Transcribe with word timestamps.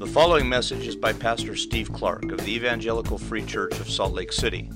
The 0.00 0.06
following 0.06 0.48
message 0.48 0.86
is 0.86 0.96
by 0.96 1.12
Pastor 1.12 1.54
Steve 1.54 1.92
Clark 1.92 2.32
of 2.32 2.42
the 2.46 2.54
Evangelical 2.54 3.18
Free 3.18 3.44
Church 3.44 3.78
of 3.80 3.90
Salt 3.90 4.14
Lake 4.14 4.32
City. 4.32 4.70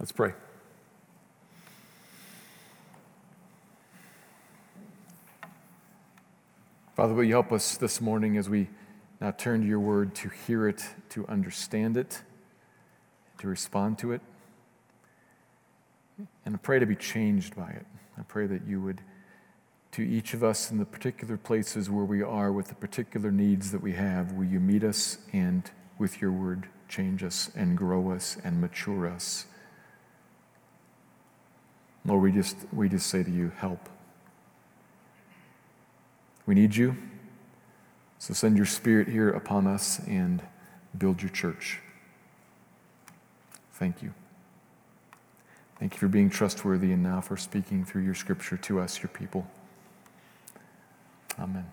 Let's 0.00 0.12
pray. 0.12 0.32
Father, 6.96 7.12
will 7.12 7.24
you 7.24 7.34
help 7.34 7.52
us 7.52 7.76
this 7.76 8.00
morning 8.00 8.38
as 8.38 8.48
we 8.48 8.70
now 9.20 9.32
turn 9.32 9.60
to 9.60 9.66
your 9.66 9.80
word 9.80 10.14
to 10.14 10.30
hear 10.30 10.66
it, 10.66 10.82
to 11.10 11.28
understand 11.28 11.98
it, 11.98 12.22
to 13.42 13.48
respond 13.48 13.98
to 13.98 14.12
it, 14.12 14.20
and 16.46 16.54
I 16.54 16.58
pray 16.58 16.78
to 16.78 16.86
be 16.86 16.96
changed 16.96 17.54
by 17.56 17.68
it. 17.68 17.86
I 18.16 18.22
pray 18.22 18.46
that 18.46 18.66
you 18.66 18.80
would, 18.80 19.00
to 19.92 20.02
each 20.02 20.32
of 20.32 20.44
us 20.44 20.70
in 20.70 20.78
the 20.78 20.84
particular 20.84 21.36
places 21.36 21.90
where 21.90 22.04
we 22.04 22.22
are 22.22 22.52
with 22.52 22.68
the 22.68 22.74
particular 22.74 23.30
needs 23.30 23.72
that 23.72 23.82
we 23.82 23.92
have, 23.92 24.32
will 24.32 24.44
you 24.44 24.60
meet 24.60 24.84
us 24.84 25.18
and 25.32 25.70
with 25.98 26.20
your 26.20 26.30
word 26.32 26.68
change 26.88 27.24
us 27.24 27.50
and 27.56 27.76
grow 27.76 28.12
us 28.12 28.36
and 28.44 28.60
mature 28.60 29.08
us. 29.08 29.46
Lord, 32.04 32.22
we 32.22 32.32
just, 32.32 32.56
we 32.72 32.88
just 32.88 33.08
say 33.08 33.22
to 33.22 33.30
you, 33.30 33.50
help. 33.56 33.88
We 36.46 36.54
need 36.54 36.76
you. 36.76 36.96
So 38.18 38.34
send 38.34 38.56
your 38.56 38.66
spirit 38.66 39.08
here 39.08 39.30
upon 39.30 39.66
us 39.66 40.00
and 40.06 40.42
build 40.96 41.22
your 41.22 41.30
church. 41.30 41.80
Thank 43.82 44.00
you. 44.00 44.14
Thank 45.80 45.94
you 45.94 45.98
for 45.98 46.06
being 46.06 46.30
trustworthy 46.30 46.92
and 46.92 47.02
now 47.02 47.20
for 47.20 47.36
speaking 47.36 47.84
through 47.84 48.02
your 48.02 48.14
scripture 48.14 48.56
to 48.58 48.78
us, 48.78 49.02
your 49.02 49.08
people. 49.08 49.44
Amen. 51.36 51.66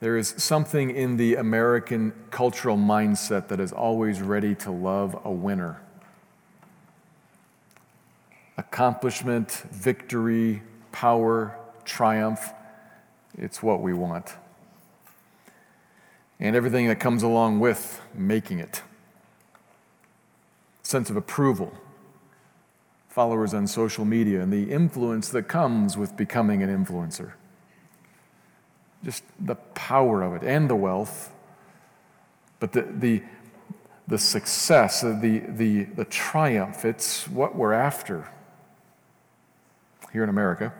There 0.00 0.18
is 0.18 0.34
something 0.36 0.90
in 0.90 1.16
the 1.16 1.36
American 1.36 2.12
cultural 2.30 2.76
mindset 2.76 3.48
that 3.48 3.60
is 3.60 3.72
always 3.72 4.20
ready 4.20 4.54
to 4.56 4.70
love 4.70 5.18
a 5.24 5.32
winner. 5.32 5.80
Accomplishment, 8.58 9.52
victory, 9.72 10.62
power, 10.92 11.56
triumph, 11.86 12.52
it's 13.38 13.62
what 13.62 13.80
we 13.80 13.94
want. 13.94 14.36
And 16.42 16.54
everything 16.54 16.88
that 16.88 17.00
comes 17.00 17.22
along 17.22 17.60
with 17.60 18.02
making 18.12 18.58
it 18.58 18.82
sense 20.82 21.08
of 21.08 21.16
approval, 21.16 21.72
followers 23.08 23.54
on 23.54 23.66
social 23.66 24.04
media, 24.04 24.42
and 24.42 24.52
the 24.52 24.70
influence 24.70 25.30
that 25.30 25.44
comes 25.44 25.96
with 25.96 26.16
becoming 26.16 26.62
an 26.62 26.68
influencer 26.68 27.32
just 29.04 29.24
the 29.40 29.54
power 29.54 30.22
of 30.22 30.34
it 30.34 30.42
and 30.46 30.70
the 30.70 30.76
wealth, 30.76 31.32
but 32.60 32.72
the, 32.72 32.82
the, 32.82 33.22
the 34.06 34.18
success, 34.18 35.00
the, 35.00 35.42
the, 35.48 35.84
the 35.84 36.04
triumph, 36.04 36.84
it's 36.84 37.28
what 37.28 37.56
we're 37.56 37.72
after 37.72 38.28
here 40.12 40.22
in 40.22 40.28
America. 40.28 40.72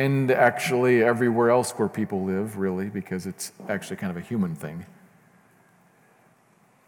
And 0.00 0.30
actually, 0.30 1.02
everywhere 1.02 1.50
else 1.50 1.72
where 1.72 1.86
people 1.86 2.24
live, 2.24 2.56
really, 2.56 2.88
because 2.88 3.26
it's 3.26 3.52
actually 3.68 3.96
kind 3.96 4.10
of 4.10 4.16
a 4.16 4.26
human 4.26 4.54
thing. 4.54 4.86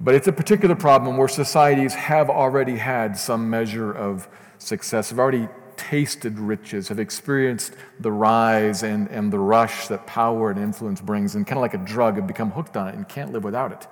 But 0.01 0.15
it's 0.15 0.29
a 0.29 0.33
particular 0.33 0.75
problem 0.75 1.19
where 1.19 1.29
societies 1.29 1.93
have 1.93 2.31
already 2.31 2.79
had 2.79 3.19
some 3.19 3.51
measure 3.51 3.93
of 3.93 4.31
success, 4.57 5.11
have 5.11 5.19
already 5.19 5.47
tasted 5.77 6.39
riches, 6.39 6.89
have 6.89 6.99
experienced 6.99 7.75
the 8.01 8.11
rise 8.11 8.83
and, 8.83 9.09
and 9.09 9.31
the 9.31 9.39
rush 9.39 9.89
that 9.89 10.07
power 10.07 10.51
and 10.51 10.59
influence 10.59 11.03
brings, 11.03 11.35
and 11.35 11.47
kind 11.47 11.59
of 11.59 11.61
like 11.61 11.75
a 11.75 11.85
drug, 11.85 12.17
have 12.17 12.27
become 12.27 12.53
hooked 12.53 12.79
on 12.79 12.89
it 12.89 12.95
and 12.95 13.07
can't 13.11 13.31
live 13.31 13.45
without 13.45 13.73
it. 13.73 13.87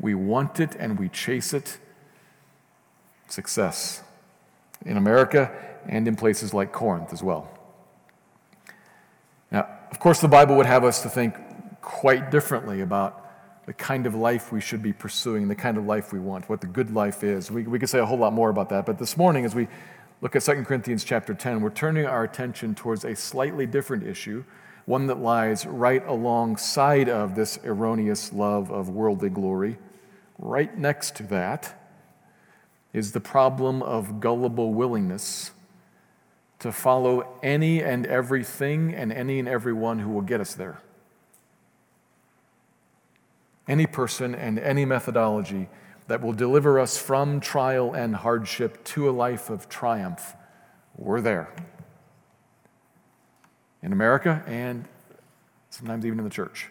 We 0.00 0.16
want 0.16 0.58
it 0.58 0.74
and 0.80 0.98
we 0.98 1.08
chase 1.10 1.54
it. 1.54 1.78
Success 3.28 4.02
in 4.84 4.96
America 4.96 5.48
and 5.86 6.08
in 6.08 6.16
places 6.16 6.52
like 6.52 6.72
Corinth 6.72 7.12
as 7.12 7.22
well. 7.22 7.48
Of 9.92 10.00
course, 10.00 10.20
the 10.20 10.26
Bible 10.26 10.56
would 10.56 10.64
have 10.64 10.84
us 10.84 11.02
to 11.02 11.10
think 11.10 11.36
quite 11.82 12.30
differently 12.30 12.80
about 12.80 13.66
the 13.66 13.74
kind 13.74 14.06
of 14.06 14.14
life 14.14 14.50
we 14.50 14.58
should 14.58 14.82
be 14.82 14.94
pursuing, 14.94 15.48
the 15.48 15.54
kind 15.54 15.76
of 15.76 15.84
life 15.84 16.14
we 16.14 16.18
want, 16.18 16.48
what 16.48 16.62
the 16.62 16.66
good 16.66 16.94
life 16.94 17.22
is. 17.22 17.50
We, 17.50 17.64
we 17.64 17.78
could 17.78 17.90
say 17.90 17.98
a 17.98 18.06
whole 18.06 18.16
lot 18.16 18.32
more 18.32 18.48
about 18.48 18.70
that, 18.70 18.86
but 18.86 18.98
this 18.98 19.18
morning, 19.18 19.44
as 19.44 19.54
we 19.54 19.68
look 20.22 20.34
at 20.34 20.42
2 20.42 20.64
Corinthians 20.64 21.04
chapter 21.04 21.34
10, 21.34 21.60
we're 21.60 21.68
turning 21.68 22.06
our 22.06 22.24
attention 22.24 22.74
towards 22.74 23.04
a 23.04 23.14
slightly 23.14 23.66
different 23.66 24.04
issue, 24.04 24.42
one 24.86 25.08
that 25.08 25.18
lies 25.18 25.66
right 25.66 26.04
alongside 26.08 27.10
of 27.10 27.34
this 27.34 27.58
erroneous 27.62 28.32
love 28.32 28.72
of 28.72 28.88
worldly 28.88 29.28
glory. 29.28 29.78
Right 30.38 30.76
next 30.76 31.16
to 31.16 31.22
that 31.24 31.78
is 32.94 33.12
the 33.12 33.20
problem 33.20 33.82
of 33.82 34.20
gullible 34.20 34.72
willingness 34.72 35.50
to 36.62 36.70
follow 36.70 37.26
any 37.42 37.82
and 37.82 38.06
everything 38.06 38.94
and 38.94 39.12
any 39.12 39.40
and 39.40 39.48
everyone 39.48 39.98
who 39.98 40.10
will 40.10 40.22
get 40.22 40.40
us 40.40 40.54
there. 40.54 40.78
Any 43.66 43.86
person 43.86 44.34
and 44.34 44.60
any 44.60 44.84
methodology 44.84 45.68
that 46.06 46.22
will 46.22 46.32
deliver 46.32 46.78
us 46.78 46.96
from 46.96 47.40
trial 47.40 47.94
and 47.94 48.14
hardship 48.14 48.84
to 48.84 49.08
a 49.08 49.12
life 49.12 49.50
of 49.50 49.68
triumph. 49.68 50.36
We're 50.96 51.20
there. 51.20 51.52
In 53.82 53.92
America 53.92 54.44
and 54.46 54.86
sometimes 55.70 56.06
even 56.06 56.18
in 56.20 56.24
the 56.24 56.30
church. 56.30 56.70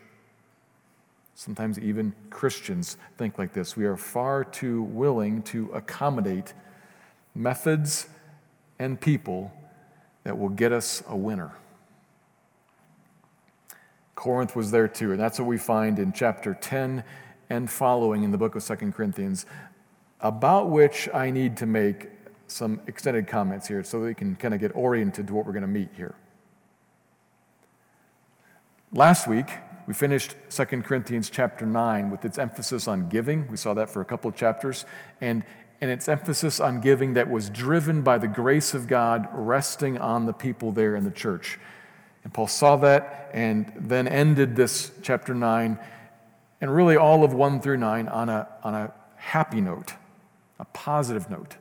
Sometimes 1.36 1.80
even 1.80 2.14
Christians 2.30 2.96
think 3.18 3.38
like 3.38 3.52
this. 3.52 3.76
We 3.76 3.86
are 3.86 3.98
far 3.98 4.46
too 4.46 4.84
willing 4.84 5.42
to 5.44 5.70
accommodate 5.74 6.54
methods 7.36 8.08
and 8.80 9.00
people 9.00 9.52
that 10.24 10.38
will 10.38 10.50
get 10.50 10.72
us 10.72 11.04
a 11.08 11.16
winner. 11.16 11.52
Corinth 14.16 14.56
was 14.56 14.72
there 14.72 14.88
too, 14.88 15.12
and 15.12 15.20
that's 15.20 15.40
what 15.40 15.48
we 15.48 15.58
find 15.58 15.98
in 15.98 16.14
chapter 16.14 16.54
10 16.54 17.04
and 17.50 17.70
following 17.70 18.24
in 18.24 18.32
the 18.32 18.38
book 18.38 18.56
of 18.56 18.64
Second 18.64 18.94
Corinthians, 18.94 19.46
about 20.20 20.70
which 20.70 21.10
I 21.14 21.32
need 21.32 21.58
to 21.58 21.66
make 21.66 22.08
some 22.48 22.82
extended 22.88 23.28
comments 23.28 23.68
here 23.68 23.84
so 23.84 24.00
we 24.00 24.14
can 24.14 24.36
kind 24.36 24.54
of 24.54 24.60
get 24.60 24.76
oriented 24.76 25.28
to 25.28 25.34
what 25.34 25.46
we're 25.46 25.54
going 25.54 25.62
to 25.62 25.68
meet 25.68 25.90
here. 25.96 26.16
Last 28.94 29.28
week, 29.28 29.48
we 29.88 29.94
finished 29.94 30.36
Second 30.50 30.86
Corinthians 30.86 31.30
chapter 31.30 31.66
9 31.66 32.12
with 32.12 32.24
its 32.24 32.38
emphasis 32.38 32.88
on 32.88 33.10
giving. 33.10 33.48
We 33.50 33.58
saw 33.58 33.74
that 33.74 33.90
for 33.90 34.02
a 34.02 34.06
couple 34.06 34.30
of 34.30 34.36
chapters. 34.36 34.86
And, 35.20 35.44
and 35.82 35.90
its 35.90 36.08
emphasis 36.08 36.60
on 36.60 36.80
giving 36.80 37.16
that 37.16 37.30
was 37.30 37.50
driven 37.50 38.04
by 38.04 38.20
the 38.20 38.28
grace 38.28 38.74
of 38.76 38.88
God 38.88 39.28
resting 39.34 39.98
on 39.98 40.28
the 40.28 40.34
people 40.34 40.72
there 40.72 40.96
in 40.96 41.04
the 41.04 41.12
church. 41.12 41.60
And 42.24 42.32
Paul 42.32 42.48
saw 42.48 42.76
that 42.78 43.32
and 43.34 43.74
then 43.76 44.08
ended 44.08 44.56
this 44.56 44.92
chapter 45.02 45.34
9 45.34 45.80
and 46.62 46.76
really 46.76 46.96
all 46.96 47.24
of 47.24 47.34
1 47.34 47.62
through 47.62 47.78
9 47.78 48.08
on 48.08 48.30
a, 48.30 48.48
on 48.64 48.76
a 48.76 48.94
happy 49.16 49.60
note, 49.60 49.94
a 50.60 50.66
positive 50.66 51.30
note. 51.32 51.56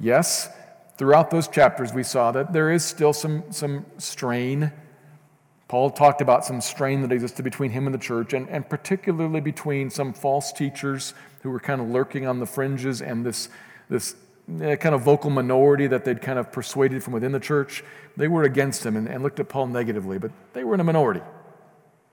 Yes, 0.00 0.48
throughout 0.96 1.30
those 1.30 1.48
chapters, 1.48 1.92
we 1.92 2.02
saw 2.02 2.32
that 2.32 2.54
there 2.54 2.70
is 2.70 2.84
still 2.84 3.12
some, 3.12 3.44
some 3.50 3.84
strain. 3.98 4.72
Paul 5.68 5.90
talked 5.90 6.22
about 6.22 6.44
some 6.46 6.60
strain 6.62 7.02
that 7.02 7.12
existed 7.12 7.42
between 7.42 7.70
him 7.70 7.86
and 7.86 7.94
the 7.94 7.98
church, 7.98 8.32
and, 8.32 8.48
and 8.48 8.68
particularly 8.68 9.40
between 9.40 9.90
some 9.90 10.14
false 10.14 10.50
teachers 10.50 11.12
who 11.42 11.50
were 11.50 11.60
kind 11.60 11.80
of 11.80 11.88
lurking 11.88 12.26
on 12.26 12.40
the 12.40 12.46
fringes 12.46 13.02
and 13.02 13.24
this, 13.24 13.50
this 13.90 14.16
uh, 14.62 14.76
kind 14.76 14.94
of 14.94 15.02
vocal 15.02 15.28
minority 15.28 15.86
that 15.86 16.06
they'd 16.06 16.22
kind 16.22 16.38
of 16.38 16.50
persuaded 16.50 17.04
from 17.04 17.12
within 17.12 17.32
the 17.32 17.40
church. 17.40 17.84
They 18.16 18.28
were 18.28 18.44
against 18.44 18.84
him 18.84 18.96
and, 18.96 19.06
and 19.06 19.22
looked 19.22 19.40
at 19.40 19.50
Paul 19.50 19.66
negatively, 19.66 20.18
but 20.18 20.30
they 20.54 20.64
were 20.64 20.72
in 20.72 20.80
a 20.80 20.84
minority 20.84 21.20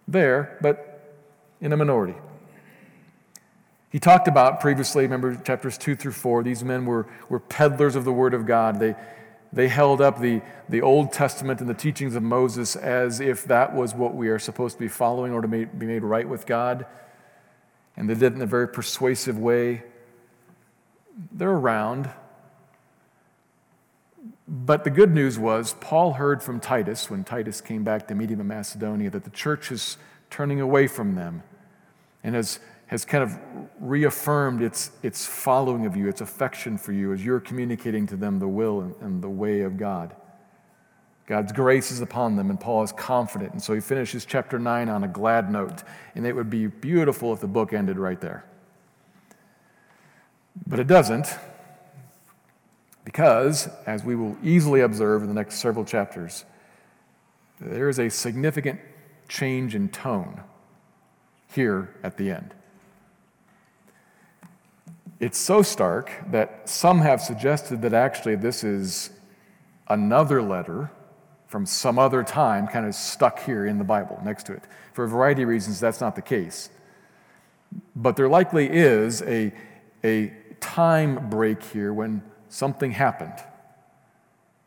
there, 0.08 0.58
but 0.62 1.16
in 1.62 1.72
a 1.72 1.78
minority. 1.78 2.16
He 3.90 4.00
talked 4.00 4.28
about 4.28 4.60
previously, 4.60 5.04
remember 5.04 5.36
chapters 5.36 5.78
2 5.78 5.96
through 5.96 6.12
4, 6.12 6.44
these 6.44 6.64
men 6.64 6.86
were, 6.86 7.08
were 7.30 7.40
peddlers 7.40 7.96
of 7.96 8.04
the 8.04 8.12
Word 8.12 8.34
of 8.34 8.46
God. 8.46 8.80
They, 8.80 8.96
they 9.56 9.70
held 9.70 10.02
up 10.02 10.20
the, 10.20 10.42
the 10.70 10.82
Old 10.82 11.12
Testament 11.14 11.62
and 11.62 11.70
the 11.70 11.74
teachings 11.74 12.16
of 12.16 12.22
Moses 12.22 12.76
as 12.76 13.22
if 13.22 13.46
that 13.46 13.74
was 13.74 13.96
what 13.96 14.14
we 14.14 14.28
are 14.28 14.38
supposed 14.38 14.76
to 14.76 14.80
be 14.80 14.90
following 14.90 15.34
or 15.34 15.42
to 15.42 15.48
be 15.48 15.66
made 15.66 16.04
right 16.04 16.28
with 16.28 16.46
God. 16.46 16.86
And 17.98 18.10
they 18.10 18.14
did 18.14 18.24
it 18.24 18.36
in 18.36 18.42
a 18.42 18.46
very 18.46 18.68
persuasive 18.68 19.40
way. 19.40 19.84
They're 21.32 21.50
around. 21.50 22.10
But 24.48 24.84
the 24.84 24.90
good 24.90 25.12
news 25.12 25.40
was, 25.40 25.74
Paul 25.80 26.14
heard 26.14 26.44
from 26.44 26.60
Titus 26.60 27.10
when 27.10 27.24
Titus 27.24 27.62
came 27.62 27.86
back 27.86 28.08
to 28.10 28.16
meet 28.16 28.30
him 28.30 28.42
in 28.42 28.48
Macedonia 28.48 29.10
that 29.10 29.24
the 29.24 29.30
church 29.30 29.72
is 29.72 29.98
turning 30.30 30.60
away 30.60 30.88
from 30.88 31.16
them, 31.16 31.44
and 32.24 32.36
has, 32.36 32.60
has 32.88 33.06
kind 33.06 33.24
of 33.24 33.38
reaffirmed 33.80 34.62
its, 34.62 34.92
its 35.02 35.26
following 35.26 35.86
of 35.86 35.96
you, 35.96 36.08
its 36.08 36.22
affection 36.22 36.78
for 36.78 36.92
you, 36.92 37.14
as 37.14 37.26
you're 37.26 37.40
communicating 37.40 38.06
to 38.08 38.16
them 38.16 38.40
the 38.40 38.48
will 38.48 38.82
and, 38.82 38.96
and 39.02 39.22
the 39.22 39.30
way 39.30 39.62
of 39.62 39.78
God. 39.78 40.16
God's 41.28 41.52
grace 41.52 41.90
is 41.90 42.02
upon 42.02 42.36
them, 42.36 42.52
and 42.52 42.60
Paul 42.60 42.84
is 42.84 42.92
confident. 42.92 43.54
And 43.54 43.62
so 43.62 43.74
he 43.74 43.80
finishes 43.80 44.26
chapter 44.26 44.60
9 44.60 44.90
on 44.90 45.04
a 45.04 45.08
glad 45.08 45.52
note. 45.52 45.84
And 46.14 46.26
it 46.26 46.36
would 46.36 46.52
be 46.52 46.68
beautiful 46.68 47.34
if 47.34 47.40
the 47.40 47.48
book 47.48 47.74
ended 47.74 47.98
right 47.98 48.22
there. 48.22 48.46
But 50.68 50.80
it 50.80 50.88
doesn't, 50.88 51.28
because, 53.04 53.68
as 53.86 54.04
we 54.04 54.16
will 54.16 54.38
easily 54.44 54.82
observe 54.82 55.24
in 55.24 55.28
the 55.28 55.34
next 55.34 55.56
several 55.56 55.84
chapters, 55.84 56.46
there 57.60 57.90
is 57.90 58.00
a 58.00 58.10
significant 58.10 58.80
change 59.28 59.76
in 59.76 59.90
tone 59.90 60.42
here 61.52 61.96
at 62.04 62.18
the 62.18 62.32
end. 62.32 62.54
It's 65.20 65.38
so 65.38 65.62
stark 65.62 66.12
that 66.32 66.68
some 66.68 67.00
have 67.00 67.22
suggested 67.22 67.82
that 67.84 67.94
actually 67.94 68.36
this 68.36 68.64
is 68.64 69.12
another 69.88 70.42
letter 70.42 70.92
from 71.48 71.66
some 71.66 71.98
other 71.98 72.24
time 72.24 72.68
kind 72.68 72.86
of 72.86 72.94
stuck 72.94 73.40
here 73.40 73.66
in 73.66 73.78
the 73.78 73.84
Bible 73.84 74.20
next 74.26 74.46
to 74.48 74.54
it. 74.54 74.64
For 74.94 75.06
a 75.06 75.08
variety 75.08 75.44
of 75.44 75.50
reasons, 75.50 75.80
that's 75.80 76.02
not 76.02 76.16
the 76.16 76.22
case. 76.22 76.70
But 77.96 78.18
there 78.18 78.28
likely 78.28 78.70
is 78.70 79.22
a, 79.22 79.54
a 80.04 80.34
time 80.60 81.30
break 81.30 81.64
here 81.64 81.94
when 81.94 82.22
something 82.50 82.92
happened 82.92 83.40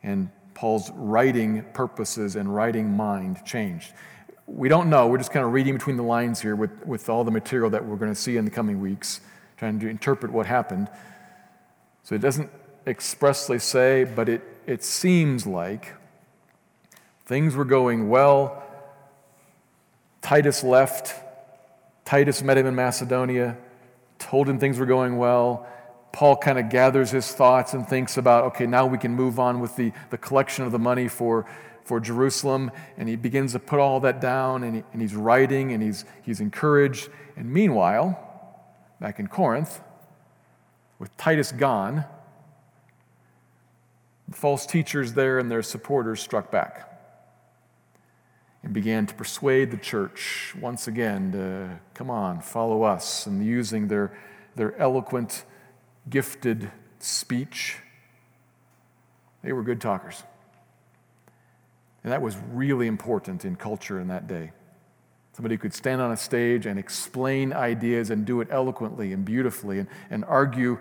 and 0.02 0.30
Paul's 0.54 0.90
writing 0.94 1.64
purposes 1.72 2.36
and 2.36 2.52
writing 2.54 2.96
mind 2.96 3.44
changed. 3.44 3.92
We 4.46 4.68
don't 4.68 4.88
know. 4.88 5.06
We're 5.08 5.18
just 5.18 5.32
kind 5.32 5.44
of 5.44 5.52
reading 5.52 5.74
between 5.74 5.96
the 5.96 6.02
lines 6.02 6.40
here 6.40 6.56
with, 6.56 6.86
with 6.86 7.08
all 7.08 7.22
the 7.22 7.30
material 7.30 7.70
that 7.70 7.84
we're 7.84 7.96
going 7.96 8.12
to 8.12 8.20
see 8.20 8.36
in 8.36 8.44
the 8.44 8.50
coming 8.50 8.80
weeks, 8.80 9.20
trying 9.58 9.78
to 9.81 9.88
interpret 9.88 10.32
what 10.32 10.46
happened. 10.46 10.88
So 12.05 12.14
it 12.14 12.20
doesn't 12.20 12.50
expressly 12.87 13.58
say, 13.58 14.05
but 14.05 14.28
it, 14.28 14.43
it 14.66 14.82
seems 14.82 15.46
like 15.46 15.94
Things 17.28 17.55
were 17.55 17.66
going 17.66 18.08
well. 18.08 18.64
Titus 20.22 20.64
left. 20.64 21.14
Titus 22.06 22.43
met 22.43 22.56
him 22.56 22.66
in 22.66 22.75
Macedonia, 22.75 23.58
told 24.19 24.49
him 24.49 24.58
things 24.58 24.78
were 24.78 24.87
going 24.87 25.19
well. 25.19 25.66
Paul 26.11 26.38
kind 26.38 26.58
of 26.58 26.70
gathers 26.70 27.11
his 27.11 27.31
thoughts 27.31 27.75
and 27.75 27.87
thinks 27.87 28.16
about, 28.16 28.44
okay, 28.44 28.66
now 28.66 28.87
we 28.87 28.96
can 28.96 29.14
move 29.14 29.38
on 29.38 29.61
with 29.61 29.76
the, 29.76 29.93
the 30.08 30.16
collection 30.16 30.64
of 30.64 30.72
the 30.72 30.78
money 30.78 31.06
for, 31.06 31.44
for 31.84 32.00
Jerusalem. 32.00 32.70
And 32.96 33.11
he 33.11 33.16
begins 33.16 33.52
to 33.52 33.58
put 33.58 33.78
all 33.78 34.00
that 34.00 34.22
down 34.22 34.64
and, 34.64 34.76
he, 34.76 34.84
and 34.94 35.02
he's 35.02 35.14
writing 35.14 35.72
and 35.72 35.82
he's, 35.82 36.06
he's 36.22 36.40
encouraged. 36.40 37.11
And 37.37 37.52
meanwhile, 37.52 38.27
back 39.00 39.18
in 39.20 39.26
Corinth, 39.26 39.80
with 40.98 41.16
Titus 41.16 41.52
gone, 41.52 42.04
the 44.26 44.36
false 44.36 44.66
teachers 44.66 45.14
there 45.14 45.38
and 45.38 45.50
their 45.50 45.62
supporters 45.62 46.20
struck 46.20 46.50
back 46.50 46.84
and 48.62 48.72
began 48.72 49.06
to 49.06 49.14
persuade 49.14 49.70
the 49.70 49.76
church 49.76 50.54
once 50.60 50.88
again 50.88 51.32
to 51.32 51.80
come 51.94 52.10
on, 52.10 52.40
follow 52.40 52.82
us, 52.82 53.26
and 53.26 53.44
using 53.44 53.88
their, 53.88 54.18
their 54.56 54.76
eloquent, 54.76 55.44
gifted 56.10 56.70
speech. 56.98 57.78
They 59.42 59.52
were 59.52 59.62
good 59.62 59.80
talkers. 59.80 60.24
And 62.02 62.12
that 62.12 62.20
was 62.20 62.36
really 62.52 62.86
important 62.86 63.44
in 63.44 63.56
culture 63.56 64.00
in 64.00 64.08
that 64.08 64.26
day. 64.26 64.52
Somebody 65.38 65.55
who 65.55 65.61
could 65.61 65.75
stand 65.75 66.00
on 66.00 66.11
a 66.11 66.17
stage 66.17 66.67
and 66.67 66.81
explain 66.81 67.52
ideas 67.52 68.11
and 68.11 68.26
do 68.26 68.40
it 68.40 68.49
eloquently 68.50 69.12
and 69.12 69.25
beautifully 69.25 69.79
and, 69.79 69.88
and 70.11 70.25
argue 70.25 70.79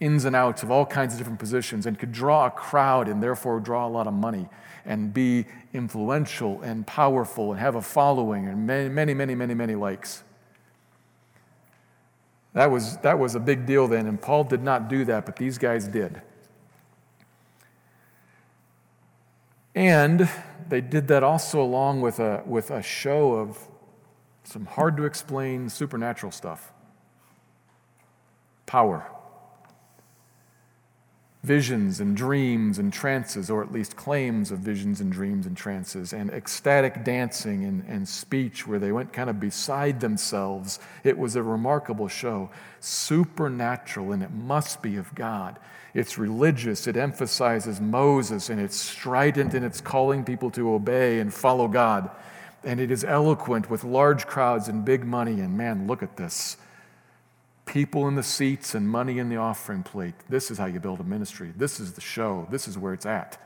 ins 0.00 0.24
and 0.24 0.34
outs 0.34 0.64
of 0.64 0.72
all 0.72 0.84
kinds 0.84 1.14
of 1.14 1.18
different 1.18 1.38
positions 1.38 1.86
and 1.86 1.96
could 1.96 2.10
draw 2.10 2.46
a 2.46 2.50
crowd 2.50 3.06
and 3.06 3.22
therefore 3.22 3.60
draw 3.60 3.86
a 3.86 3.88
lot 3.88 4.08
of 4.08 4.14
money 4.14 4.48
and 4.84 5.14
be 5.14 5.46
influential 5.72 6.60
and 6.62 6.84
powerful 6.88 7.52
and 7.52 7.60
have 7.60 7.76
a 7.76 7.82
following 7.82 8.48
and 8.48 8.66
many, 8.66 8.88
many, 8.88 9.14
many, 9.14 9.36
many, 9.36 9.54
many 9.54 9.76
likes. 9.76 10.24
That 12.54 12.68
was, 12.68 12.96
that 12.96 13.16
was 13.16 13.36
a 13.36 13.40
big 13.40 13.64
deal 13.64 13.86
then, 13.86 14.08
and 14.08 14.20
Paul 14.20 14.42
did 14.42 14.64
not 14.64 14.88
do 14.88 15.04
that, 15.04 15.24
but 15.24 15.36
these 15.36 15.56
guys 15.56 15.86
did. 15.86 16.20
And 19.74 20.28
they 20.68 20.80
did 20.80 21.08
that 21.08 21.22
also 21.22 21.62
along 21.62 22.00
with 22.00 22.18
a, 22.18 22.42
with 22.46 22.70
a 22.70 22.82
show 22.82 23.34
of 23.34 23.68
some 24.44 24.66
hard 24.66 24.96
to 24.96 25.04
explain 25.04 25.68
supernatural 25.68 26.32
stuff. 26.32 26.72
Power 28.66 29.11
visions 31.42 31.98
and 31.98 32.16
dreams 32.16 32.78
and 32.78 32.92
trances, 32.92 33.50
or 33.50 33.62
at 33.62 33.72
least 33.72 33.96
claims 33.96 34.52
of 34.52 34.60
visions 34.60 35.00
and 35.00 35.10
dreams 35.10 35.44
and 35.44 35.56
trances, 35.56 36.12
and 36.12 36.30
ecstatic 36.30 37.02
dancing 37.02 37.64
and, 37.64 37.84
and 37.88 38.08
speech 38.08 38.66
where 38.66 38.78
they 38.78 38.92
went 38.92 39.12
kind 39.12 39.28
of 39.28 39.40
beside 39.40 39.98
themselves. 40.00 40.78
It 41.02 41.18
was 41.18 41.34
a 41.34 41.42
remarkable 41.42 42.06
show. 42.06 42.50
Supernatural, 42.78 44.12
and 44.12 44.22
it 44.22 44.30
must 44.30 44.82
be 44.82 44.96
of 44.96 45.12
God. 45.16 45.58
It's 45.94 46.16
religious, 46.16 46.86
it 46.86 46.96
emphasizes 46.96 47.80
Moses, 47.80 48.48
and 48.48 48.60
it's 48.60 48.76
strident 48.76 49.52
in 49.52 49.64
its 49.64 49.80
calling 49.80 50.24
people 50.24 50.50
to 50.52 50.72
obey 50.72 51.18
and 51.18 51.34
follow 51.34 51.66
God. 51.66 52.08
And 52.64 52.78
it 52.80 52.92
is 52.92 53.04
eloquent 53.04 53.68
with 53.68 53.82
large 53.82 54.28
crowds 54.28 54.68
and 54.68 54.84
big 54.84 55.04
money. 55.04 55.40
And 55.40 55.56
man, 55.58 55.88
look 55.88 56.04
at 56.04 56.16
this 56.16 56.56
people 57.72 58.06
in 58.06 58.14
the 58.16 58.22
seats 58.22 58.74
and 58.74 58.86
money 58.86 59.18
in 59.18 59.30
the 59.30 59.36
offering 59.36 59.82
plate. 59.82 60.12
This 60.28 60.50
is 60.50 60.58
how 60.58 60.66
you 60.66 60.78
build 60.78 61.00
a 61.00 61.04
ministry. 61.04 61.54
This 61.56 61.80
is 61.80 61.94
the 61.94 62.02
show. 62.02 62.46
This 62.50 62.68
is 62.68 62.76
where 62.76 62.92
it's 62.92 63.06
at. 63.06 63.38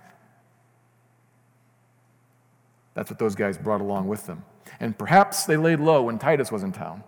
That's 2.94 3.08
what 3.08 3.20
those 3.20 3.36
guys 3.36 3.56
brought 3.56 3.80
along 3.80 4.08
with 4.08 4.26
them. 4.26 4.44
And 4.80 4.98
perhaps 4.98 5.44
they 5.44 5.56
laid 5.56 5.78
low 5.78 6.02
when 6.02 6.18
Titus 6.18 6.50
was 6.50 6.64
in 6.64 6.72
town. 6.72 7.04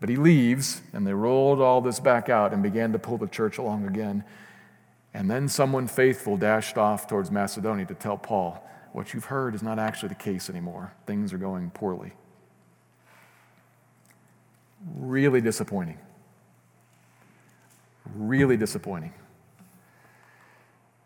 But 0.00 0.10
he 0.10 0.16
leaves, 0.16 0.82
and 0.92 1.06
they 1.06 1.14
rolled 1.14 1.62
all 1.62 1.80
this 1.80 1.98
back 1.98 2.28
out 2.28 2.52
and 2.52 2.62
began 2.62 2.92
to 2.92 2.98
pull 2.98 3.16
the 3.16 3.28
church 3.28 3.56
along 3.56 3.86
again. 3.86 4.22
And 5.14 5.30
then 5.30 5.48
someone 5.48 5.86
faithful 5.86 6.36
dashed 6.36 6.76
off 6.76 7.06
towards 7.06 7.30
Macedonia 7.30 7.86
to 7.86 7.94
tell 7.94 8.18
Paul, 8.18 8.62
What 8.92 9.14
you've 9.14 9.24
heard 9.24 9.54
is 9.54 9.62
not 9.62 9.78
actually 9.78 10.10
the 10.10 10.16
case 10.16 10.50
anymore. 10.50 10.92
Things 11.06 11.32
are 11.32 11.38
going 11.38 11.70
poorly. 11.70 12.12
Really 14.96 15.40
disappointing. 15.40 15.98
Really 18.14 18.56
disappointing. 18.56 19.12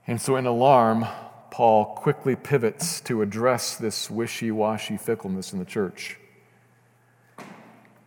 And 0.06 0.20
so, 0.20 0.36
in 0.36 0.46
alarm, 0.46 1.06
Paul 1.50 1.96
quickly 1.96 2.36
pivots 2.36 3.00
to 3.02 3.22
address 3.22 3.76
this 3.76 4.10
wishy 4.10 4.50
washy 4.50 4.96
fickleness 4.96 5.52
in 5.52 5.58
the 5.58 5.64
church. 5.64 6.18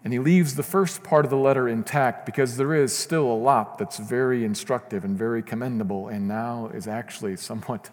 And 0.04 0.14
he 0.14 0.20
leaves 0.20 0.56
the 0.56 0.64
first 0.64 1.04
part 1.04 1.26
of 1.26 1.32
the 1.32 1.38
letter 1.38 1.68
intact 1.68 2.26
because 2.26 2.56
there 2.56 2.74
is 2.74 2.96
still 2.96 3.26
a 3.26 3.36
lot 3.36 3.78
that's 3.78 3.98
very 3.98 4.46
instructive 4.46 5.04
and 5.04 5.18
very 5.18 5.44
commendable, 5.44 6.08
and 6.08 6.28
now 6.28 6.72
is 6.74 6.88
actually 6.88 7.36
somewhat 7.36 7.90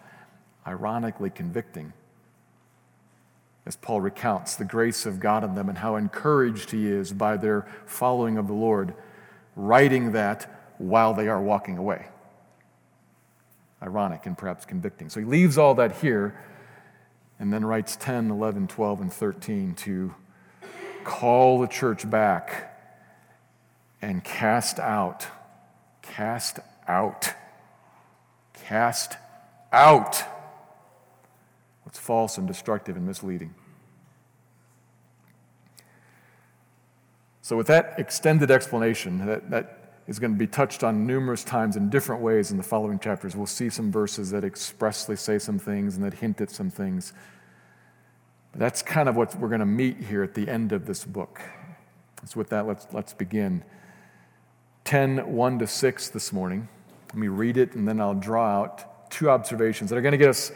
ironically 0.67 1.31
convicting 1.31 1.93
as 3.67 3.75
Paul 3.75 4.01
recounts 4.01 4.55
the 4.55 4.65
grace 4.65 5.07
of 5.07 5.19
God 5.19 5.43
in 5.43 5.57
them 5.57 5.69
and 5.69 5.77
how 5.77 5.97
encouraged 5.97 6.71
he 6.71 6.87
is 6.87 7.13
by 7.13 7.37
their 7.37 7.67
following 7.85 8.39
of 8.39 8.47
the 8.47 8.55
Lord, 8.55 8.95
writing 9.57 10.13
that 10.13 10.75
while 10.79 11.13
they 11.13 11.27
are 11.27 11.43
walking 11.43 11.77
away. 11.77 12.07
Ironic 13.83 14.25
and 14.25 14.39
perhaps 14.39 14.65
convicting. 14.65 15.11
So 15.11 15.21
he 15.21 15.27
leaves 15.27 15.59
all 15.59 15.75
that 15.75 15.97
here 15.97 16.41
and 17.41 17.53
then 17.53 17.65
writes 17.65 17.97
10, 17.97 18.31
11, 18.31 18.69
12, 18.69 19.01
and 19.01 19.13
13 19.13 19.75
to 19.75 20.15
call 21.05 21.61
the 21.61 21.67
church 21.67 22.09
back 22.09 22.73
and 24.01 24.23
cast 24.23 24.79
out, 24.79 25.27
cast 26.03 26.61
out, 26.87 27.35
cast 28.55 29.17
out 29.73 30.36
what's 31.97 32.07
false 32.07 32.39
and 32.39 32.47
destructive 32.47 32.97
and 32.97 33.07
misleading. 33.07 33.55
So, 37.43 37.57
with 37.57 37.69
that 37.69 37.95
extended 37.99 38.51
explanation 38.51 39.25
that, 39.27 39.51
that 39.51 40.01
is 40.07 40.19
going 40.19 40.33
to 40.33 40.39
be 40.39 40.47
touched 40.47 40.85
on 40.85 41.07
numerous 41.07 41.45
times 41.45 41.77
in 41.77 41.89
different 41.89 42.23
ways 42.23 42.51
in 42.51 42.57
the 42.57 42.63
following 42.63 42.99
chapters, 42.99 43.35
we'll 43.35 43.47
see 43.47 43.71
some 43.71 43.91
verses 43.91 44.31
that 44.31 44.45
expressly 44.45 45.17
say 45.17 45.39
some 45.39 45.59
things 45.59 45.97
and 45.97 46.05
that 46.05 46.15
hint 46.15 46.41
at 46.41 46.51
some 46.51 46.71
things. 46.71 47.13
That's 48.55 48.83
kind 48.83 49.09
of 49.09 49.17
what 49.17 49.35
we're 49.37 49.49
going 49.49 49.61
to 49.61 49.67
meet 49.67 49.99
here 49.99 50.23
at 50.23 50.35
the 50.35 50.49
end 50.49 50.73
of 50.73 50.87
this 50.87 51.05
book. 51.05 51.41
So, 52.27 52.39
with 52.39 52.51
that, 52.51 52.67
let's, 52.67 52.87
let's 52.93 53.15
begin. 53.15 53.65
10 54.85 55.33
1 55.33 55.59
to 55.61 55.67
6 55.67 56.09
this 56.11 56.33
morning. 56.33 56.69
Let 57.09 57.17
me 57.17 57.29
read 57.29 57.57
it 57.57 57.75
and 57.75 57.89
then 57.89 58.01
I'll 58.01 58.15
draw 58.15 58.61
out 58.61 59.11
two 59.11 59.31
observations 59.31 59.89
that 59.91 59.97
are 59.97 60.03
going 60.03 60.13
to 60.13 60.19
get 60.19 60.29
us 60.29 60.53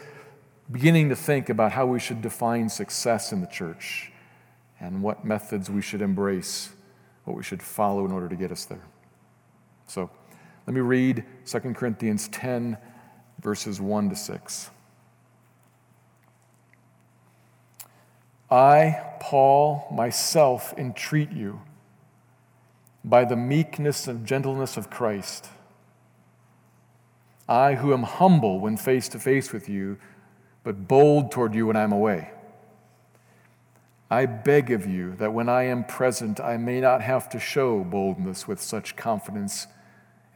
beginning 0.71 1.09
to 1.09 1.15
think 1.15 1.49
about 1.49 1.71
how 1.71 1.85
we 1.85 1.99
should 1.99 2.21
define 2.21 2.69
success 2.69 3.31
in 3.31 3.41
the 3.41 3.47
church 3.47 4.11
and 4.79 5.01
what 5.01 5.25
methods 5.25 5.69
we 5.69 5.81
should 5.81 6.01
embrace, 6.01 6.69
what 7.25 7.35
we 7.35 7.43
should 7.43 7.61
follow 7.61 8.05
in 8.05 8.11
order 8.11 8.29
to 8.29 8.35
get 8.35 8.51
us 8.51 8.65
there. 8.65 8.83
So 9.87 10.09
let 10.65 10.73
me 10.73 10.81
read 10.81 11.25
2 11.45 11.59
Corinthians 11.73 12.27
10, 12.29 12.77
verses 13.41 13.81
1 13.81 14.09
to 14.09 14.15
6. 14.15 14.69
I, 18.49 19.01
Paul, 19.19 19.87
myself 19.91 20.73
entreat 20.77 21.31
you 21.31 21.61
by 23.03 23.25
the 23.25 23.35
meekness 23.35 24.07
and 24.07 24.25
gentleness 24.25 24.77
of 24.77 24.89
Christ. 24.89 25.47
I, 27.47 27.75
who 27.75 27.93
am 27.93 28.03
humble 28.03 28.59
when 28.59 28.77
face 28.77 29.09
to 29.09 29.19
face 29.19 29.51
with 29.51 29.67
you, 29.67 29.97
but 30.63 30.87
bold 30.87 31.31
toward 31.31 31.55
you 31.55 31.67
when 31.67 31.75
I'm 31.75 31.91
away. 31.91 32.31
I 34.09 34.25
beg 34.25 34.71
of 34.71 34.85
you 34.85 35.15
that 35.15 35.33
when 35.33 35.47
I 35.47 35.63
am 35.63 35.85
present, 35.85 36.39
I 36.39 36.57
may 36.57 36.81
not 36.81 37.01
have 37.01 37.29
to 37.29 37.39
show 37.39 37.83
boldness 37.83 38.47
with 38.47 38.61
such 38.61 38.95
confidence 38.95 39.67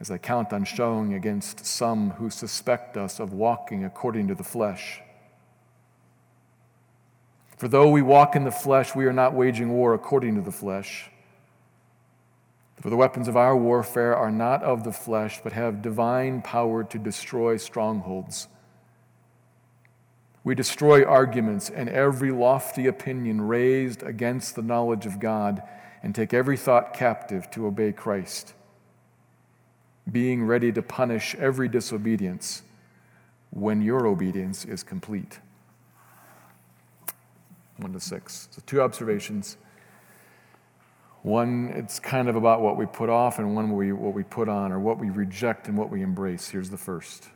as 0.00 0.10
I 0.10 0.18
count 0.18 0.52
on 0.52 0.64
showing 0.64 1.14
against 1.14 1.64
some 1.64 2.10
who 2.12 2.30
suspect 2.30 2.96
us 2.96 3.20
of 3.20 3.32
walking 3.32 3.84
according 3.84 4.28
to 4.28 4.34
the 4.34 4.44
flesh. 4.44 5.00
For 7.56 7.68
though 7.68 7.88
we 7.88 8.02
walk 8.02 8.36
in 8.36 8.44
the 8.44 8.50
flesh, 8.50 8.94
we 8.94 9.06
are 9.06 9.12
not 9.12 9.34
waging 9.34 9.70
war 9.70 9.94
according 9.94 10.34
to 10.34 10.42
the 10.42 10.52
flesh. 10.52 11.10
For 12.80 12.90
the 12.90 12.96
weapons 12.96 13.28
of 13.28 13.36
our 13.36 13.56
warfare 13.56 14.14
are 14.14 14.30
not 14.30 14.62
of 14.62 14.84
the 14.84 14.92
flesh, 14.92 15.40
but 15.42 15.52
have 15.52 15.80
divine 15.80 16.42
power 16.42 16.84
to 16.84 16.98
destroy 16.98 17.56
strongholds. 17.56 18.48
We 20.46 20.54
destroy 20.54 21.04
arguments 21.04 21.70
and 21.70 21.88
every 21.88 22.30
lofty 22.30 22.86
opinion 22.86 23.48
raised 23.48 24.04
against 24.04 24.54
the 24.54 24.62
knowledge 24.62 25.04
of 25.04 25.18
God 25.18 25.60
and 26.04 26.14
take 26.14 26.32
every 26.32 26.56
thought 26.56 26.94
captive 26.94 27.50
to 27.50 27.66
obey 27.66 27.90
Christ, 27.90 28.54
being 30.12 30.44
ready 30.44 30.70
to 30.70 30.82
punish 30.82 31.34
every 31.34 31.68
disobedience 31.68 32.62
when 33.50 33.82
your 33.82 34.06
obedience 34.06 34.64
is 34.64 34.84
complete. 34.84 35.40
1 37.78 37.92
to 37.92 37.98
6. 37.98 38.48
So, 38.52 38.62
two 38.66 38.80
observations. 38.80 39.56
One, 41.22 41.72
it's 41.74 41.98
kind 41.98 42.28
of 42.28 42.36
about 42.36 42.60
what 42.60 42.76
we 42.76 42.86
put 42.86 43.08
off, 43.08 43.40
and 43.40 43.56
one, 43.56 43.74
we, 43.74 43.90
what 43.90 44.14
we 44.14 44.22
put 44.22 44.48
on, 44.48 44.70
or 44.70 44.78
what 44.78 45.00
we 45.00 45.10
reject 45.10 45.66
and 45.66 45.76
what 45.76 45.90
we 45.90 46.02
embrace. 46.02 46.50
Here's 46.50 46.70
the 46.70 46.78
first. 46.78 47.30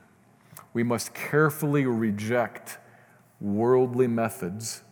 We 0.73 0.85
must 0.85 1.13
carefully 1.13 1.87
reject 1.87 2.79
worldly 3.41 4.07
methods 4.07 4.83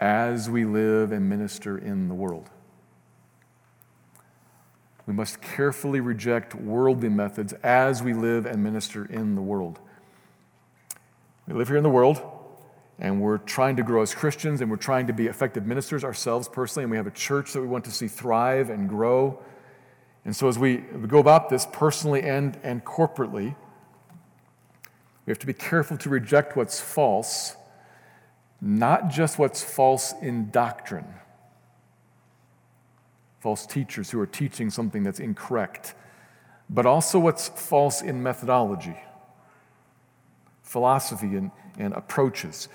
as 0.00 0.48
we 0.48 0.64
live 0.64 1.12
and 1.12 1.28
minister 1.28 1.76
in 1.76 2.08
the 2.08 2.14
world. 2.14 2.48
We 5.06 5.12
must 5.12 5.42
carefully 5.42 6.00
reject 6.00 6.54
worldly 6.54 7.08
methods 7.08 7.52
as 7.62 8.02
we 8.02 8.14
live 8.14 8.46
and 8.46 8.62
minister 8.62 9.04
in 9.04 9.34
the 9.34 9.42
world. 9.42 9.78
We 11.46 11.54
live 11.54 11.68
here 11.68 11.76
in 11.76 11.82
the 11.82 11.90
world, 11.90 12.22
and 12.98 13.20
we're 13.20 13.38
trying 13.38 13.76
to 13.76 13.82
grow 13.82 14.02
as 14.02 14.14
Christians, 14.14 14.60
and 14.60 14.70
we're 14.70 14.76
trying 14.76 15.08
to 15.08 15.12
be 15.12 15.26
effective 15.26 15.66
ministers 15.66 16.04
ourselves 16.04 16.48
personally, 16.48 16.84
and 16.84 16.90
we 16.90 16.96
have 16.96 17.08
a 17.08 17.12
church 17.12 17.52
that 17.52 17.60
we 17.60 17.66
want 17.66 17.84
to 17.86 17.90
see 17.90 18.06
thrive 18.06 18.70
and 18.70 18.88
grow. 18.88 19.42
And 20.24 20.36
so, 20.36 20.48
as 20.48 20.58
we 20.58 20.76
go 20.76 21.18
about 21.18 21.48
this 21.48 21.66
personally 21.72 22.22
and, 22.22 22.58
and 22.62 22.84
corporately, 22.84 23.56
we 25.26 25.30
have 25.30 25.38
to 25.38 25.46
be 25.46 25.52
careful 25.52 25.96
to 25.98 26.08
reject 26.08 26.56
what's 26.56 26.80
false, 26.80 27.56
not 28.60 29.08
just 29.08 29.38
what's 29.38 29.62
false 29.62 30.12
in 30.20 30.50
doctrine. 30.50 31.06
False 33.40 33.66
teachers 33.66 34.10
who 34.10 34.20
are 34.20 34.26
teaching 34.26 34.70
something 34.70 35.02
that's 35.02 35.20
incorrect, 35.20 35.94
but 36.68 36.86
also 36.86 37.18
what's 37.18 37.48
false 37.48 38.02
in 38.02 38.22
methodology, 38.22 38.96
philosophy, 40.62 41.36
and, 41.36 41.50
and 41.78 41.94
approaches. 41.94 42.68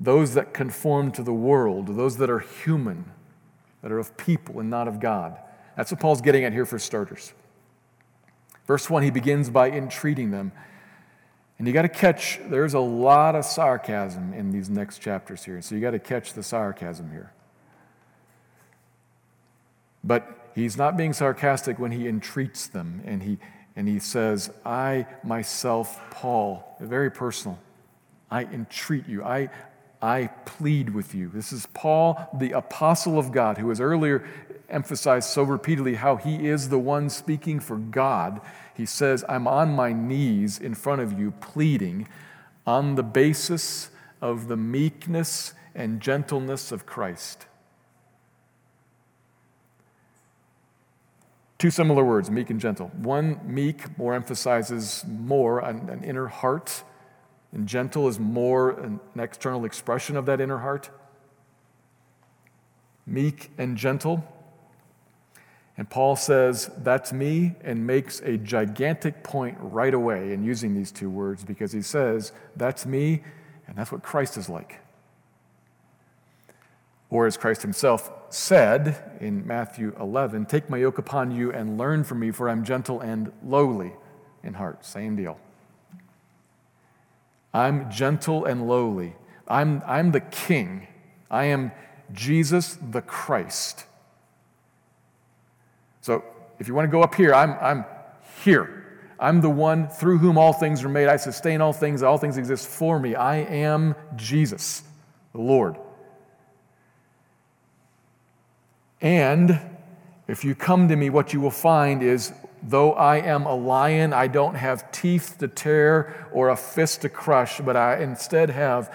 Those 0.00 0.34
that 0.34 0.52
conform 0.52 1.12
to 1.12 1.22
the 1.22 1.32
world, 1.32 1.86
those 1.96 2.16
that 2.16 2.30
are 2.30 2.40
human, 2.40 3.04
that 3.82 3.92
are 3.92 3.98
of 3.98 4.16
people 4.16 4.60
and 4.60 4.70
not 4.70 4.88
of 4.88 4.98
God. 4.98 5.38
That's 5.76 5.90
what 5.90 6.00
Paul's 6.00 6.20
getting 6.20 6.44
at 6.44 6.52
here 6.52 6.66
for 6.66 6.78
starters. 6.78 7.32
Verse 8.66 8.88
1, 8.88 9.02
he 9.02 9.10
begins 9.10 9.50
by 9.50 9.70
entreating 9.70 10.30
them. 10.30 10.52
And 11.64 11.68
you 11.68 11.72
got 11.72 11.80
to 11.80 11.88
catch, 11.88 12.40
there's 12.50 12.74
a 12.74 12.78
lot 12.78 13.34
of 13.34 13.42
sarcasm 13.42 14.34
in 14.34 14.50
these 14.50 14.68
next 14.68 14.98
chapters 14.98 15.44
here. 15.44 15.62
So 15.62 15.74
you 15.74 15.80
got 15.80 15.92
to 15.92 15.98
catch 15.98 16.34
the 16.34 16.42
sarcasm 16.42 17.10
here. 17.10 17.32
But 20.04 20.50
he's 20.54 20.76
not 20.76 20.98
being 20.98 21.14
sarcastic 21.14 21.78
when 21.78 21.90
he 21.90 22.06
entreats 22.06 22.66
them 22.66 23.00
and 23.06 23.22
he, 23.22 23.38
and 23.76 23.88
he 23.88 23.98
says, 23.98 24.50
I 24.66 25.06
myself, 25.22 25.98
Paul, 26.10 26.76
very 26.80 27.10
personal, 27.10 27.58
I 28.30 28.42
entreat 28.44 29.08
you. 29.08 29.24
I, 29.24 29.48
I 30.02 30.26
plead 30.44 30.90
with 30.90 31.14
you. 31.14 31.30
This 31.32 31.50
is 31.50 31.64
Paul, 31.72 32.28
the 32.38 32.52
apostle 32.52 33.18
of 33.18 33.32
God, 33.32 33.56
who 33.56 33.70
has 33.70 33.80
earlier 33.80 34.28
emphasized 34.68 35.28
so 35.28 35.42
repeatedly 35.42 35.94
how 35.94 36.16
he 36.16 36.46
is 36.48 36.68
the 36.68 36.78
one 36.78 37.10
speaking 37.10 37.60
for 37.60 37.76
God 37.76 38.40
he 38.74 38.86
says, 38.86 39.24
I'm 39.28 39.46
on 39.46 39.72
my 39.72 39.92
knees 39.92 40.58
in 40.58 40.74
front 40.74 41.00
of 41.00 41.18
you, 41.18 41.30
pleading 41.30 42.08
on 42.66 42.96
the 42.96 43.04
basis 43.04 43.90
of 44.20 44.48
the 44.48 44.56
meekness 44.56 45.54
and 45.74 46.00
gentleness 46.00 46.72
of 46.72 46.84
Christ. 46.84 47.46
Two 51.58 51.70
similar 51.70 52.04
words, 52.04 52.30
meek 52.30 52.50
and 52.50 52.60
gentle. 52.60 52.88
One, 52.96 53.40
meek, 53.44 53.96
more 53.96 54.12
emphasizes 54.12 55.04
more 55.06 55.60
an, 55.60 55.88
an 55.88 56.02
inner 56.02 56.26
heart, 56.26 56.82
and 57.52 57.68
gentle 57.68 58.08
is 58.08 58.18
more 58.18 58.70
an, 58.70 58.98
an 59.14 59.20
external 59.20 59.64
expression 59.64 60.16
of 60.16 60.26
that 60.26 60.40
inner 60.40 60.58
heart. 60.58 60.90
Meek 63.06 63.52
and 63.56 63.76
gentle 63.76 64.24
and 65.76 65.90
Paul 65.90 66.16
says, 66.16 66.70
That's 66.78 67.12
me, 67.12 67.54
and 67.62 67.86
makes 67.86 68.20
a 68.20 68.36
gigantic 68.36 69.24
point 69.24 69.56
right 69.60 69.92
away 69.92 70.32
in 70.32 70.44
using 70.44 70.74
these 70.74 70.92
two 70.92 71.10
words 71.10 71.44
because 71.44 71.72
he 71.72 71.82
says, 71.82 72.32
That's 72.56 72.86
me, 72.86 73.22
and 73.66 73.76
that's 73.76 73.90
what 73.90 74.02
Christ 74.02 74.36
is 74.36 74.48
like. 74.48 74.80
Or 77.10 77.26
as 77.26 77.36
Christ 77.36 77.62
himself 77.62 78.10
said 78.28 79.18
in 79.20 79.46
Matthew 79.46 79.94
11, 80.00 80.46
Take 80.46 80.70
my 80.70 80.78
yoke 80.78 80.98
upon 80.98 81.30
you 81.30 81.52
and 81.52 81.78
learn 81.78 82.04
from 82.04 82.20
me, 82.20 82.30
for 82.30 82.48
I'm 82.48 82.64
gentle 82.64 83.00
and 83.00 83.32
lowly 83.44 83.92
in 84.42 84.54
heart. 84.54 84.84
Same 84.84 85.16
deal. 85.16 85.38
I'm 87.52 87.90
gentle 87.90 88.44
and 88.44 88.68
lowly. 88.68 89.14
I'm, 89.46 89.82
I'm 89.86 90.12
the 90.12 90.20
king. 90.20 90.88
I 91.30 91.44
am 91.46 91.72
Jesus 92.12 92.78
the 92.90 93.02
Christ. 93.02 93.86
So 96.04 96.22
if 96.58 96.68
you 96.68 96.74
want 96.74 96.84
to 96.84 96.90
go 96.90 97.02
up 97.02 97.14
here, 97.14 97.32
I'm, 97.32 97.52
I'm 97.62 97.86
here. 98.44 98.84
I'm 99.18 99.40
the 99.40 99.48
one 99.48 99.88
through 99.88 100.18
whom 100.18 100.36
all 100.36 100.52
things 100.52 100.84
are 100.84 100.88
made. 100.90 101.08
I 101.08 101.16
sustain 101.16 101.62
all 101.62 101.72
things. 101.72 102.02
All 102.02 102.18
things 102.18 102.36
exist 102.36 102.68
for 102.68 102.98
me. 102.98 103.14
I 103.14 103.36
am 103.36 103.94
Jesus, 104.14 104.82
the 105.32 105.40
Lord. 105.40 105.76
And 109.00 109.58
if 110.28 110.44
you 110.44 110.54
come 110.54 110.88
to 110.88 110.96
me, 110.96 111.08
what 111.08 111.32
you 111.32 111.40
will 111.40 111.50
find 111.50 112.02
is 112.02 112.34
though 112.62 112.92
I 112.92 113.22
am 113.22 113.46
a 113.46 113.54
lion, 113.54 114.12
I 114.12 114.26
don't 114.26 114.56
have 114.56 114.92
teeth 114.92 115.36
to 115.38 115.48
tear 115.48 116.28
or 116.34 116.50
a 116.50 116.56
fist 116.56 117.00
to 117.00 117.08
crush, 117.08 117.62
but 117.62 117.78
I 117.78 118.02
instead 118.02 118.50
have 118.50 118.94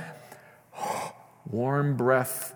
warm 1.48 1.98
breath 1.98 2.54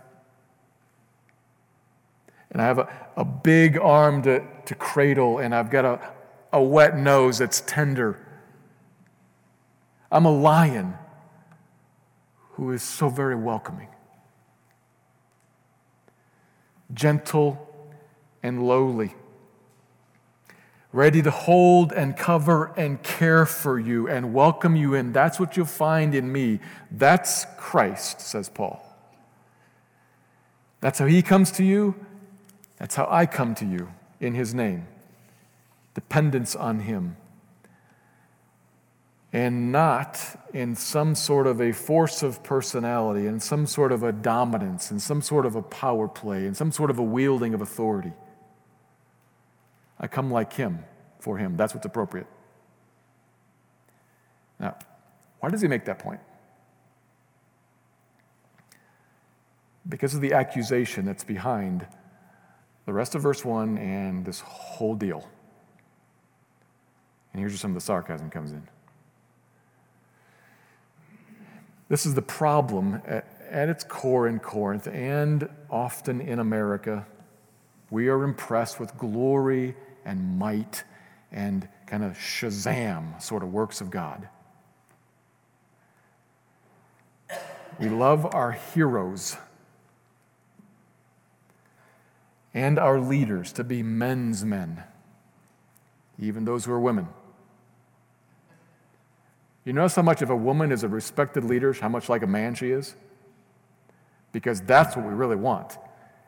and 2.53 2.61
I 2.61 2.65
have 2.65 2.77
a, 2.77 2.87
a 3.17 3.25
big 3.25 3.77
arm 3.77 4.21
to, 4.23 4.43
to 4.65 4.75
cradle, 4.75 5.39
and 5.39 5.53
I've 5.53 5.71
got 5.71 5.85
a, 5.85 5.99
a 6.53 6.61
wet 6.61 6.97
nose 6.97 7.39
that's 7.39 7.61
tender. 7.61 8.19
I'm 10.11 10.25
a 10.25 10.31
lion 10.31 10.93
who 12.51 12.71
is 12.71 12.83
so 12.83 13.09
very 13.09 13.35
welcoming, 13.35 13.87
gentle 16.93 17.67
and 18.43 18.67
lowly, 18.67 19.15
ready 20.91 21.23
to 21.23 21.31
hold 21.31 21.91
and 21.91 22.15
cover 22.15 22.71
and 22.77 23.01
care 23.01 23.47
for 23.47 23.79
you 23.79 24.07
and 24.07 24.31
welcome 24.31 24.75
you 24.75 24.93
in. 24.93 25.11
That's 25.11 25.39
what 25.39 25.57
you'll 25.57 25.65
find 25.65 26.13
in 26.13 26.31
me. 26.31 26.59
That's 26.91 27.47
Christ, 27.57 28.21
says 28.21 28.47
Paul. 28.47 28.79
That's 30.81 30.99
how 30.99 31.07
he 31.07 31.23
comes 31.23 31.49
to 31.53 31.63
you. 31.63 31.95
That's 32.77 32.95
how 32.95 33.07
I 33.09 33.25
come 33.25 33.55
to 33.55 33.65
you 33.65 33.89
in 34.19 34.33
His 34.33 34.53
name. 34.53 34.87
Dependence 35.93 36.55
on 36.55 36.81
Him. 36.81 37.17
and 39.33 39.71
not 39.71 40.39
in 40.53 40.75
some 40.75 41.15
sort 41.15 41.47
of 41.47 41.59
a 41.59 41.71
force 41.71 42.21
of 42.21 42.43
personality, 42.43 43.25
and 43.25 43.41
some 43.41 43.65
sort 43.65 43.91
of 43.91 44.03
a 44.03 44.11
dominance, 44.11 44.91
and 44.91 45.01
some 45.01 45.23
sort 45.23 45.47
of 45.47 45.55
a 45.55 45.61
power 45.63 46.07
play, 46.07 46.45
and 46.45 46.55
some 46.55 46.71
sort 46.71 46.91
of 46.91 46.99
a 46.99 47.03
wielding 47.03 47.55
of 47.55 47.61
authority. 47.61 48.13
I 49.99 50.05
come 50.07 50.29
like 50.29 50.53
him 50.53 50.85
for 51.19 51.39
him. 51.39 51.57
That's 51.57 51.73
what's 51.73 51.85
appropriate. 51.85 52.27
Now, 54.59 54.77
why 55.39 55.49
does 55.49 55.61
he 55.61 55.67
make 55.67 55.85
that 55.85 55.97
point? 55.97 56.19
Because 59.89 60.13
of 60.13 60.21
the 60.21 60.33
accusation 60.33 61.05
that's 61.05 61.23
behind 61.23 61.87
the 62.85 62.93
rest 62.93 63.15
of 63.15 63.21
verse 63.21 63.45
1 63.45 63.77
and 63.77 64.25
this 64.25 64.41
whole 64.41 64.95
deal. 64.95 65.27
And 67.31 67.39
here's 67.39 67.53
where 67.53 67.57
some 67.57 67.71
of 67.71 67.75
the 67.75 67.81
sarcasm 67.81 68.29
comes 68.29 68.51
in. 68.51 68.67
This 71.89 72.05
is 72.05 72.13
the 72.13 72.21
problem 72.21 73.01
at, 73.05 73.25
at 73.49 73.69
its 73.69 73.83
core 73.83 74.27
in 74.27 74.39
Corinth 74.39 74.87
and 74.87 75.47
often 75.69 76.21
in 76.21 76.39
America. 76.39 77.05
We 77.89 78.07
are 78.09 78.23
impressed 78.23 78.79
with 78.79 78.97
glory 78.97 79.75
and 80.05 80.37
might 80.37 80.83
and 81.31 81.67
kind 81.87 82.03
of 82.03 82.13
Shazam 82.13 83.21
sort 83.21 83.43
of 83.43 83.51
works 83.51 83.81
of 83.81 83.89
God. 83.89 84.27
We 87.79 87.89
love 87.89 88.33
our 88.33 88.51
heroes 88.51 89.37
and 92.53 92.77
our 92.77 92.99
leaders 92.99 93.51
to 93.53 93.63
be 93.63 93.81
men's 93.81 94.45
men, 94.45 94.83
even 96.19 96.45
those 96.45 96.65
who 96.65 96.71
are 96.71 96.79
women. 96.79 97.07
You 99.65 99.73
notice 99.73 99.95
how 99.95 100.01
much 100.01 100.21
of 100.21 100.29
a 100.29 100.35
woman 100.35 100.71
is 100.71 100.83
a 100.83 100.87
respected 100.87 101.43
leader, 101.43 101.73
how 101.73 101.89
much 101.89 102.09
like 102.09 102.21
a 102.21 102.27
man 102.27 102.53
she 102.53 102.71
is? 102.71 102.95
Because 104.31 104.61
that's 104.61 104.95
what 104.95 105.05
we 105.05 105.13
really 105.13 105.35
want. 105.35 105.77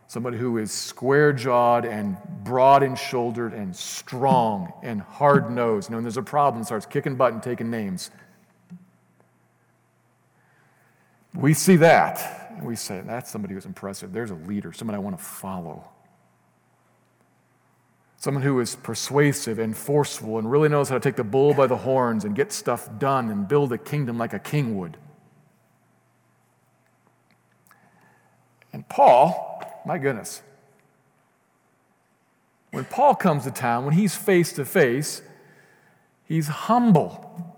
Somebody 0.08 0.38
who 0.38 0.58
is 0.58 0.72
square 0.72 1.34
jawed 1.34 1.84
and 1.84 2.18
broad 2.44 2.84
and 2.84 2.98
shouldered 2.98 3.54
and 3.54 3.76
strong 3.76 4.72
and 4.84 5.02
hard 5.02 5.50
nosed. 5.50 5.90
You 5.90 5.94
know, 5.94 5.98
when 5.98 6.04
there's 6.04 6.18
a 6.18 6.22
problem, 6.22 6.64
starts 6.64 6.86
kicking 6.86 7.16
butt 7.16 7.34
and 7.34 7.42
taking 7.42 7.70
names. 7.70 8.12
We 11.34 11.54
see 11.54 11.76
that 11.78 12.46
and 12.52 12.66
we 12.66 12.76
say, 12.76 13.02
that's 13.06 13.30
somebody 13.30 13.54
who's 13.54 13.66
impressive. 13.66 14.14
There's 14.14 14.32
a 14.32 14.36
leader, 14.36 14.72
somebody 14.72 14.96
I 14.96 15.00
want 15.00 15.18
to 15.18 15.24
follow. 15.24 15.84
Someone 18.26 18.42
who 18.42 18.60
is 18.60 18.76
persuasive 18.78 19.60
and 19.60 19.78
forceful 19.78 20.40
and 20.40 20.50
really 20.50 20.68
knows 20.68 20.90
how 20.90 20.96
to 20.96 21.00
take 21.00 21.16
the 21.16 21.24
bull 21.24 21.54
by 21.54 21.68
the 21.68 21.78
horns 21.78 22.26
and 22.26 22.36
get 22.36 22.52
stuff 22.52 22.90
done 22.98 23.30
and 23.30 23.48
build 23.48 23.72
a 23.72 23.78
kingdom 23.78 24.18
like 24.18 24.34
a 24.34 24.40
king 24.40 24.80
would. 24.80 24.98
And 28.74 28.90
Paul, 28.90 29.62
my 29.86 30.00
goodness, 30.00 30.42
when 32.72 32.86
Paul 32.86 33.14
comes 33.14 33.44
to 33.44 33.52
town, 33.52 33.86
when 33.86 33.94
he's 33.94 34.16
face 34.16 34.54
to 34.54 34.66
face, 34.66 35.22
he's 36.24 36.48
humble. 36.48 37.56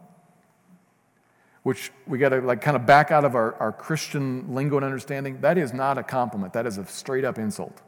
Which 1.64 1.94
we 2.06 2.18
got 2.18 2.30
to 2.30 2.42
like 2.42 2.60
kind 2.60 2.76
of 2.76 2.86
back 2.86 3.10
out 3.10 3.24
of 3.24 3.36
our, 3.36 3.56
our 3.56 3.72
Christian 3.72 4.54
lingo 4.54 4.76
and 4.76 4.84
understanding. 4.84 5.40
That 5.40 5.58
is 5.58 5.72
not 5.72 5.98
a 5.98 6.04
compliment. 6.04 6.52
That 6.52 6.66
is 6.66 6.78
a 6.78 6.86
straight 6.88 7.24
up 7.24 7.38
insult. 7.38 7.82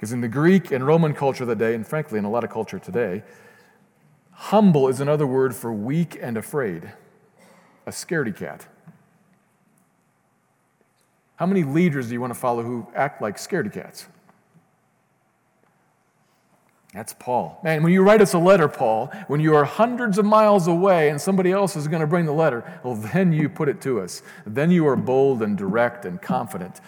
Because 0.00 0.14
in 0.14 0.22
the 0.22 0.28
Greek 0.28 0.70
and 0.70 0.86
Roman 0.86 1.12
culture 1.12 1.44
of 1.44 1.48
the 1.48 1.54
day, 1.54 1.74
and 1.74 1.86
frankly 1.86 2.18
in 2.18 2.24
a 2.24 2.30
lot 2.30 2.42
of 2.42 2.48
culture 2.48 2.78
today, 2.78 3.22
humble 4.32 4.88
is 4.88 4.98
another 4.98 5.26
word 5.26 5.54
for 5.54 5.70
weak 5.74 6.18
and 6.18 6.38
afraid, 6.38 6.90
a 7.84 7.90
scaredy 7.90 8.34
cat. 8.34 8.66
How 11.36 11.44
many 11.44 11.64
leaders 11.64 12.08
do 12.08 12.14
you 12.14 12.20
want 12.20 12.32
to 12.32 12.38
follow 12.38 12.62
who 12.62 12.86
act 12.94 13.20
like 13.20 13.36
scaredy 13.36 13.70
cats? 13.70 14.06
That's 16.94 17.12
Paul. 17.12 17.60
Man, 17.62 17.82
when 17.82 17.92
you 17.92 18.02
write 18.02 18.22
us 18.22 18.32
a 18.32 18.38
letter, 18.38 18.68
Paul, 18.68 19.12
when 19.26 19.40
you 19.40 19.54
are 19.54 19.64
hundreds 19.64 20.16
of 20.16 20.24
miles 20.24 20.66
away 20.66 21.10
and 21.10 21.20
somebody 21.20 21.52
else 21.52 21.76
is 21.76 21.88
going 21.88 22.00
to 22.00 22.06
bring 22.06 22.24
the 22.24 22.32
letter, 22.32 22.80
well, 22.82 22.94
then 22.94 23.34
you 23.34 23.50
put 23.50 23.68
it 23.68 23.82
to 23.82 24.00
us. 24.00 24.22
Then 24.46 24.70
you 24.70 24.86
are 24.88 24.96
bold 24.96 25.42
and 25.42 25.58
direct 25.58 26.06
and 26.06 26.22
confident. 26.22 26.80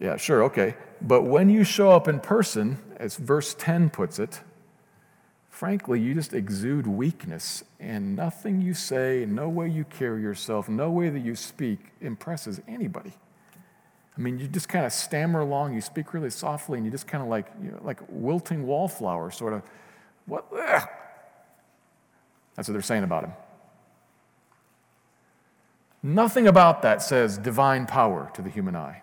Yeah, 0.00 0.16
sure, 0.16 0.44
okay. 0.44 0.76
But 1.00 1.22
when 1.22 1.50
you 1.50 1.64
show 1.64 1.90
up 1.90 2.06
in 2.08 2.20
person, 2.20 2.78
as 2.96 3.16
verse 3.16 3.54
10 3.58 3.90
puts 3.90 4.18
it, 4.18 4.40
frankly, 5.48 6.00
you 6.00 6.14
just 6.14 6.34
exude 6.34 6.86
weakness, 6.86 7.64
and 7.80 8.14
nothing 8.14 8.60
you 8.60 8.74
say, 8.74 9.26
no 9.28 9.48
way 9.48 9.68
you 9.68 9.84
carry 9.84 10.22
yourself, 10.22 10.68
no 10.68 10.90
way 10.90 11.08
that 11.08 11.20
you 11.20 11.34
speak 11.34 11.80
impresses 12.00 12.60
anybody. 12.68 13.12
I 14.16 14.20
mean, 14.20 14.38
you 14.38 14.48
just 14.48 14.68
kind 14.68 14.86
of 14.86 14.92
stammer 14.92 15.40
along, 15.40 15.74
you 15.74 15.80
speak 15.80 16.14
really 16.14 16.30
softly, 16.30 16.78
and 16.78 16.84
you 16.84 16.90
just 16.90 17.06
kind 17.06 17.22
of 17.22 17.28
like, 17.28 17.46
you 17.62 17.70
know, 17.70 17.80
like 17.82 18.00
wilting 18.08 18.66
wallflower, 18.66 19.30
sort 19.30 19.52
of, 19.52 19.62
what? 20.26 20.46
Ugh. 20.52 20.88
That's 22.54 22.68
what 22.68 22.72
they're 22.72 22.82
saying 22.82 23.04
about 23.04 23.24
him. 23.24 23.32
Nothing 26.02 26.46
about 26.46 26.82
that 26.82 27.02
says 27.02 27.38
divine 27.38 27.86
power 27.86 28.30
to 28.34 28.42
the 28.42 28.50
human 28.50 28.76
eye. 28.76 29.02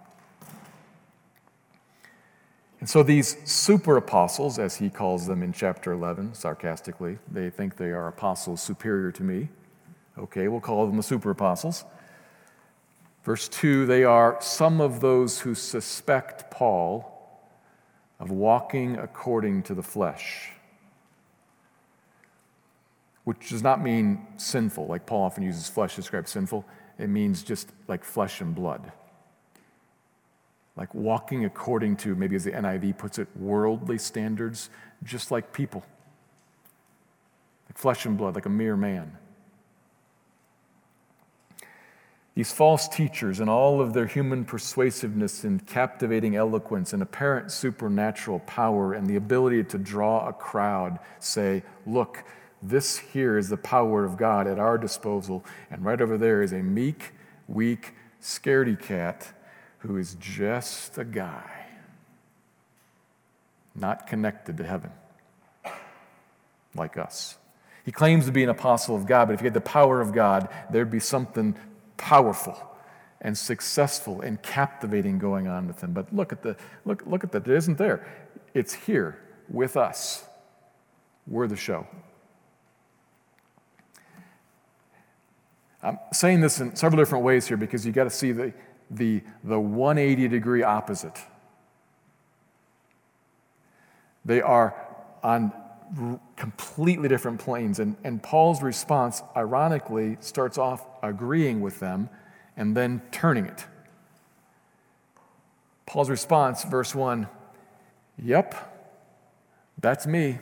And 2.85 2.89
so 2.91 3.01
these 3.01 3.37
super 3.51 3.97
apostles, 3.97 4.59
as 4.59 4.75
he 4.75 4.91
calls 4.91 5.25
them 5.25 5.41
in 5.41 5.51
chapter 5.51 5.91
11, 5.91 6.35
sarcastically, 6.35 7.17
they 7.31 7.49
think 7.49 7.77
they 7.77 7.89
are 7.89 8.07
apostles 8.07 8.61
superior 8.61 9.11
to 9.13 9.23
me. 9.23 9.49
Okay, 10.19 10.47
we'll 10.47 10.59
call 10.61 10.85
them 10.85 10.95
the 10.95 11.01
super 11.01 11.31
apostles. 11.31 11.83
Verse 13.23 13.47
2 13.47 13.87
they 13.87 14.03
are 14.03 14.37
some 14.39 14.81
of 14.81 14.99
those 15.01 15.39
who 15.39 15.55
suspect 15.55 16.51
Paul 16.51 17.41
of 18.19 18.29
walking 18.29 18.97
according 18.97 19.63
to 19.63 19.73
the 19.73 19.81
flesh, 19.81 20.51
which 23.23 23.49
does 23.49 23.63
not 23.63 23.81
mean 23.81 24.27
sinful, 24.37 24.85
like 24.85 25.07
Paul 25.07 25.23
often 25.23 25.43
uses 25.43 25.67
flesh 25.67 25.95
to 25.95 26.01
describe 26.01 26.27
sinful. 26.27 26.63
It 26.99 27.07
means 27.07 27.41
just 27.41 27.71
like 27.87 28.03
flesh 28.03 28.41
and 28.41 28.53
blood 28.53 28.91
like 30.75 30.93
walking 30.93 31.45
according 31.45 31.97
to, 31.97 32.15
maybe 32.15 32.35
as 32.35 32.43
the 32.43 32.51
NIV 32.51 32.97
puts 32.97 33.17
it, 33.17 33.27
worldly 33.35 33.97
standards, 33.97 34.69
just 35.03 35.31
like 35.31 35.53
people, 35.53 35.83
like 37.69 37.77
flesh 37.77 38.05
and 38.05 38.17
blood, 38.17 38.35
like 38.35 38.45
a 38.45 38.49
mere 38.49 38.75
man. 38.75 39.17
These 42.35 42.51
false 42.51 42.89
teachers 42.89 43.39
and 43.39 43.49
all 43.49 43.79
of 43.79 43.93
their 43.93 44.07
human 44.07 44.43
persuasiveness 44.43 45.45
and 45.45 45.65
captivating 45.65 46.35
eloquence 46.35 46.91
and 46.91 47.01
apparent 47.01 47.49
supernatural 47.49 48.39
power 48.39 48.93
and 48.93 49.07
the 49.07 49.15
ability 49.15 49.63
to 49.63 49.77
draw 49.77 50.27
a 50.27 50.33
crowd 50.33 50.99
say, 51.19 51.63
Look, 51.85 52.25
this 52.61 52.97
here 52.97 53.37
is 53.37 53.47
the 53.47 53.57
power 53.57 54.03
of 54.03 54.17
God 54.17 54.47
at 54.47 54.59
our 54.59 54.77
disposal, 54.77 55.45
and 55.71 55.85
right 55.85 56.01
over 56.01 56.17
there 56.17 56.41
is 56.41 56.51
a 56.51 56.61
meek, 56.61 57.13
weak, 57.47 57.93
scaredy 58.21 58.77
cat 58.77 59.31
who 59.79 59.97
is 59.97 60.15
just 60.19 60.97
a 60.97 61.03
guy, 61.03 61.65
not 63.75 64.07
connected 64.07 64.57
to 64.57 64.63
heaven, 64.63 64.91
like 66.73 66.97
us. 66.97 67.37
He 67.83 67.91
claims 67.91 68.25
to 68.25 68.31
be 68.31 68.43
an 68.43 68.49
apostle 68.49 68.95
of 68.95 69.05
God, 69.05 69.27
but 69.27 69.33
if 69.33 69.41
you 69.41 69.45
had 69.45 69.53
the 69.53 69.61
power 69.61 70.01
of 70.01 70.11
God, 70.11 70.49
there'd 70.71 70.89
be 70.89 70.99
something 70.99 71.55
powerful 71.97 72.59
and 73.21 73.37
successful 73.37 74.21
and 74.21 74.41
captivating 74.41 75.19
going 75.19 75.47
on 75.47 75.67
with 75.67 75.81
him. 75.81 75.93
But 75.93 76.13
look 76.13 76.31
at 76.31 76.41
the 76.41 76.55
look, 76.83 77.03
look 77.05 77.23
at 77.23 77.31
that. 77.31 77.47
It 77.47 77.55
isn't 77.55 77.77
there. 77.77 78.07
It's 78.53 78.73
here 78.73 79.19
with 79.49 79.77
us. 79.77 80.23
We're 81.27 81.47
the 81.47 81.55
show. 81.55 81.87
I'm 85.81 85.99
saying 86.11 86.41
this 86.41 86.59
in 86.59 86.75
several 86.75 86.99
different 86.99 87.23
ways 87.23 87.47
here 87.47 87.57
because 87.57 87.85
you 87.85 87.91
got 87.91 88.05
to 88.05 88.09
see 88.09 88.31
the, 88.31 88.53
the, 88.89 89.21
the 89.43 89.59
180 89.59 90.27
degree 90.27 90.63
opposite. 90.63 91.19
They 94.23 94.41
are 94.41 94.75
on 95.23 95.51
completely 96.35 97.07
different 97.07 97.39
planes. 97.39 97.79
And, 97.79 97.95
and 98.03 98.21
Paul's 98.21 98.61
response, 98.61 99.21
ironically, 99.35 100.17
starts 100.19 100.57
off 100.57 100.85
agreeing 101.03 101.61
with 101.61 101.79
them 101.79 102.09
and 102.57 102.75
then 102.75 103.01
turning 103.11 103.45
it. 103.45 103.65
Paul's 105.85 106.09
response, 106.09 106.63
verse 106.63 106.95
1 106.95 107.27
Yep, 108.23 108.55
that's 109.79 110.07
me. 110.07 110.39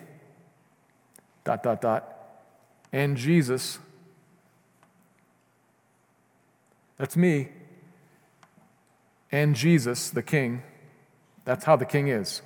Dot, 1.44 1.64
dot, 1.64 1.82
dot. 1.82 2.08
And 2.94 3.18
Jesus. 3.18 3.80
That's 6.98 7.18
me 7.18 7.50
and 9.34 9.56
Jesus, 9.56 10.12
the 10.12 10.22
King. 10.22 10.62
That's 11.44 11.66
how 11.66 11.76
the 11.76 11.86
King 11.86 12.08
is 12.08 12.42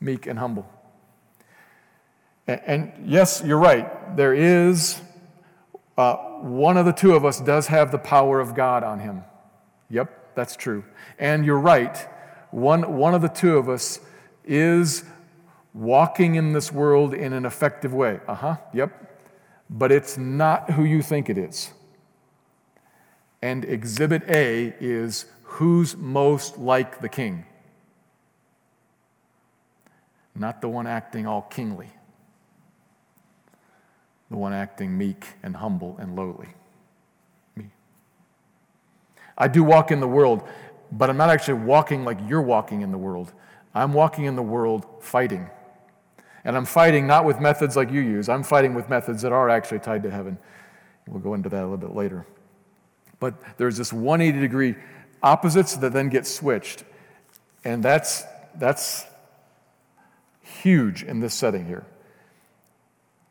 meek 0.00 0.26
and 0.26 0.38
humble. 0.38 0.66
And, 2.46 2.92
yes, 3.04 3.42
you're 3.44 3.58
right. 3.58 4.16
There 4.16 4.34
is, 4.34 5.00
uh, 5.98 6.16
one 6.16 6.76
of 6.76 6.86
the 6.86 6.92
two 6.92 7.14
of 7.14 7.24
us 7.24 7.40
does 7.40 7.66
have 7.66 7.90
the 7.92 7.98
power 7.98 8.40
of 8.40 8.54
God 8.54 8.84
on 8.84 9.00
him. 9.00 9.22
Yep, 9.90 10.34
that's 10.34 10.56
true. 10.56 10.84
And 11.18 11.44
you're 11.44 11.58
right. 11.58 11.96
One, 12.52 12.96
one 12.96 13.14
of 13.14 13.22
the 13.22 13.28
two 13.28 13.58
of 13.58 13.68
us 13.68 14.00
is 14.44 15.04
walking 15.74 16.36
in 16.36 16.52
this 16.52 16.72
world 16.72 17.12
in 17.12 17.32
an 17.32 17.44
effective 17.44 17.92
way. 17.92 18.20
Uh 18.26 18.34
huh, 18.34 18.56
yep. 18.72 19.20
But 19.68 19.92
it's 19.92 20.16
not 20.16 20.70
who 20.70 20.84
you 20.84 21.02
think 21.02 21.28
it 21.28 21.36
is. 21.36 21.72
And 23.42 23.64
exhibit 23.64 24.22
A 24.28 24.74
is 24.80 25.26
who's 25.46 25.96
most 25.96 26.58
like 26.58 27.00
the 27.00 27.08
king, 27.08 27.46
not 30.34 30.60
the 30.60 30.68
one 30.68 30.86
acting 30.86 31.26
all 31.26 31.42
kingly, 31.42 31.88
the 34.30 34.36
one 34.36 34.52
acting 34.52 34.98
meek 34.98 35.24
and 35.42 35.56
humble 35.56 35.96
and 35.98 36.16
lowly. 36.16 36.48
Me. 37.54 37.70
I 39.38 39.48
do 39.48 39.62
walk 39.62 39.90
in 39.90 40.00
the 40.00 40.08
world, 40.08 40.42
but 40.92 41.08
I'm 41.08 41.16
not 41.16 41.30
actually 41.30 41.60
walking 41.60 42.04
like 42.04 42.18
you're 42.28 42.42
walking 42.42 42.82
in 42.82 42.90
the 42.90 42.98
world. 42.98 43.32
I'm 43.72 43.92
walking 43.92 44.24
in 44.24 44.34
the 44.36 44.42
world 44.42 44.84
fighting. 45.00 45.48
And 46.44 46.56
I'm 46.56 46.64
fighting 46.64 47.06
not 47.06 47.24
with 47.24 47.40
methods 47.40 47.76
like 47.76 47.90
you 47.90 48.00
use, 48.00 48.28
I'm 48.28 48.42
fighting 48.42 48.74
with 48.74 48.88
methods 48.88 49.22
that 49.22 49.32
are 49.32 49.48
actually 49.48 49.78
tied 49.78 50.02
to 50.02 50.10
heaven. 50.10 50.38
We'll 51.06 51.20
go 51.20 51.34
into 51.34 51.48
that 51.48 51.60
a 51.60 51.66
little 51.66 51.76
bit 51.76 51.94
later. 51.94 52.26
But 53.20 53.34
there's 53.56 53.76
this 53.76 53.92
180 53.92 54.40
degree 54.40 54.74
opposites 55.22 55.76
that 55.76 55.92
then 55.92 56.08
get 56.08 56.26
switched. 56.26 56.84
And 57.64 57.82
that's, 57.82 58.24
that's 58.54 59.04
huge 60.62 61.02
in 61.02 61.20
this 61.20 61.34
setting 61.34 61.66
here. 61.66 61.84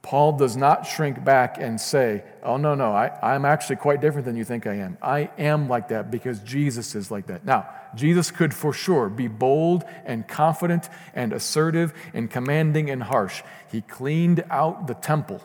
Paul 0.05 0.33
does 0.33 0.55
not 0.55 0.85
shrink 0.85 1.23
back 1.23 1.57
and 1.59 1.81
say, 1.81 2.23
Oh, 2.43 2.57
no, 2.57 2.75
no, 2.75 2.91
I, 2.91 3.09
I'm 3.23 3.43
actually 3.43 3.77
quite 3.77 4.01
different 4.01 4.25
than 4.25 4.37
you 4.37 4.45
think 4.45 4.67
I 4.67 4.75
am. 4.75 4.99
I 5.01 5.31
am 5.39 5.67
like 5.67 5.87
that 5.87 6.11
because 6.11 6.41
Jesus 6.41 6.93
is 6.93 7.09
like 7.09 7.25
that. 7.25 7.43
Now, 7.43 7.67
Jesus 7.95 8.29
could 8.29 8.53
for 8.53 8.71
sure 8.71 9.09
be 9.09 9.27
bold 9.27 9.83
and 10.05 10.27
confident 10.27 10.89
and 11.15 11.33
assertive 11.33 11.91
and 12.13 12.29
commanding 12.29 12.91
and 12.91 13.01
harsh. 13.01 13.41
He 13.71 13.81
cleaned 13.81 14.43
out 14.51 14.85
the 14.85 14.93
temple, 14.93 15.41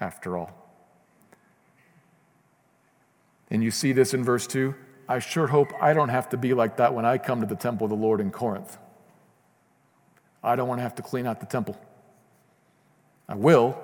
after 0.00 0.36
all. 0.36 0.52
And 3.50 3.60
you 3.64 3.72
see 3.72 3.90
this 3.90 4.14
in 4.14 4.22
verse 4.22 4.46
2. 4.46 4.72
I 5.12 5.18
sure 5.18 5.46
hope 5.46 5.74
I 5.78 5.92
don't 5.92 6.08
have 6.08 6.30
to 6.30 6.38
be 6.38 6.54
like 6.54 6.78
that 6.78 6.94
when 6.94 7.04
I 7.04 7.18
come 7.18 7.42
to 7.42 7.46
the 7.46 7.54
temple 7.54 7.84
of 7.84 7.90
the 7.90 7.96
Lord 7.96 8.18
in 8.18 8.30
Corinth. 8.30 8.78
I 10.42 10.56
don't 10.56 10.66
want 10.68 10.78
to 10.78 10.82
have 10.84 10.94
to 10.94 11.02
clean 11.02 11.26
out 11.26 11.38
the 11.38 11.44
temple. 11.44 11.78
I 13.28 13.34
will. 13.34 13.78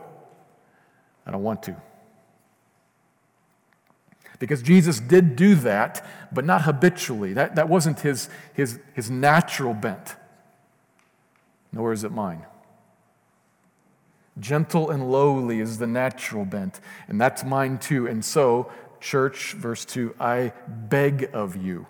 I 1.26 1.30
don't 1.30 1.42
want 1.42 1.62
to. 1.64 1.76
Because 4.38 4.62
Jesus 4.62 5.00
did 5.00 5.36
do 5.36 5.54
that, 5.56 6.02
but 6.32 6.46
not 6.46 6.62
habitually. 6.62 7.34
That, 7.34 7.56
that 7.56 7.68
wasn't 7.68 8.00
his, 8.00 8.30
his, 8.54 8.80
his 8.94 9.10
natural 9.10 9.74
bent, 9.74 10.16
nor 11.72 11.92
is 11.92 12.04
it 12.04 12.10
mine. 12.10 12.46
Gentle 14.40 14.88
and 14.88 15.10
lowly 15.10 15.60
is 15.60 15.76
the 15.76 15.86
natural 15.86 16.46
bent, 16.46 16.80
and 17.06 17.20
that's 17.20 17.44
mine 17.44 17.76
too. 17.76 18.06
And 18.06 18.24
so, 18.24 18.72
church, 19.00 19.52
verse 19.52 19.84
2 19.84 20.14
I 20.20 20.52
beg 20.66 21.30
of 21.32 21.56
you, 21.56 21.86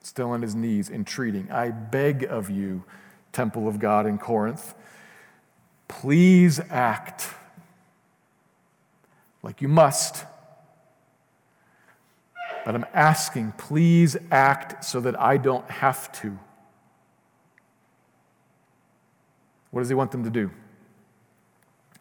still 0.00 0.30
on 0.30 0.42
his 0.42 0.54
knees, 0.54 0.90
entreating, 0.90 1.50
I 1.50 1.70
beg 1.70 2.24
of 2.24 2.50
you, 2.50 2.84
temple 3.32 3.68
of 3.68 3.78
God 3.78 4.06
in 4.06 4.18
Corinth 4.18 4.74
Please 6.00 6.58
act 6.70 7.28
like 9.42 9.60
you 9.60 9.68
must. 9.68 10.24
But 12.64 12.74
I'm 12.74 12.86
asking, 12.94 13.52
please 13.58 14.16
act 14.30 14.84
so 14.84 15.00
that 15.00 15.20
I 15.20 15.36
don't 15.36 15.70
have 15.70 16.10
to. 16.22 16.38
What 19.70 19.82
does 19.82 19.90
he 19.90 19.94
want 19.94 20.12
them 20.12 20.24
to 20.24 20.30
do? 20.30 20.50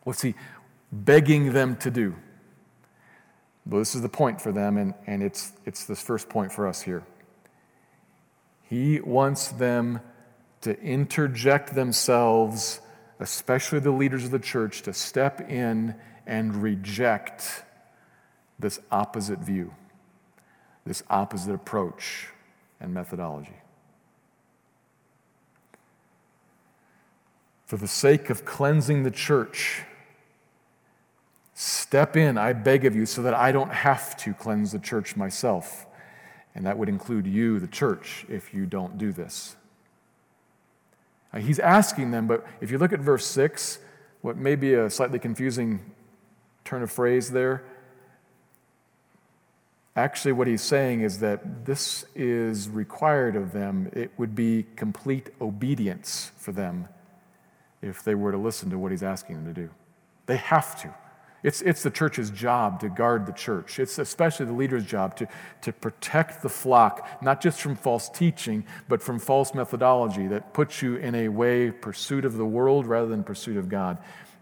What's 0.03 0.21
he 0.21 0.35
begging 0.89 1.51
them 1.51 1.75
to 1.77 1.91
do? 1.91 2.15
Well, 3.65 3.79
this 3.79 3.95
is 3.95 4.01
the 4.01 4.09
point 4.09 4.41
for 4.41 4.51
them, 4.51 4.77
and, 4.77 4.93
and 5.07 5.21
it's, 5.21 5.53
it's 5.65 5.85
this 5.85 6.01
first 6.01 6.29
point 6.29 6.51
for 6.51 6.67
us 6.67 6.81
here. 6.81 7.03
He 8.63 8.99
wants 8.99 9.49
them 9.49 9.99
to 10.61 10.79
interject 10.81 11.75
themselves 11.75 12.81
especially 13.21 13.79
the 13.79 13.91
leaders 13.91 14.25
of 14.25 14.31
the 14.31 14.39
church, 14.39 14.81
to 14.81 14.93
step 14.93 15.47
in 15.49 15.95
and 16.25 16.63
reject 16.63 17.63
this 18.59 18.79
opposite 18.91 19.39
view, 19.39 19.73
this 20.85 21.03
opposite 21.09 21.53
approach 21.53 22.29
and 22.79 22.93
methodology. 22.93 23.55
For 27.67 27.77
the 27.77 27.87
sake 27.87 28.31
of 28.31 28.43
cleansing 28.43 29.03
the 29.03 29.11
church, 29.11 29.83
step 31.61 32.17
in, 32.17 32.39
I 32.39 32.53
beg 32.53 32.85
of 32.85 32.95
you, 32.95 33.05
so 33.05 33.21
that 33.21 33.35
I 33.35 33.51
don't 33.51 33.71
have 33.71 34.17
to 34.17 34.33
cleanse 34.33 34.71
the 34.71 34.79
church 34.79 35.15
myself. 35.15 35.85
And 36.55 36.65
that 36.65 36.77
would 36.77 36.89
include 36.89 37.27
you, 37.27 37.59
the 37.59 37.67
church, 37.67 38.25
if 38.27 38.51
you 38.51 38.65
don't 38.65 38.97
do 38.97 39.11
this. 39.11 39.55
Uh, 41.31 41.37
he's 41.37 41.59
asking 41.59 42.11
them, 42.11 42.25
but 42.25 42.45
if 42.61 42.71
you 42.71 42.79
look 42.79 42.91
at 42.91 42.99
verse 42.99 43.25
6, 43.27 43.77
what 44.21 44.37
may 44.37 44.55
be 44.55 44.73
a 44.73 44.89
slightly 44.89 45.19
confusing 45.19 45.79
turn 46.65 46.81
of 46.81 46.91
phrase 46.91 47.29
there, 47.29 47.63
actually, 49.95 50.31
what 50.31 50.47
he's 50.47 50.63
saying 50.63 51.01
is 51.01 51.19
that 51.19 51.65
this 51.65 52.05
is 52.15 52.69
required 52.69 53.35
of 53.35 53.51
them. 53.51 53.87
It 53.93 54.11
would 54.17 54.33
be 54.33 54.65
complete 54.75 55.29
obedience 55.39 56.31
for 56.37 56.53
them 56.53 56.87
if 57.83 58.03
they 58.03 58.15
were 58.15 58.31
to 58.31 58.37
listen 58.37 58.71
to 58.71 58.79
what 58.79 58.91
he's 58.91 59.03
asking 59.03 59.35
them 59.35 59.53
to 59.53 59.61
do. 59.61 59.69
They 60.25 60.37
have 60.37 60.81
to. 60.81 60.93
It's, 61.43 61.61
it's 61.63 61.81
the 61.81 61.89
church's 61.89 62.29
job 62.29 62.79
to 62.81 62.89
guard 62.89 63.25
the 63.25 63.31
church. 63.31 63.79
It's 63.79 63.97
especially 63.97 64.45
the 64.45 64.53
leader's 64.53 64.85
job 64.85 65.15
to, 65.17 65.27
to 65.61 65.73
protect 65.73 66.43
the 66.43 66.49
flock, 66.49 67.21
not 67.23 67.41
just 67.41 67.61
from 67.61 67.75
false 67.75 68.09
teaching, 68.09 68.63
but 68.87 69.01
from 69.01 69.17
false 69.17 69.55
methodology 69.55 70.27
that 70.27 70.53
puts 70.53 70.83
you 70.83 70.97
in 70.97 71.15
a 71.15 71.29
way 71.29 71.71
pursuit 71.71 72.25
of 72.25 72.37
the 72.37 72.45
world 72.45 72.85
rather 72.85 73.07
than 73.07 73.23
pursuit 73.23 73.57
of 73.57 73.69
God. 73.69 73.97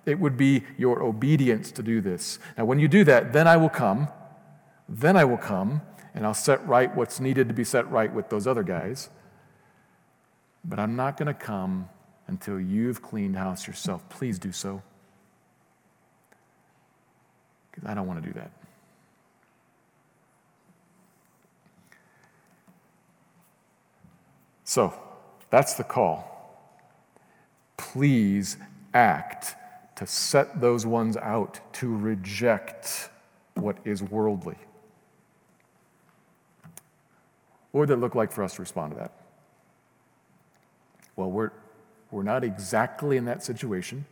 It 0.06 0.20
would 0.20 0.36
be 0.36 0.64
your 0.78 1.02
obedience 1.02 1.72
to 1.74 1.84
do 1.84 2.02
this. 2.02 2.38
Now, 2.58 2.66
when 2.66 2.80
you 2.80 2.90
do 2.90 3.06
that, 3.06 3.32
then 3.32 3.48
I 3.48 3.56
will 3.56 3.70
come, 3.70 4.10
then 4.90 5.16
I 5.16 5.24
will 5.24 5.38
come, 5.38 5.82
and 6.14 6.26
I'll 6.26 6.34
set 6.34 6.68
right 6.68 6.94
what's 6.94 7.20
needed 7.20 7.48
to 7.48 7.54
be 7.54 7.64
set 7.64 7.90
right 7.90 8.14
with 8.14 8.30
those 8.30 8.46
other 8.46 8.64
guys. 8.64 9.10
But 10.66 10.80
I'm 10.80 10.98
not 10.98 11.16
going 11.16 11.28
to 11.28 11.34
come 11.34 11.88
until 12.28 12.60
you've 12.60 13.02
cleaned 13.02 13.38
house 13.38 13.68
yourself. 13.68 14.08
Please 14.10 14.38
do 14.38 14.52
so. 14.52 14.82
I 17.86 17.94
don't 17.94 18.08
want 18.08 18.22
to 18.22 18.28
do 18.28 18.34
that. 18.34 18.52
So, 24.64 24.94
that's 25.50 25.74
the 25.74 25.84
call. 25.84 26.30
Please 27.78 28.58
act 28.94 29.56
to 29.96 30.06
set 30.06 30.62
those 30.62 30.86
ones 30.86 31.18
out, 31.18 31.60
to 31.74 31.96
reject 31.96 33.10
what 33.56 33.78
is 33.84 34.04
worldly. 34.04 34.58
What 37.72 37.82
would 37.82 37.90
that 37.90 37.98
look 37.98 38.16
like 38.16 38.32
for 38.32 38.44
us 38.44 38.56
to 38.56 38.62
respond 38.62 38.94
to 38.94 39.00
that? 39.00 39.12
Well, 41.16 41.32
we're, 41.32 41.52
we're 42.12 42.24
not 42.24 42.44
exactly 42.44 43.18
in 43.18 43.26
that 43.26 43.44
situation. 43.44 44.06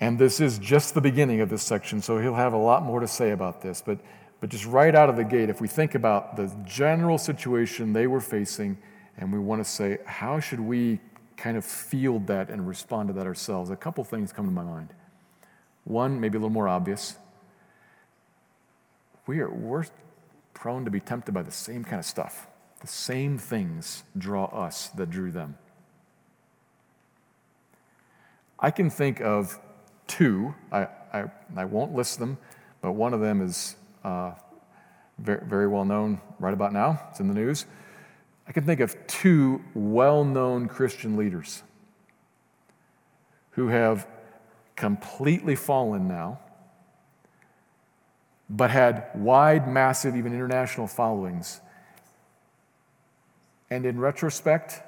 And 0.00 0.18
this 0.18 0.40
is 0.40 0.58
just 0.58 0.94
the 0.94 1.00
beginning 1.00 1.40
of 1.40 1.48
this 1.48 1.62
section, 1.62 2.02
so 2.02 2.18
he'll 2.18 2.34
have 2.34 2.52
a 2.52 2.58
lot 2.58 2.82
more 2.82 3.00
to 3.00 3.08
say 3.08 3.30
about 3.30 3.62
this. 3.62 3.82
But, 3.84 3.98
but 4.40 4.50
just 4.50 4.66
right 4.66 4.94
out 4.94 5.08
of 5.08 5.16
the 5.16 5.24
gate, 5.24 5.48
if 5.48 5.60
we 5.60 5.68
think 5.68 5.94
about 5.94 6.36
the 6.36 6.54
general 6.64 7.16
situation 7.16 7.92
they 7.92 8.06
were 8.06 8.20
facing, 8.20 8.76
and 9.16 9.32
we 9.32 9.38
want 9.38 9.64
to 9.64 9.70
say, 9.70 9.98
how 10.04 10.38
should 10.38 10.60
we 10.60 11.00
kind 11.36 11.56
of 11.56 11.64
field 11.64 12.26
that 12.26 12.50
and 12.50 12.68
respond 12.68 13.08
to 13.08 13.14
that 13.14 13.26
ourselves? 13.26 13.70
A 13.70 13.76
couple 13.76 14.04
things 14.04 14.32
come 14.32 14.44
to 14.44 14.50
my 14.50 14.62
mind. 14.64 14.92
One, 15.84 16.20
maybe 16.20 16.36
a 16.36 16.40
little 16.40 16.50
more 16.50 16.68
obvious. 16.68 17.16
We 19.26 19.40
are, 19.40 19.48
we're 19.48 19.84
prone 20.52 20.84
to 20.84 20.90
be 20.90 21.00
tempted 21.00 21.32
by 21.32 21.42
the 21.42 21.50
same 21.50 21.84
kind 21.84 21.98
of 21.98 22.04
stuff. 22.04 22.48
The 22.80 22.86
same 22.86 23.38
things 23.38 24.04
draw 24.18 24.46
us 24.46 24.88
that 24.88 25.10
drew 25.10 25.30
them. 25.30 25.56
I 28.58 28.70
can 28.70 28.90
think 28.90 29.20
of 29.20 29.60
two. 30.06 30.54
I, 30.70 30.88
I, 31.12 31.24
I 31.56 31.64
won't 31.64 31.94
list 31.94 32.18
them, 32.18 32.38
but 32.80 32.92
one 32.92 33.14
of 33.14 33.20
them 33.20 33.42
is 33.42 33.76
uh, 34.04 34.32
very, 35.18 35.44
very 35.44 35.68
well 35.68 35.84
known 35.84 36.20
right 36.38 36.54
about 36.54 36.72
now. 36.72 37.00
It's 37.10 37.20
in 37.20 37.28
the 37.28 37.34
news. 37.34 37.66
I 38.48 38.52
can 38.52 38.64
think 38.64 38.80
of 38.80 38.96
two 39.06 39.62
well 39.74 40.24
known 40.24 40.68
Christian 40.68 41.16
leaders 41.16 41.62
who 43.52 43.68
have 43.68 44.06
completely 44.76 45.56
fallen 45.56 46.06
now, 46.06 46.38
but 48.48 48.70
had 48.70 49.08
wide, 49.14 49.66
massive, 49.66 50.14
even 50.14 50.32
international 50.32 50.86
followings. 50.86 51.60
And 53.70 53.84
in 53.84 53.98
retrospect, 53.98 54.82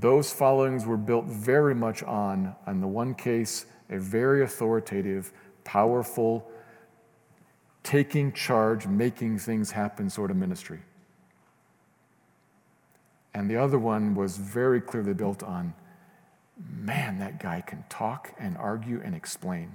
those 0.00 0.32
followings 0.32 0.86
were 0.86 0.96
built 0.96 1.26
very 1.26 1.74
much 1.74 2.02
on, 2.02 2.54
in 2.66 2.80
the 2.80 2.86
one 2.86 3.14
case, 3.14 3.66
a 3.90 3.98
very 3.98 4.42
authoritative, 4.42 5.32
powerful, 5.62 6.50
taking 7.82 8.32
charge, 8.32 8.86
making 8.86 9.38
things 9.38 9.70
happen 9.70 10.10
sort 10.10 10.30
of 10.30 10.36
ministry. 10.36 10.80
And 13.34 13.48
the 13.50 13.56
other 13.56 13.78
one 13.78 14.14
was 14.14 14.36
very 14.36 14.80
clearly 14.80 15.14
built 15.14 15.42
on 15.42 15.74
man, 16.56 17.18
that 17.18 17.40
guy 17.40 17.60
can 17.60 17.84
talk 17.88 18.32
and 18.38 18.56
argue 18.56 19.00
and 19.04 19.14
explain. 19.14 19.72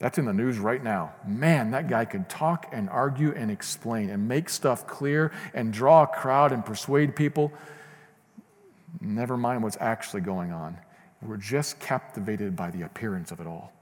That's 0.00 0.16
in 0.16 0.24
the 0.24 0.32
news 0.32 0.58
right 0.58 0.82
now. 0.82 1.12
Man, 1.26 1.70
that 1.72 1.86
guy 1.86 2.06
can 2.06 2.24
talk 2.24 2.66
and 2.72 2.88
argue 2.88 3.32
and 3.36 3.50
explain 3.50 4.08
and 4.08 4.26
make 4.26 4.48
stuff 4.48 4.86
clear 4.86 5.30
and 5.52 5.72
draw 5.72 6.04
a 6.04 6.06
crowd 6.06 6.52
and 6.52 6.64
persuade 6.64 7.14
people. 7.14 7.52
Never 9.00 9.36
mind 9.36 9.62
what's 9.62 9.76
actually 9.78 10.22
going 10.22 10.52
on. 10.52 10.78
We're 11.22 11.36
just 11.36 11.78
captivated 11.80 12.56
by 12.56 12.70
the 12.70 12.82
appearance 12.82 13.30
of 13.30 13.40
it 13.40 13.46
all. 13.46 13.72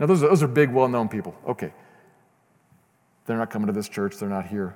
Now, 0.00 0.06
those 0.06 0.22
are, 0.22 0.28
those 0.28 0.42
are 0.42 0.48
big, 0.48 0.72
well 0.72 0.88
known 0.88 1.08
people. 1.10 1.34
Okay. 1.46 1.72
They're 3.26 3.36
not 3.36 3.50
coming 3.50 3.66
to 3.66 3.74
this 3.74 3.90
church, 3.90 4.16
they're 4.16 4.28
not 4.28 4.46
here. 4.46 4.74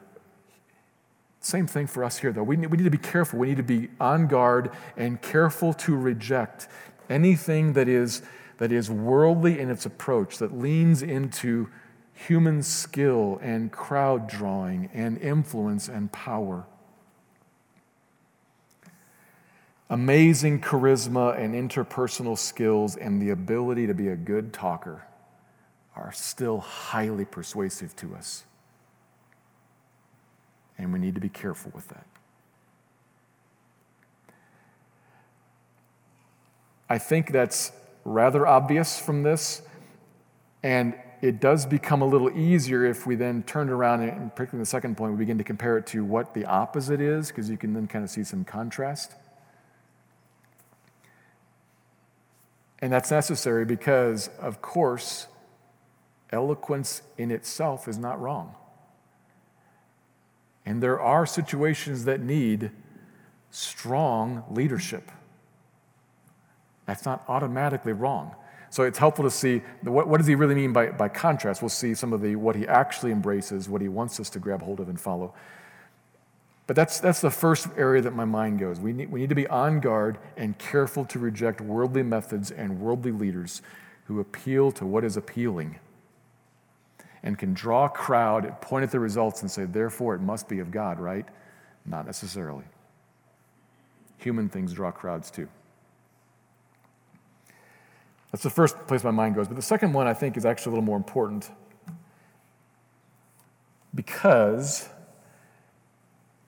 Same 1.40 1.66
thing 1.66 1.86
for 1.86 2.04
us 2.04 2.18
here, 2.18 2.32
though. 2.32 2.42
We 2.42 2.56
need, 2.56 2.66
we 2.66 2.76
need 2.76 2.84
to 2.84 2.90
be 2.90 2.98
careful. 2.98 3.38
We 3.38 3.48
need 3.48 3.56
to 3.56 3.62
be 3.62 3.88
on 3.98 4.26
guard 4.26 4.70
and 4.96 5.20
careful 5.20 5.72
to 5.74 5.96
reject 5.96 6.68
anything 7.08 7.72
that 7.72 7.88
is, 7.88 8.22
that 8.62 8.70
is 8.70 8.88
worldly 8.88 9.58
in 9.58 9.68
its 9.68 9.86
approach, 9.86 10.38
that 10.38 10.56
leans 10.56 11.02
into 11.02 11.68
human 12.14 12.62
skill 12.62 13.40
and 13.42 13.72
crowd 13.72 14.28
drawing 14.28 14.88
and 14.94 15.18
influence 15.18 15.88
and 15.88 16.12
power. 16.12 16.64
Amazing 19.90 20.60
charisma 20.60 21.36
and 21.36 21.56
interpersonal 21.56 22.38
skills 22.38 22.94
and 22.94 23.20
the 23.20 23.30
ability 23.30 23.88
to 23.88 23.94
be 23.94 24.06
a 24.06 24.16
good 24.16 24.52
talker 24.52 25.08
are 25.96 26.12
still 26.12 26.60
highly 26.60 27.24
persuasive 27.24 27.96
to 27.96 28.14
us. 28.14 28.44
And 30.78 30.92
we 30.92 31.00
need 31.00 31.16
to 31.16 31.20
be 31.20 31.28
careful 31.28 31.72
with 31.74 31.88
that. 31.88 32.06
I 36.88 36.98
think 36.98 37.32
that's 37.32 37.72
rather 38.04 38.46
obvious 38.46 38.98
from 38.98 39.22
this, 39.22 39.62
and 40.62 40.94
it 41.20 41.40
does 41.40 41.66
become 41.66 42.02
a 42.02 42.06
little 42.06 42.36
easier 42.36 42.84
if 42.84 43.06
we 43.06 43.14
then 43.14 43.44
turn 43.44 43.68
around 43.68 44.02
and, 44.02 44.34
particularly 44.34 44.62
the 44.62 44.66
second 44.66 44.96
point, 44.96 45.12
we 45.12 45.18
begin 45.18 45.38
to 45.38 45.44
compare 45.44 45.78
it 45.78 45.86
to 45.86 46.04
what 46.04 46.34
the 46.34 46.44
opposite 46.44 47.00
is, 47.00 47.28
because 47.28 47.48
you 47.48 47.56
can 47.56 47.72
then 47.74 47.86
kind 47.86 48.04
of 48.04 48.10
see 48.10 48.24
some 48.24 48.44
contrast. 48.44 49.14
And 52.80 52.92
that's 52.92 53.12
necessary 53.12 53.64
because, 53.64 54.28
of 54.40 54.60
course, 54.60 55.28
eloquence 56.32 57.02
in 57.16 57.30
itself 57.30 57.86
is 57.86 57.98
not 57.98 58.20
wrong. 58.20 58.56
And 60.66 60.82
there 60.82 61.00
are 61.00 61.24
situations 61.24 62.04
that 62.06 62.20
need 62.20 62.72
strong 63.50 64.42
leadership. 64.50 65.12
That's 66.92 67.06
not 67.06 67.24
automatically 67.26 67.94
wrong. 67.94 68.36
So 68.68 68.82
it's 68.82 68.98
helpful 68.98 69.24
to 69.24 69.30
see 69.30 69.62
what, 69.80 70.08
what 70.08 70.18
does 70.18 70.26
he 70.26 70.34
really 70.34 70.54
mean 70.54 70.74
by, 70.74 70.90
by 70.90 71.08
contrast. 71.08 71.62
We'll 71.62 71.70
see 71.70 71.94
some 71.94 72.12
of 72.12 72.20
the 72.20 72.36
what 72.36 72.54
he 72.54 72.68
actually 72.68 73.12
embraces, 73.12 73.66
what 73.66 73.80
he 73.80 73.88
wants 73.88 74.20
us 74.20 74.28
to 74.28 74.38
grab 74.38 74.60
hold 74.60 74.78
of 74.78 74.90
and 74.90 75.00
follow. 75.00 75.32
But 76.66 76.76
that's, 76.76 77.00
that's 77.00 77.22
the 77.22 77.30
first 77.30 77.68
area 77.78 78.02
that 78.02 78.14
my 78.14 78.26
mind 78.26 78.58
goes. 78.58 78.78
We 78.78 78.92
need, 78.92 79.10
we 79.10 79.20
need 79.20 79.30
to 79.30 79.34
be 79.34 79.46
on 79.46 79.80
guard 79.80 80.18
and 80.36 80.58
careful 80.58 81.06
to 81.06 81.18
reject 81.18 81.62
worldly 81.62 82.02
methods 82.02 82.50
and 82.50 82.78
worldly 82.78 83.12
leaders 83.12 83.62
who 84.04 84.20
appeal 84.20 84.70
to 84.72 84.84
what 84.84 85.02
is 85.02 85.16
appealing 85.16 85.78
and 87.22 87.38
can 87.38 87.54
draw 87.54 87.86
a 87.86 87.88
crowd 87.88 88.44
and 88.44 88.60
point 88.60 88.82
at 88.82 88.90
the 88.90 89.00
results 89.00 89.40
and 89.40 89.50
say, 89.50 89.64
therefore, 89.64 90.14
it 90.14 90.20
must 90.20 90.46
be 90.46 90.58
of 90.58 90.70
God, 90.70 91.00
right? 91.00 91.24
Not 91.86 92.04
necessarily. 92.04 92.64
Human 94.18 94.50
things 94.50 94.74
draw 94.74 94.90
crowds 94.90 95.30
too. 95.30 95.48
That's 98.32 98.42
the 98.42 98.50
first 98.50 98.86
place 98.86 99.04
my 99.04 99.10
mind 99.10 99.34
goes. 99.34 99.46
But 99.46 99.56
the 99.56 99.62
second 99.62 99.92
one 99.92 100.06
I 100.06 100.14
think 100.14 100.36
is 100.36 100.44
actually 100.46 100.70
a 100.70 100.74
little 100.74 100.84
more 100.84 100.96
important 100.96 101.50
because 103.94 104.88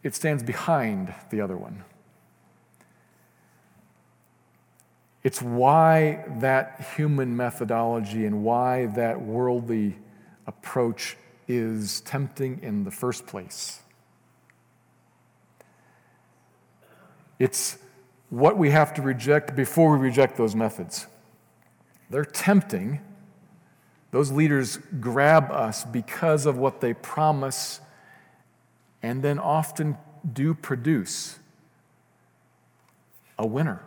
it 0.03 0.15
stands 0.15 0.43
behind 0.43 1.15
the 1.31 1.43
other 1.43 1.57
one. 1.57 1.85
It's 5.23 5.41
why 5.41 6.25
that 6.41 6.93
human 6.97 7.37
methodology 7.37 8.27
and 8.27 8.43
why 8.43 8.87
that 8.87 9.21
worldly 9.21 9.97
approach 10.47 11.17
is 11.49 12.01
tempting 12.03 12.61
in 12.63 12.85
the 12.85 12.91
first 12.91 13.27
place. 13.27 13.81
It's 17.39 17.79
what 18.29 18.59
we 18.59 18.71
have 18.71 18.93
to 18.95 19.03
reject 19.03 19.57
before 19.57 19.97
we 19.97 19.99
reject 19.99 20.37
those 20.37 20.55
methods. 20.55 21.07
They're 22.15 22.25
tempting. 22.25 23.01
Those 24.13 24.31
leaders 24.31 24.79
grab 25.01 25.51
us 25.51 25.83
because 25.85 26.47
of 26.47 26.57
what 26.57 26.81
they 26.81 26.95
promise 26.95 27.81
and 29.03 29.21
then 29.21 29.41
often 29.41 29.99
do 30.33 30.55
produce 30.55 31.41
a 33.37 33.45
winner. 33.45 33.83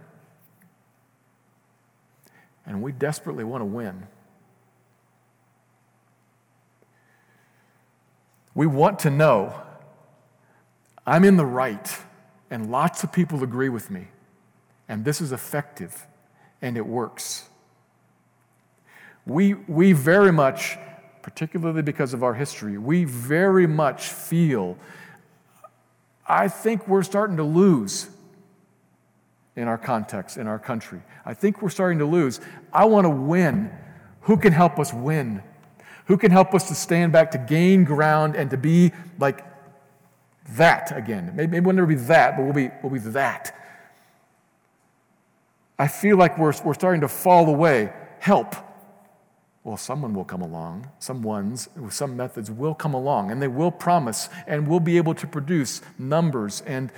And 2.65 2.81
we 2.81 2.91
desperately 2.91 3.45
want 3.45 3.61
to 3.61 3.65
win. 3.65 4.07
We 8.53 8.67
want 8.67 8.99
to 8.99 9.09
know 9.09 9.61
I'm 11.05 11.23
in 11.23 11.37
the 11.37 11.45
right, 11.45 11.97
and 12.51 12.69
lots 12.69 13.05
of 13.05 13.13
people 13.13 13.41
agree 13.41 13.69
with 13.69 13.89
me, 13.89 14.09
and 14.89 15.05
this 15.05 15.21
is 15.21 15.31
effective, 15.31 16.05
and 16.61 16.75
it 16.75 16.85
works. 16.85 17.47
We, 19.27 19.53
we 19.53 19.91
very 19.91 20.31
much, 20.31 20.77
particularly 21.21 21.83
because 21.83 22.13
of 22.13 22.23
our 22.23 22.33
history, 22.33 22.77
we 22.77 23.03
very 23.03 23.67
much 23.67 24.07
feel 24.07 24.77
I 26.27 26.49
think 26.49 26.87
we're 26.87 27.03
starting 27.03 27.37
to 27.37 27.43
lose 27.43 28.09
in 29.55 29.67
our 29.67 29.77
context, 29.77 30.37
in 30.37 30.45
our 30.45 30.59
country. 30.59 31.01
I 31.25 31.33
think 31.33 31.61
we're 31.61 31.69
starting 31.69 31.99
to 31.99 32.05
lose. 32.05 32.41
I 32.73 32.85
want 32.85 33.05
to 33.05 33.09
win. 33.09 33.71
Who 34.21 34.37
can 34.37 34.51
help 34.51 34.77
us 34.77 34.93
win? 34.93 35.41
Who 36.05 36.17
can 36.17 36.31
help 36.31 36.53
us 36.53 36.67
to 36.67 36.75
stand 36.75 37.13
back, 37.13 37.31
to 37.31 37.37
gain 37.37 37.85
ground, 37.85 38.35
and 38.35 38.49
to 38.51 38.57
be 38.57 38.91
like 39.19 39.45
that 40.51 40.95
again? 40.95 41.31
Maybe, 41.33 41.59
we'll 41.59 41.75
never 41.75 41.87
be 41.87 41.95
that, 41.95 42.35
but 42.35 42.43
we'll 42.43 42.53
be, 42.53 42.69
we'll 42.83 42.91
be 42.91 42.99
that. 42.99 43.55
I 45.79 45.87
feel 45.87 46.17
like 46.17 46.37
we're, 46.37 46.53
we're 46.63 46.73
starting 46.73 47.01
to 47.01 47.07
fall 47.07 47.47
away. 47.47 47.93
Help. 48.19 48.55
Well, 49.67 49.75
someone 49.75 50.13
will 50.13 50.23
come 50.23 50.41
along, 50.41 50.87
some 50.97 51.21
ones 51.21 51.67
some 51.89 52.15
methods 52.15 52.49
will 52.49 52.73
come 52.73 52.93
along, 52.93 53.31
and 53.31 53.41
they 53.41 53.49
will 53.49 53.69
promise 53.69 54.29
and 54.47 54.65
will 54.65 54.79
be 54.79 54.95
able 54.95 55.13
to 55.15 55.27
produce 55.27 55.81
numbers 55.99 56.63
and 56.65 56.89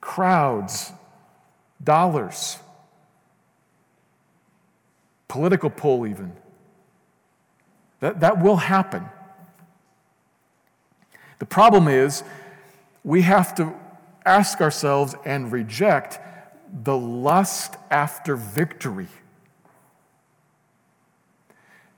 crowds, 0.00 0.90
dollars, 1.82 2.56
political 5.28 5.68
pull, 5.68 6.06
even. 6.06 6.32
That, 8.00 8.20
that 8.20 8.40
will 8.40 8.56
happen. 8.56 9.04
The 11.40 11.46
problem 11.46 11.88
is, 11.88 12.24
we 13.04 13.20
have 13.20 13.54
to 13.56 13.74
ask 14.24 14.62
ourselves 14.62 15.14
and 15.26 15.52
reject 15.52 16.18
the 16.84 16.96
lust 16.96 17.76
after 17.90 18.34
victory. 18.34 19.08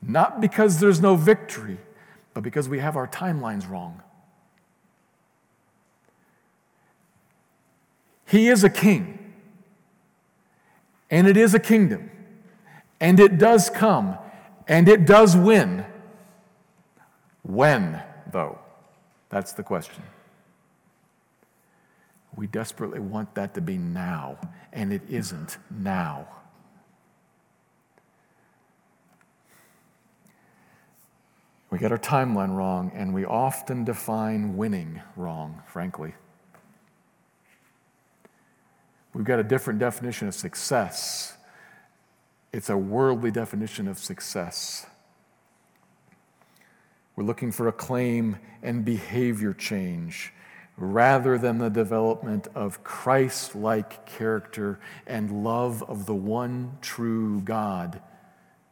Not 0.07 0.40
because 0.40 0.79
there's 0.79 1.01
no 1.01 1.16
victory, 1.16 1.79
but 2.33 2.42
because 2.42 2.69
we 2.69 2.79
have 2.79 2.97
our 2.97 3.09
timelines 3.09 3.69
wrong. 3.69 4.03
He 8.25 8.49
is 8.49 8.62
a 8.64 8.71
king, 8.71 9.33
and 11.11 11.27
it 11.27 11.37
is 11.37 11.55
a 11.55 11.59
kingdom, 11.59 12.11
and 13.01 13.19
it 13.19 13.38
does 13.38 13.69
come, 13.69 14.16
and 14.69 14.88
it 14.88 15.07
does 15.07 15.37
win. 15.37 15.85
When, 17.42 18.03
though? 18.31 18.59
That's 19.29 19.53
the 19.53 19.62
question. 19.62 20.03
We 22.37 22.47
desperately 22.47 23.01
want 23.01 23.35
that 23.35 23.55
to 23.55 23.61
be 23.61 23.79
now, 23.79 24.38
and 24.73 24.92
it 24.92 25.03
isn't 25.09 25.59
now. 25.71 26.29
We 31.77 31.81
get 31.81 31.93
our 31.93 31.99
timeline 31.99 32.57
wrong, 32.57 32.91
and 32.95 33.12
we 33.12 33.27
often 33.27 33.85
define 33.85 34.57
winning 34.57 35.03
wrong, 35.15 35.62
frankly. 35.67 36.15
We've 39.12 39.27
got 39.27 39.41
a 39.41 39.45
different 39.45 39.79
definition 39.79 40.27
of 40.27 40.35
success. 40.35 41.37
It's 42.51 42.71
a 42.71 42.79
worldly 42.79 43.31
definition 43.31 43.89
of 43.89 43.99
success. 43.99 44.87
We're 47.15 47.25
looking 47.25 47.53
for 47.53 47.69
acclaim 47.69 48.39
and 48.62 48.83
behavior 48.83 49.53
change 49.53 50.33
rather 50.79 51.37
than 51.37 51.59
the 51.59 51.69
development 51.69 52.49
of 52.55 52.83
Christ 52.85 53.55
like 53.55 54.07
character 54.07 54.81
and 55.07 55.45
love 55.45 55.83
of 55.83 56.07
the 56.07 56.15
one 56.15 56.79
true 56.81 57.43
God 57.43 58.01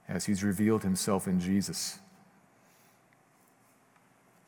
as 0.09 0.25
he's 0.25 0.43
revealed 0.43 0.85
himself 0.85 1.29
in 1.29 1.39
Jesus. 1.39 1.99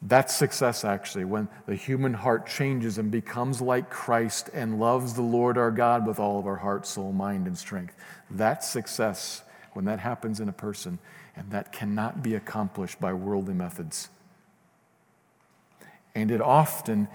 That's 0.09 0.33
success, 0.33 0.85
actually, 0.85 1.25
when 1.25 1.49
the 1.67 1.75
human 1.75 2.15
heart 2.15 2.47
changes 2.47 2.97
and 2.97 3.11
becomes 3.11 3.61
like 3.61 3.91
Christ 3.91 4.51
and 4.55 4.79
loves 4.79 5.15
the 5.15 5.23
Lord 5.23 5.59
our 5.59 5.73
God 5.73 6.07
with 6.07 6.21
all 6.21 6.39
of 6.39 6.47
our 6.47 6.57
heart, 6.57 6.87
soul, 6.87 7.13
mind, 7.13 7.49
and 7.49 7.59
strength. 7.59 7.97
That's 8.31 8.69
success 8.69 9.43
when 9.73 9.85
that 9.87 9.99
happens 9.99 10.39
in 10.39 10.49
a 10.49 10.53
person, 10.53 11.01
and 11.35 11.51
that 11.51 11.73
cannot 11.73 12.23
be 12.23 12.37
accomplished 12.37 13.01
by 13.01 13.15
worldly 13.15 13.55
methods. 13.55 14.09
And 16.15 16.31
it 16.31 16.41
often, 16.41 17.09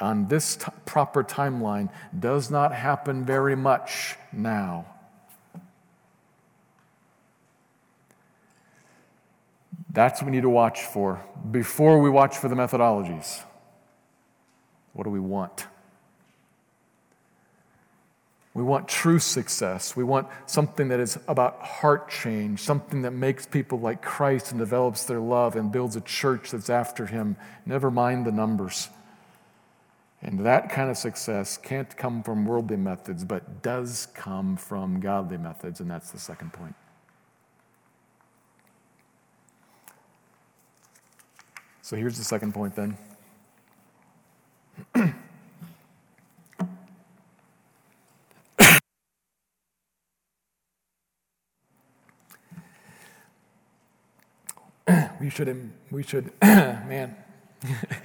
on 0.00 0.28
this 0.28 0.54
t- 0.54 0.66
proper 0.86 1.24
timeline, 1.24 1.90
does 2.16 2.48
not 2.48 2.72
happen 2.72 3.24
very 3.24 3.56
much 3.56 4.16
now. 4.32 4.86
That's 9.92 10.20
what 10.20 10.26
we 10.26 10.32
need 10.32 10.42
to 10.42 10.50
watch 10.50 10.82
for 10.82 11.20
before 11.50 12.00
we 12.00 12.10
watch 12.10 12.36
for 12.36 12.48
the 12.48 12.54
methodologies. 12.54 13.42
What 14.92 15.04
do 15.04 15.10
we 15.10 15.20
want? 15.20 15.66
We 18.52 18.64
want 18.64 18.88
true 18.88 19.20
success. 19.20 19.94
We 19.94 20.02
want 20.02 20.26
something 20.46 20.88
that 20.88 20.98
is 20.98 21.18
about 21.28 21.60
heart 21.62 22.08
change, 22.08 22.60
something 22.60 23.02
that 23.02 23.12
makes 23.12 23.46
people 23.46 23.78
like 23.78 24.02
Christ 24.02 24.50
and 24.50 24.58
develops 24.58 25.04
their 25.04 25.20
love 25.20 25.54
and 25.54 25.70
builds 25.70 25.94
a 25.94 26.00
church 26.00 26.50
that's 26.50 26.68
after 26.68 27.06
Him. 27.06 27.36
Never 27.64 27.90
mind 27.90 28.26
the 28.26 28.32
numbers. 28.32 28.88
And 30.22 30.40
that 30.40 30.68
kind 30.68 30.90
of 30.90 30.96
success 30.96 31.56
can't 31.56 31.96
come 31.96 32.22
from 32.22 32.44
worldly 32.44 32.76
methods, 32.76 33.24
but 33.24 33.62
does 33.62 34.08
come 34.14 34.56
from 34.56 35.00
godly 35.00 35.38
methods, 35.38 35.80
and 35.80 35.90
that's 35.90 36.10
the 36.10 36.18
second 36.18 36.52
point. 36.52 36.74
So 41.90 41.96
here's 41.96 42.16
the 42.16 42.22
second 42.22 42.54
point 42.54 42.76
then. 42.76 42.96
we 55.20 55.30
should, 55.30 55.72
we 55.90 56.04
should, 56.04 56.30
man. 56.42 57.16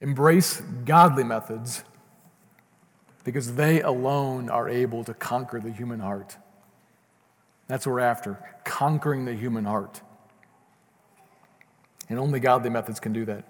Embrace 0.00 0.62
godly 0.84 1.22
methods 1.22 1.84
because 3.24 3.54
they 3.54 3.82
alone 3.82 4.50
are 4.50 4.68
able 4.68 5.04
to 5.04 5.14
conquer 5.14 5.60
the 5.60 5.70
human 5.70 6.00
heart. 6.00 6.36
That's 7.68 7.86
what 7.86 7.92
we're 7.92 8.00
after 8.00 8.38
conquering 8.64 9.24
the 9.24 9.34
human 9.34 9.64
heart. 9.64 10.00
And 12.08 12.18
only 12.18 12.40
godly 12.40 12.70
methods 12.70 13.00
can 13.00 13.12
do 13.12 13.24
that. 13.26 13.44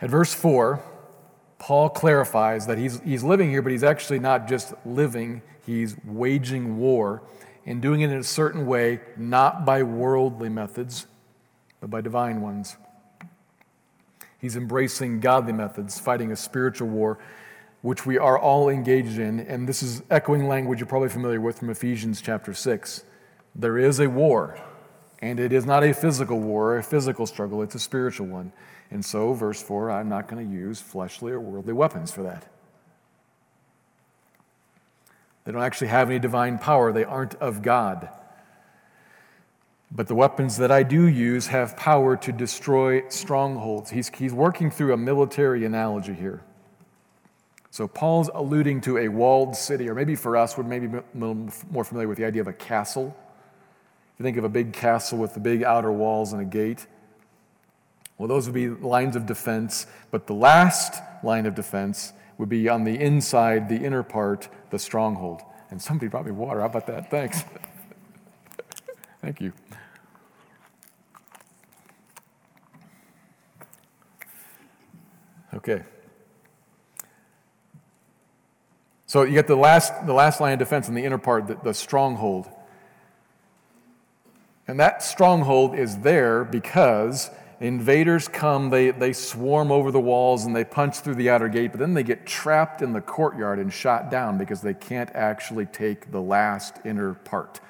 At 0.00 0.10
verse 0.10 0.34
4, 0.34 0.82
Paul 1.58 1.90
clarifies 1.90 2.66
that 2.66 2.78
he's, 2.78 3.00
he's 3.00 3.22
living 3.22 3.50
here, 3.50 3.62
but 3.62 3.70
he's 3.70 3.84
actually 3.84 4.18
not 4.18 4.48
just 4.48 4.74
living, 4.84 5.42
he's 5.64 5.96
waging 6.04 6.78
war 6.78 7.22
and 7.64 7.80
doing 7.80 8.00
it 8.00 8.10
in 8.10 8.18
a 8.18 8.24
certain 8.24 8.66
way, 8.66 9.00
not 9.16 9.64
by 9.64 9.84
worldly 9.84 10.48
methods, 10.48 11.06
but 11.80 11.88
by 11.88 12.00
divine 12.00 12.40
ones. 12.40 12.76
He's 14.40 14.56
embracing 14.56 15.20
godly 15.20 15.52
methods, 15.52 16.00
fighting 16.00 16.32
a 16.32 16.36
spiritual 16.36 16.88
war 16.88 17.20
which 17.82 18.06
we 18.06 18.16
are 18.16 18.38
all 18.38 18.68
engaged 18.68 19.18
in. 19.18 19.40
And 19.40 19.68
this 19.68 19.82
is 19.82 20.02
echoing 20.10 20.48
language 20.48 20.78
you're 20.78 20.86
probably 20.86 21.08
familiar 21.08 21.40
with 21.40 21.58
from 21.58 21.70
Ephesians 21.70 22.22
chapter 22.22 22.54
6. 22.54 23.04
There 23.54 23.76
is 23.76 24.00
a 24.00 24.08
war, 24.08 24.58
and 25.20 25.38
it 25.38 25.52
is 25.52 25.66
not 25.66 25.84
a 25.84 25.92
physical 25.92 26.40
war, 26.40 26.78
a 26.78 26.82
physical 26.82 27.26
struggle, 27.26 27.60
it's 27.62 27.74
a 27.74 27.80
spiritual 27.80 28.28
one. 28.28 28.52
And 28.90 29.04
so, 29.04 29.32
verse 29.32 29.60
4, 29.62 29.90
I'm 29.90 30.08
not 30.08 30.28
going 30.28 30.48
to 30.48 30.54
use 30.54 30.80
fleshly 30.80 31.32
or 31.32 31.40
worldly 31.40 31.72
weapons 31.72 32.12
for 32.12 32.22
that. 32.22 32.46
They 35.44 35.52
don't 35.52 35.62
actually 35.62 35.88
have 35.88 36.08
any 36.08 36.18
divine 36.18 36.58
power, 36.58 36.92
they 36.92 37.04
aren't 37.04 37.34
of 37.36 37.62
God. 37.62 38.08
But 39.90 40.06
the 40.06 40.14
weapons 40.14 40.56
that 40.56 40.70
I 40.70 40.84
do 40.84 41.06
use 41.06 41.48
have 41.48 41.76
power 41.76 42.16
to 42.16 42.32
destroy 42.32 43.06
strongholds. 43.08 43.90
He's, 43.90 44.08
he's 44.08 44.32
working 44.32 44.70
through 44.70 44.94
a 44.94 44.96
military 44.96 45.66
analogy 45.66 46.14
here. 46.14 46.42
So 47.72 47.88
Paul's 47.88 48.28
alluding 48.34 48.82
to 48.82 48.98
a 48.98 49.08
walled 49.08 49.56
city, 49.56 49.88
or 49.88 49.94
maybe 49.94 50.14
for 50.14 50.36
us, 50.36 50.58
we're 50.58 50.64
maybe 50.64 51.00
more 51.14 51.84
familiar 51.84 52.06
with 52.06 52.18
the 52.18 52.26
idea 52.26 52.42
of 52.42 52.46
a 52.46 52.52
castle. 52.52 53.16
If 54.12 54.20
you 54.20 54.24
think 54.24 54.36
of 54.36 54.44
a 54.44 54.50
big 54.50 54.74
castle 54.74 55.16
with 55.16 55.32
the 55.32 55.40
big 55.40 55.64
outer 55.64 55.90
walls 55.90 56.34
and 56.34 56.42
a 56.42 56.44
gate, 56.44 56.86
well, 58.18 58.28
those 58.28 58.44
would 58.44 58.54
be 58.54 58.68
lines 58.68 59.16
of 59.16 59.24
defense, 59.24 59.86
but 60.10 60.26
the 60.26 60.34
last 60.34 61.00
line 61.24 61.46
of 61.46 61.54
defense 61.54 62.12
would 62.36 62.50
be 62.50 62.68
on 62.68 62.84
the 62.84 63.00
inside, 63.00 63.70
the 63.70 63.82
inner 63.82 64.02
part, 64.02 64.50
the 64.68 64.78
stronghold. 64.78 65.40
And 65.70 65.80
somebody 65.80 66.08
brought 66.08 66.26
me 66.26 66.30
water. 66.30 66.60
How 66.60 66.66
about 66.66 66.86
that? 66.88 67.10
Thanks. 67.10 67.42
Thank 69.22 69.40
you. 69.40 69.54
Okay. 75.54 75.82
So 79.12 79.24
you 79.24 79.32
get 79.32 79.46
the 79.46 79.56
last, 79.56 80.06
the 80.06 80.14
last 80.14 80.40
line 80.40 80.54
of 80.54 80.58
defense 80.58 80.88
in 80.88 80.94
the 80.94 81.04
inner 81.04 81.18
part, 81.18 81.46
the, 81.46 81.58
the 81.62 81.74
stronghold. 81.74 82.48
And 84.66 84.80
that 84.80 85.02
stronghold 85.02 85.78
is 85.78 85.98
there 85.98 86.44
because 86.44 87.30
invaders 87.60 88.26
come, 88.26 88.70
they, 88.70 88.90
they 88.90 89.12
swarm 89.12 89.70
over 89.70 89.90
the 89.90 90.00
walls 90.00 90.46
and 90.46 90.56
they 90.56 90.64
punch 90.64 91.00
through 91.00 91.16
the 91.16 91.28
outer 91.28 91.50
gate, 91.50 91.72
but 91.72 91.78
then 91.78 91.92
they 91.92 92.02
get 92.02 92.24
trapped 92.24 92.80
in 92.80 92.94
the 92.94 93.02
courtyard 93.02 93.58
and 93.58 93.70
shot 93.70 94.10
down 94.10 94.38
because 94.38 94.62
they 94.62 94.72
can't 94.72 95.10
actually 95.10 95.66
take 95.66 96.10
the 96.10 96.22
last 96.22 96.76
inner 96.86 97.12
part. 97.12 97.60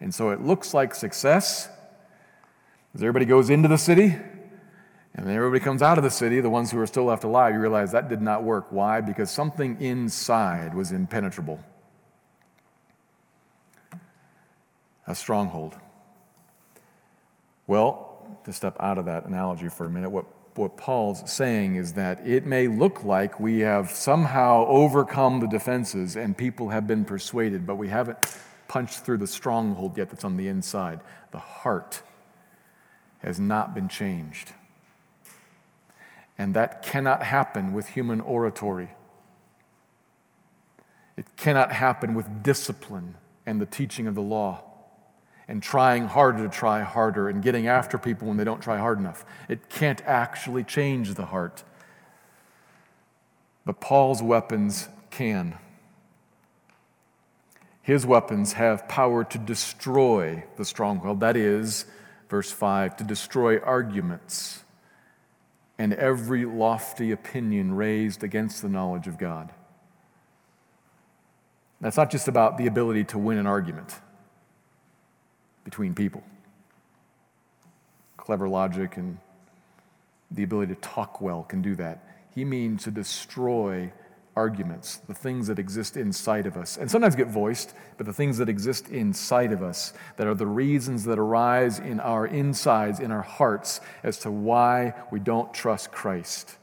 And 0.00 0.14
so 0.14 0.30
it 0.30 0.40
looks 0.40 0.72
like 0.72 0.94
success 0.94 1.68
as 2.94 3.02
everybody 3.02 3.26
goes 3.26 3.50
into 3.50 3.68
the 3.68 3.76
city, 3.76 4.16
and 5.18 5.26
then 5.26 5.34
everybody 5.34 5.58
comes 5.58 5.82
out 5.82 5.98
of 5.98 6.04
the 6.04 6.12
city, 6.12 6.40
the 6.40 6.48
ones 6.48 6.70
who 6.70 6.78
are 6.78 6.86
still 6.86 7.06
left 7.06 7.24
alive, 7.24 7.52
you 7.52 7.58
realize 7.58 7.90
that 7.90 8.08
did 8.08 8.22
not 8.22 8.44
work. 8.44 8.68
Why? 8.70 9.00
Because 9.00 9.32
something 9.32 9.76
inside 9.80 10.74
was 10.74 10.92
impenetrable. 10.92 11.58
A 15.08 15.16
stronghold. 15.16 15.74
Well, 17.66 18.38
to 18.44 18.52
step 18.52 18.76
out 18.78 18.96
of 18.96 19.06
that 19.06 19.24
analogy 19.24 19.68
for 19.68 19.86
a 19.86 19.90
minute, 19.90 20.10
what, 20.10 20.26
what 20.54 20.76
Paul's 20.76 21.28
saying 21.28 21.74
is 21.74 21.94
that 21.94 22.24
it 22.24 22.46
may 22.46 22.68
look 22.68 23.02
like 23.02 23.40
we 23.40 23.58
have 23.60 23.90
somehow 23.90 24.66
overcome 24.68 25.40
the 25.40 25.48
defenses 25.48 26.14
and 26.14 26.38
people 26.38 26.68
have 26.68 26.86
been 26.86 27.04
persuaded, 27.04 27.66
but 27.66 27.74
we 27.74 27.88
haven't 27.88 28.18
punched 28.68 29.00
through 29.00 29.18
the 29.18 29.26
stronghold 29.26 29.98
yet 29.98 30.10
that's 30.10 30.22
on 30.22 30.36
the 30.36 30.46
inside. 30.46 31.00
The 31.32 31.38
heart 31.40 32.02
has 33.18 33.40
not 33.40 33.74
been 33.74 33.88
changed. 33.88 34.52
And 36.38 36.54
that 36.54 36.82
cannot 36.82 37.22
happen 37.24 37.72
with 37.72 37.88
human 37.88 38.20
oratory. 38.20 38.90
It 41.16 41.26
cannot 41.36 41.72
happen 41.72 42.14
with 42.14 42.42
discipline 42.42 43.16
and 43.44 43.60
the 43.60 43.66
teaching 43.66 44.06
of 44.06 44.14
the 44.14 44.22
law 44.22 44.62
and 45.48 45.62
trying 45.62 46.06
harder 46.06 46.44
to 46.44 46.48
try 46.48 46.82
harder 46.82 47.28
and 47.28 47.42
getting 47.42 47.66
after 47.66 47.98
people 47.98 48.28
when 48.28 48.36
they 48.36 48.44
don't 48.44 48.62
try 48.62 48.78
hard 48.78 48.98
enough. 48.98 49.24
It 49.48 49.68
can't 49.68 50.00
actually 50.04 50.62
change 50.62 51.14
the 51.14 51.26
heart. 51.26 51.64
But 53.64 53.80
Paul's 53.80 54.22
weapons 54.22 54.88
can. 55.10 55.58
His 57.82 58.06
weapons 58.06 58.52
have 58.52 58.86
power 58.86 59.24
to 59.24 59.38
destroy 59.38 60.44
the 60.56 60.64
stronghold, 60.64 61.20
that 61.20 61.36
is, 61.36 61.86
Verse 62.28 62.50
5 62.50 62.96
to 62.98 63.04
destroy 63.04 63.58
arguments 63.58 64.62
and 65.78 65.94
every 65.94 66.44
lofty 66.44 67.12
opinion 67.12 67.74
raised 67.74 68.24
against 68.24 68.62
the 68.62 68.68
knowledge 68.68 69.06
of 69.06 69.16
God. 69.16 69.52
That's 71.80 71.96
not 71.96 72.10
just 72.10 72.26
about 72.26 72.58
the 72.58 72.66
ability 72.66 73.04
to 73.04 73.18
win 73.18 73.38
an 73.38 73.46
argument 73.46 73.94
between 75.64 75.94
people. 75.94 76.24
Clever 78.16 78.48
logic 78.48 78.96
and 78.96 79.18
the 80.30 80.42
ability 80.42 80.74
to 80.74 80.80
talk 80.80 81.20
well 81.20 81.44
can 81.44 81.62
do 81.62 81.76
that. 81.76 82.04
He 82.34 82.44
means 82.44 82.84
to 82.84 82.90
destroy 82.90 83.92
arguments, 84.38 85.00
the 85.08 85.14
things 85.14 85.48
that 85.48 85.58
exist 85.58 85.96
inside 85.96 86.46
of 86.46 86.56
us, 86.56 86.76
and 86.76 86.88
sometimes 86.88 87.16
get 87.16 87.26
voiced, 87.26 87.74
but 87.96 88.06
the 88.06 88.12
things 88.12 88.38
that 88.38 88.48
exist 88.48 88.88
inside 88.88 89.52
of 89.52 89.64
us 89.64 89.92
that 90.16 90.28
are 90.28 90.34
the 90.34 90.46
reasons 90.46 91.02
that 91.04 91.18
arise 91.18 91.80
in 91.80 91.98
our 91.98 92.24
insides, 92.24 93.00
in 93.00 93.10
our 93.10 93.22
hearts, 93.22 93.80
as 94.04 94.16
to 94.18 94.30
why 94.30 94.94
we 95.10 95.18
don't 95.18 95.52
trust 95.52 95.90
Christ. 95.90 96.56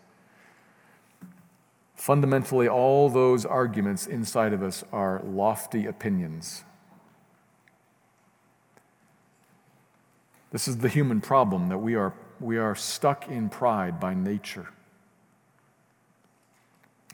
Fundamentally, 1.96 2.70
all 2.70 3.10
those 3.10 3.46
arguments 3.46 4.08
inside 4.08 4.54
of 4.54 4.64
us 4.64 4.86
are 4.94 5.22
lofty 5.26 5.86
opinions. 5.86 6.64
This 10.52 10.70
is 10.70 10.78
the 10.78 10.88
human 10.88 11.20
problem 11.20 11.68
that 11.68 11.80
we 11.80 11.96
are, 11.96 12.14
we 12.40 12.58
are 12.58 12.76
stuck 12.76 13.28
in 13.28 13.50
pride 13.50 14.00
by 14.00 14.14
nature. 14.14 14.70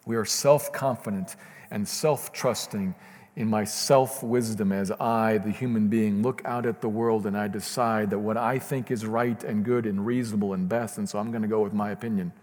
We 0.06 0.16
are 0.16 0.26
self 0.26 0.72
confident 0.72 1.36
and 1.70 1.88
self 1.88 2.34
trusting 2.34 2.96
in 3.36 3.48
my 3.48 3.64
self 3.64 4.24
wisdom 4.24 4.72
as 4.72 4.92
I, 4.92 5.38
the 5.38 5.52
human 5.52 5.88
being, 5.88 6.22
look 6.22 6.42
out 6.44 6.66
at 6.66 6.82
the 6.82 6.90
world 6.90 7.26
and 7.26 7.38
I 7.38 7.48
decide 7.48 8.10
that 8.10 8.20
what 8.20 8.38
I 8.38 8.60
think 8.60 8.92
is 8.92 9.06
right 9.06 9.42
and 9.44 9.64
good 9.64 9.86
and 9.86 10.06
reasonable 10.06 10.54
and 10.54 10.68
best, 10.68 10.98
and 10.98 11.08
so 11.08 11.18
I'm 11.18 11.32
going 11.32 11.44
to 11.44 11.48
go 11.48 11.62
with 11.62 11.74
my 11.74 11.92
opinion. 11.92 12.34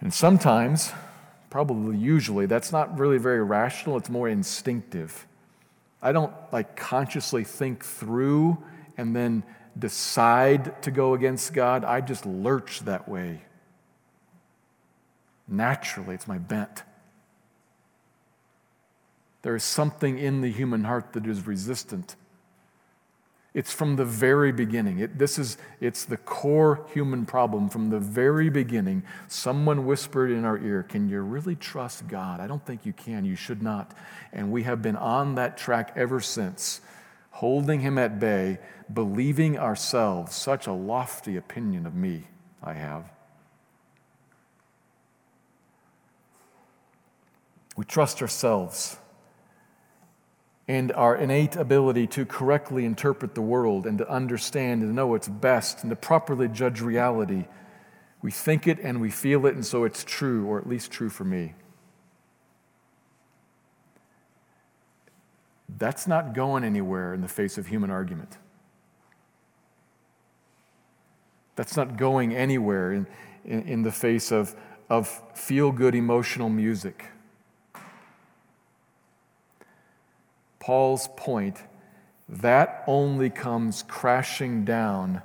And 0.00 0.14
sometimes, 0.14 0.92
probably 1.50 1.96
usually, 1.96 2.46
that's 2.46 2.72
not 2.72 2.98
really 2.98 3.18
very 3.18 3.42
rational, 3.42 3.96
it's 3.96 4.08
more 4.08 4.28
instinctive. 4.28 5.26
I 6.02 6.12
don't 6.12 6.32
like 6.52 6.76
consciously 6.76 7.44
think 7.44 7.84
through 7.84 8.56
and 8.96 9.14
then 9.14 9.42
decide 9.78 10.82
to 10.82 10.90
go 10.90 11.14
against 11.14 11.52
God. 11.52 11.84
I 11.84 12.00
just 12.00 12.24
lurch 12.24 12.80
that 12.80 13.08
way. 13.08 13.42
Naturally, 15.50 16.14
it's 16.14 16.28
my 16.28 16.38
bent. 16.38 16.84
There 19.42 19.56
is 19.56 19.64
something 19.64 20.16
in 20.16 20.42
the 20.42 20.50
human 20.50 20.84
heart 20.84 21.12
that 21.14 21.26
is 21.26 21.46
resistant. 21.46 22.14
It's 23.52 23.72
from 23.72 23.96
the 23.96 24.04
very 24.04 24.52
beginning. 24.52 25.00
It, 25.00 25.18
this 25.18 25.36
is, 25.36 25.58
it's 25.80 26.04
the 26.04 26.16
core 26.16 26.86
human 26.94 27.26
problem. 27.26 27.68
From 27.68 27.90
the 27.90 27.98
very 27.98 28.48
beginning, 28.48 29.02
someone 29.26 29.86
whispered 29.86 30.30
in 30.30 30.44
our 30.44 30.56
ear, 30.58 30.84
Can 30.84 31.08
you 31.08 31.20
really 31.20 31.56
trust 31.56 32.06
God? 32.06 32.38
I 32.38 32.46
don't 32.46 32.64
think 32.64 32.86
you 32.86 32.92
can. 32.92 33.24
You 33.24 33.34
should 33.34 33.60
not. 33.60 33.92
And 34.32 34.52
we 34.52 34.62
have 34.62 34.82
been 34.82 34.94
on 34.94 35.34
that 35.34 35.56
track 35.56 35.92
ever 35.96 36.20
since, 36.20 36.80
holding 37.30 37.80
Him 37.80 37.98
at 37.98 38.20
bay, 38.20 38.58
believing 38.92 39.58
ourselves. 39.58 40.36
Such 40.36 40.68
a 40.68 40.72
lofty 40.72 41.36
opinion 41.36 41.86
of 41.86 41.94
me 41.96 42.28
I 42.62 42.74
have. 42.74 43.10
We 47.80 47.86
trust 47.86 48.20
ourselves 48.20 48.98
and 50.68 50.92
our 50.92 51.16
innate 51.16 51.56
ability 51.56 52.08
to 52.08 52.26
correctly 52.26 52.84
interpret 52.84 53.34
the 53.34 53.40
world 53.40 53.86
and 53.86 53.96
to 53.96 54.06
understand 54.06 54.82
and 54.82 54.94
know 54.94 55.06
what's 55.06 55.28
best 55.28 55.82
and 55.82 55.88
to 55.88 55.96
properly 55.96 56.46
judge 56.46 56.82
reality. 56.82 57.46
We 58.20 58.32
think 58.32 58.66
it 58.66 58.80
and 58.80 59.00
we 59.00 59.10
feel 59.10 59.46
it, 59.46 59.54
and 59.54 59.64
so 59.64 59.84
it's 59.84 60.04
true, 60.04 60.44
or 60.44 60.58
at 60.58 60.68
least 60.68 60.90
true 60.90 61.08
for 61.08 61.24
me. 61.24 61.54
That's 65.78 66.06
not 66.06 66.34
going 66.34 66.64
anywhere 66.64 67.14
in 67.14 67.22
the 67.22 67.28
face 67.28 67.56
of 67.56 67.68
human 67.68 67.90
argument. 67.90 68.36
That's 71.56 71.78
not 71.78 71.96
going 71.96 72.36
anywhere 72.36 72.92
in, 72.92 73.06
in, 73.46 73.62
in 73.62 73.82
the 73.84 73.90
face 73.90 74.30
of, 74.30 74.54
of 74.90 75.08
feel 75.34 75.72
good 75.72 75.94
emotional 75.94 76.50
music. 76.50 77.06
Paul's 80.70 81.08
point, 81.16 81.64
that 82.28 82.84
only 82.86 83.28
comes 83.28 83.82
crashing 83.88 84.64
down 84.64 85.20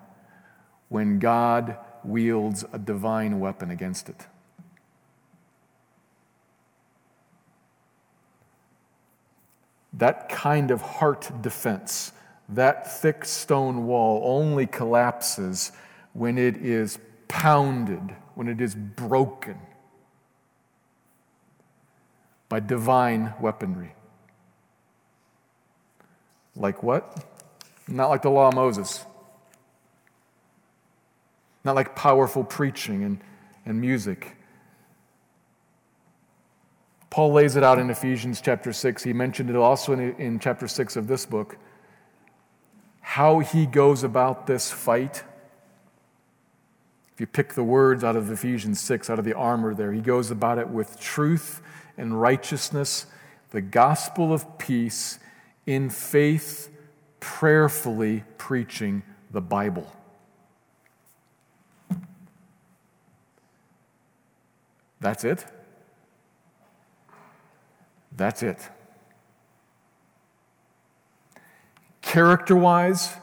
when 0.89 1.19
God 1.19 1.77
wields 2.03 2.65
a 2.73 2.79
divine 2.79 3.39
weapon 3.39 3.69
against 3.69 4.09
it. 4.09 4.25
That 9.93 10.29
kind 10.29 10.71
of 10.71 10.81
heart 10.81 11.29
defense, 11.43 12.11
that 12.49 12.91
thick 12.99 13.23
stone 13.23 13.85
wall, 13.85 14.23
only 14.25 14.65
collapses 14.65 15.71
when 16.13 16.39
it 16.39 16.57
is 16.57 16.97
pounded, 17.27 18.15
when 18.33 18.47
it 18.47 18.59
is 18.59 18.73
broken 18.73 19.59
by 22.49 22.59
divine 22.61 23.35
weaponry. 23.39 23.93
Like 26.55 26.83
what? 26.83 27.23
Not 27.87 28.09
like 28.09 28.21
the 28.21 28.29
law 28.29 28.47
of 28.47 28.55
Moses. 28.55 29.05
Not 31.63 31.75
like 31.75 31.95
powerful 31.95 32.43
preaching 32.43 33.03
and, 33.03 33.19
and 33.65 33.79
music. 33.79 34.37
Paul 37.09 37.33
lays 37.33 37.55
it 37.55 37.63
out 37.63 37.79
in 37.79 37.89
Ephesians 37.89 38.41
chapter 38.41 38.73
6. 38.73 39.03
He 39.03 39.13
mentioned 39.13 39.49
it 39.49 39.55
also 39.55 39.93
in, 39.93 40.15
in 40.15 40.39
chapter 40.39 40.67
6 40.67 40.95
of 40.95 41.07
this 41.07 41.25
book. 41.25 41.57
How 43.01 43.39
he 43.39 43.65
goes 43.65 44.03
about 44.03 44.47
this 44.47 44.71
fight. 44.71 45.23
If 47.13 47.21
you 47.21 47.27
pick 47.27 47.53
the 47.53 47.63
words 47.63 48.03
out 48.03 48.15
of 48.17 48.29
Ephesians 48.29 48.81
6, 48.81 49.09
out 49.09 49.19
of 49.19 49.25
the 49.25 49.33
armor 49.33 49.73
there, 49.73 49.93
he 49.93 50.01
goes 50.01 50.31
about 50.31 50.57
it 50.57 50.67
with 50.67 50.99
truth 50.99 51.61
and 51.97 52.19
righteousness, 52.19 53.05
the 53.51 53.61
gospel 53.61 54.33
of 54.33 54.57
peace 54.57 55.19
in 55.65 55.89
faith, 55.89 56.69
prayerfully 57.19 58.23
preaching 58.37 59.03
the 59.31 59.41
Bible. 59.41 59.91
That's 65.01 65.23
it. 65.23 65.45
That's 68.15 68.43
it. 68.43 68.69
Character 72.01 72.55
wise, 72.55 73.13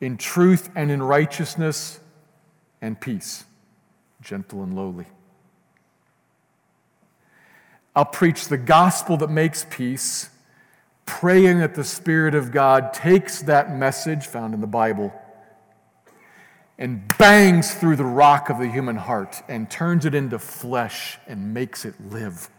in 0.00 0.16
truth 0.16 0.70
and 0.76 0.90
in 0.90 1.02
righteousness 1.02 2.00
and 2.80 3.00
peace, 3.00 3.44
gentle 4.20 4.62
and 4.62 4.76
lowly. 4.76 5.06
I'll 7.96 8.04
preach 8.04 8.46
the 8.46 8.58
gospel 8.58 9.16
that 9.16 9.30
makes 9.30 9.66
peace 9.68 10.30
praying 11.08 11.58
that 11.60 11.74
the 11.74 11.82
Spirit 11.82 12.34
of 12.34 12.52
God 12.52 12.92
takes 12.92 13.40
that 13.42 13.74
message 13.74 14.26
found 14.26 14.52
in 14.52 14.60
the 14.60 14.66
Bible 14.66 15.10
and 16.76 17.02
bangs 17.16 17.74
through 17.74 17.96
the 17.96 18.04
rock 18.04 18.50
of 18.50 18.58
the 18.58 18.68
human 18.68 18.94
heart 18.94 19.42
and 19.48 19.70
turns 19.70 20.04
it 20.04 20.14
into 20.14 20.38
flesh 20.38 21.18
and 21.26 21.54
makes 21.54 21.86
it 21.86 21.94
live 22.10 22.50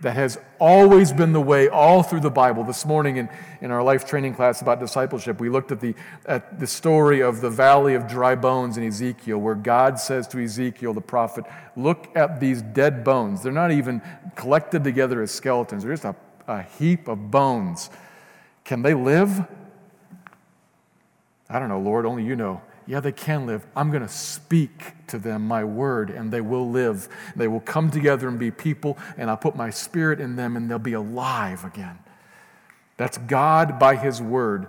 that 0.00 0.14
has 0.14 0.38
always 0.60 1.12
been 1.12 1.32
the 1.32 1.40
way 1.40 1.68
all 1.68 2.02
through 2.02 2.20
the 2.20 2.30
Bible. 2.30 2.62
This 2.62 2.86
morning 2.86 3.16
in, 3.16 3.28
in 3.60 3.70
our 3.70 3.82
life 3.82 4.06
training 4.06 4.34
class 4.34 4.62
about 4.62 4.78
discipleship, 4.78 5.40
we 5.40 5.48
looked 5.48 5.72
at 5.72 5.80
the, 5.80 5.94
at 6.26 6.60
the 6.60 6.66
story 6.66 7.20
of 7.20 7.40
the 7.40 7.50
valley 7.50 7.94
of 7.94 8.06
dry 8.06 8.36
bones 8.36 8.76
in 8.76 8.86
Ezekiel, 8.86 9.38
where 9.38 9.56
God 9.56 9.98
says 9.98 10.28
to 10.28 10.42
Ezekiel, 10.42 10.94
the 10.94 11.00
prophet, 11.00 11.44
Look 11.76 12.16
at 12.16 12.38
these 12.38 12.62
dead 12.62 13.02
bones. 13.02 13.42
They're 13.42 13.52
not 13.52 13.72
even 13.72 14.00
collected 14.36 14.84
together 14.84 15.20
as 15.22 15.32
skeletons, 15.32 15.82
they're 15.82 15.92
just 15.92 16.04
a, 16.04 16.14
a 16.46 16.62
heap 16.62 17.08
of 17.08 17.30
bones. 17.30 17.90
Can 18.64 18.82
they 18.82 18.94
live? 18.94 19.46
I 21.50 21.58
don't 21.58 21.68
know, 21.68 21.80
Lord, 21.80 22.04
only 22.04 22.24
you 22.24 22.36
know. 22.36 22.60
Yeah, 22.88 23.00
they 23.00 23.12
can 23.12 23.44
live. 23.44 23.66
I'm 23.76 23.90
going 23.90 24.02
to 24.02 24.08
speak 24.08 24.94
to 25.08 25.18
them 25.18 25.46
my 25.46 25.62
word, 25.62 26.08
and 26.08 26.32
they 26.32 26.40
will 26.40 26.70
live. 26.70 27.06
They 27.36 27.46
will 27.46 27.60
come 27.60 27.90
together 27.90 28.28
and 28.28 28.38
be 28.38 28.50
people, 28.50 28.96
and 29.18 29.28
I'll 29.28 29.36
put 29.36 29.54
my 29.54 29.68
spirit 29.68 30.20
in 30.20 30.36
them, 30.36 30.56
and 30.56 30.70
they'll 30.70 30.78
be 30.78 30.94
alive 30.94 31.66
again. 31.66 31.98
That's 32.96 33.18
God 33.18 33.78
by 33.78 33.96
his 33.96 34.22
word. 34.22 34.68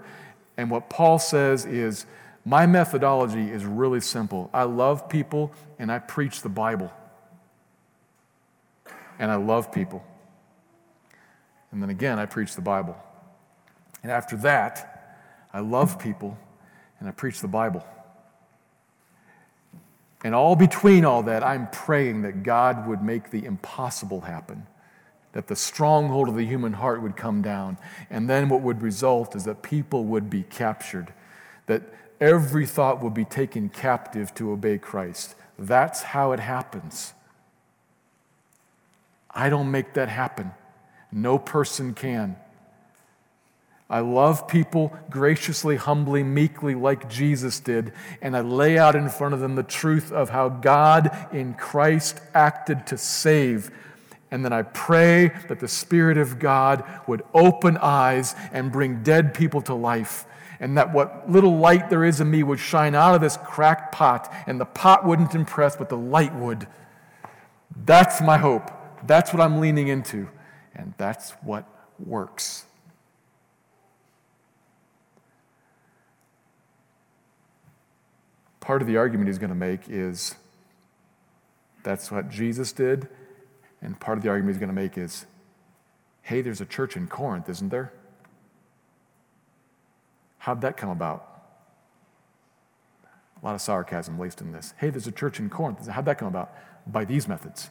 And 0.57 0.69
what 0.69 0.89
Paul 0.89 1.17
says 1.17 1.65
is, 1.65 2.05
my 2.43 2.67
methodology 2.67 3.49
is 3.49 3.63
really 3.63 4.01
simple. 4.01 4.49
I 4.53 4.63
love 4.63 5.07
people, 5.07 5.53
and 5.79 5.89
I 5.89 5.99
preach 5.99 6.41
the 6.41 6.49
Bible. 6.49 6.91
And 9.17 9.31
I 9.31 9.35
love 9.35 9.71
people. 9.71 10.03
And 11.71 11.81
then 11.81 11.89
again, 11.89 12.19
I 12.19 12.25
preach 12.25 12.53
the 12.55 12.61
Bible. 12.61 12.97
And 14.03 14.11
after 14.11 14.35
that, 14.37 15.45
I 15.53 15.61
love 15.61 15.99
people 15.99 16.37
and 16.99 17.07
I 17.07 17.11
preach 17.11 17.39
the 17.39 17.47
Bible. 17.47 17.85
And 20.23 20.35
all 20.35 20.55
between 20.55 21.05
all 21.05 21.23
that, 21.23 21.43
I'm 21.43 21.69
praying 21.69 22.23
that 22.23 22.43
God 22.43 22.87
would 22.87 23.01
make 23.01 23.31
the 23.31 23.45
impossible 23.45 24.21
happen, 24.21 24.67
that 25.31 25.47
the 25.47 25.55
stronghold 25.55 26.27
of 26.27 26.35
the 26.35 26.45
human 26.45 26.73
heart 26.73 27.01
would 27.01 27.15
come 27.15 27.41
down. 27.41 27.77
And 28.09 28.29
then 28.29 28.49
what 28.49 28.61
would 28.61 28.81
result 28.81 29.35
is 29.35 29.45
that 29.45 29.61
people 29.61 30.03
would 30.05 30.29
be 30.29 30.43
captured, 30.43 31.13
that 31.67 31.83
every 32.19 32.65
thought 32.65 33.01
would 33.01 33.13
be 33.13 33.25
taken 33.25 33.69
captive 33.69 34.33
to 34.35 34.51
obey 34.51 34.77
Christ. 34.77 35.35
That's 35.57 36.01
how 36.01 36.33
it 36.33 36.39
happens. 36.39 37.13
I 39.31 39.49
don't 39.49 39.71
make 39.71 39.93
that 39.93 40.09
happen. 40.09 40.51
No 41.11 41.37
person 41.37 41.93
can. 41.93 42.35
I 43.89 44.01
love 44.01 44.47
people 44.47 44.95
graciously, 45.09 45.75
humbly, 45.75 46.21
meekly, 46.21 46.75
like 46.75 47.09
Jesus 47.09 47.59
did, 47.59 47.91
and 48.21 48.37
I 48.37 48.41
lay 48.41 48.77
out 48.77 48.95
in 48.95 49.09
front 49.09 49.33
of 49.33 49.39
them 49.39 49.55
the 49.55 49.63
truth 49.63 50.11
of 50.11 50.29
how 50.29 50.47
God 50.47 51.09
in 51.33 51.55
Christ 51.55 52.21
acted 52.35 52.85
to 52.87 52.97
save. 52.99 53.71
And 54.29 54.45
then 54.45 54.53
I 54.53 54.61
pray 54.61 55.29
that 55.47 55.59
the 55.59 55.67
Spirit 55.67 56.19
of 56.19 56.37
God 56.37 56.83
would 57.07 57.23
open 57.33 57.77
eyes 57.77 58.35
and 58.53 58.71
bring 58.71 59.01
dead 59.01 59.33
people 59.33 59.61
to 59.63 59.73
life. 59.73 60.25
And 60.59 60.77
that 60.77 60.93
what 60.93 61.27
little 61.31 61.57
light 61.57 61.89
there 61.89 62.03
is 62.03 62.21
in 62.21 62.29
me 62.29 62.43
would 62.43 62.59
shine 62.59 62.93
out 62.93 63.15
of 63.15 63.21
this 63.21 63.37
cracked 63.37 63.95
pot, 63.95 64.31
and 64.45 64.61
the 64.61 64.65
pot 64.65 65.03
wouldn't 65.03 65.33
impress, 65.33 65.75
but 65.75 65.89
the 65.89 65.97
light 65.97 66.35
would. 66.35 66.67
That's 67.85 68.21
my 68.21 68.37
hope. 68.37 68.69
That's 69.07 69.33
what 69.33 69.41
I'm 69.41 69.59
leaning 69.59 69.87
into. 69.87 70.29
And 70.75 70.93
that's 70.97 71.31
what 71.41 71.65
works. 71.97 72.65
Part 78.59 78.81
of 78.81 78.87
the 78.87 78.97
argument 78.97 79.27
he's 79.27 79.37
going 79.37 79.49
to 79.49 79.55
make 79.55 79.81
is 79.87 80.35
that's 81.83 82.11
what 82.11 82.29
Jesus 82.29 82.71
did. 82.71 83.07
And 83.81 83.99
part 83.99 84.17
of 84.17 84.23
the 84.23 84.29
argument 84.29 84.55
he's 84.55 84.59
going 84.59 84.75
to 84.75 84.81
make 84.81 84.97
is 84.97 85.25
hey, 86.21 86.41
there's 86.41 86.61
a 86.61 86.65
church 86.65 86.95
in 86.95 87.07
Corinth, 87.07 87.49
isn't 87.49 87.69
there? 87.69 87.91
How'd 90.37 90.61
that 90.61 90.77
come 90.77 90.89
about? 90.89 91.25
A 93.41 93.45
lot 93.45 93.55
of 93.55 93.61
sarcasm 93.61 94.19
laced 94.19 94.41
in 94.41 94.51
this. 94.51 94.73
Hey, 94.77 94.89
there's 94.89 95.07
a 95.07 95.11
church 95.11 95.39
in 95.39 95.49
Corinth. 95.49 95.87
How'd 95.87 96.05
that 96.05 96.19
come 96.19 96.27
about? 96.27 96.53
By 96.85 97.05
these 97.05 97.27
methods. 97.27 97.69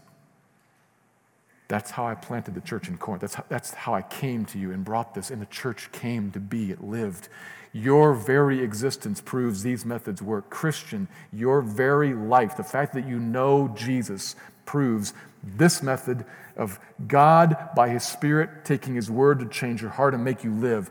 That's 1.69 1.91
how 1.91 2.07
I 2.07 2.15
planted 2.15 2.55
the 2.55 2.61
church 2.63 2.89
in 2.89 2.97
Corinth. 2.97 3.21
That's 3.21 3.35
how, 3.35 3.45
that's 3.49 3.75
how 3.75 3.95
I 3.95 4.03
came 4.03 4.45
to 4.47 4.59
you 4.59 4.73
and 4.73 4.85
brought 4.85 5.15
this, 5.15 5.31
and 5.31 5.41
the 5.41 5.47
church 5.47 5.93
came 5.93 6.31
to 6.33 6.41
be. 6.41 6.71
It 6.71 6.83
lived. 6.83 7.29
Your 7.73 8.15
very 8.15 8.61
existence 8.63 9.21
proves 9.21 9.63
these 9.63 9.85
methods 9.85 10.23
work. 10.23 10.51
Christian, 10.51 11.09
your 11.33 11.61
very 11.61 12.15
life, 12.15 12.57
the 12.57 12.65
fact 12.65 12.95
that 12.95 13.07
you 13.07 13.19
know 13.19 13.69
Jesus, 13.77 14.37
proves 14.65 15.15
this 15.43 15.83
method 15.83 16.25
of 16.57 16.79
God, 17.07 17.71
by 17.75 17.89
His 17.89 18.05
Spirit, 18.05 18.65
taking 18.65 18.95
His 18.95 19.11
word 19.11 19.39
to 19.41 19.47
change 19.47 19.81
your 19.81 19.91
heart 19.91 20.15
and 20.15 20.25
make 20.25 20.45
you 20.45 20.53
live. 20.53 20.91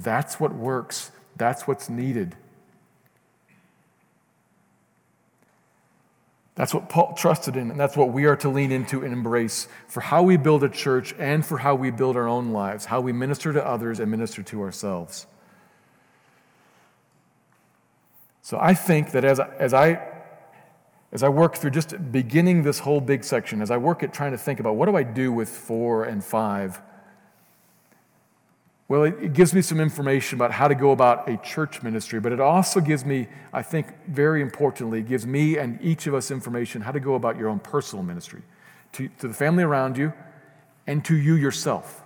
That's 0.00 0.40
what 0.40 0.54
works. 0.54 1.10
That's 1.36 1.66
what's 1.66 1.88
needed. 1.88 2.36
That's 6.54 6.72
what 6.72 6.88
Paul 6.88 7.14
trusted 7.14 7.56
in, 7.56 7.70
and 7.70 7.80
that's 7.80 7.96
what 7.96 8.12
we 8.12 8.26
are 8.26 8.36
to 8.36 8.48
lean 8.48 8.70
into 8.70 9.02
and 9.02 9.12
embrace 9.12 9.66
for 9.88 10.00
how 10.00 10.22
we 10.22 10.36
build 10.36 10.62
a 10.62 10.68
church 10.68 11.12
and 11.18 11.44
for 11.44 11.58
how 11.58 11.74
we 11.74 11.90
build 11.90 12.16
our 12.16 12.28
own 12.28 12.52
lives, 12.52 12.84
how 12.84 13.00
we 13.00 13.12
minister 13.12 13.52
to 13.52 13.66
others 13.66 13.98
and 13.98 14.08
minister 14.08 14.42
to 14.44 14.62
ourselves. 14.62 15.26
So 18.44 18.58
I 18.60 18.74
think 18.74 19.12
that 19.12 19.24
as, 19.24 19.40
as, 19.40 19.72
I, 19.72 20.06
as 21.12 21.22
I 21.22 21.30
work 21.30 21.56
through 21.56 21.70
just 21.70 22.12
beginning 22.12 22.62
this 22.62 22.78
whole 22.78 23.00
big 23.00 23.24
section, 23.24 23.62
as 23.62 23.70
I 23.70 23.78
work 23.78 24.02
at 24.02 24.12
trying 24.12 24.32
to 24.32 24.38
think 24.38 24.60
about 24.60 24.76
what 24.76 24.84
do 24.84 24.96
I 24.98 25.02
do 25.02 25.32
with 25.32 25.48
four 25.48 26.04
and 26.04 26.22
five, 26.22 26.78
well, 28.86 29.04
it, 29.04 29.32
gives 29.32 29.54
me 29.54 29.62
some 29.62 29.80
information 29.80 30.36
about 30.36 30.50
how 30.50 30.68
to 30.68 30.74
go 30.74 30.90
about 30.90 31.26
a 31.26 31.38
church 31.38 31.82
ministry, 31.82 32.20
but 32.20 32.32
it 32.32 32.40
also 32.40 32.80
gives 32.80 33.02
me, 33.06 33.28
I 33.50 33.62
think, 33.62 33.86
very 34.08 34.42
importantly, 34.42 35.00
gives 35.00 35.26
me 35.26 35.56
and 35.56 35.78
each 35.80 36.06
of 36.06 36.12
us 36.12 36.30
information 36.30 36.82
how 36.82 36.92
to 36.92 37.00
go 37.00 37.14
about 37.14 37.38
your 37.38 37.48
own 37.48 37.60
personal 37.60 38.04
ministry 38.04 38.42
to, 38.92 39.08
to 39.20 39.28
the 39.28 39.32
family 39.32 39.62
around 39.62 39.96
you 39.96 40.12
and 40.86 41.02
to 41.06 41.16
you 41.16 41.34
yourself. 41.34 42.03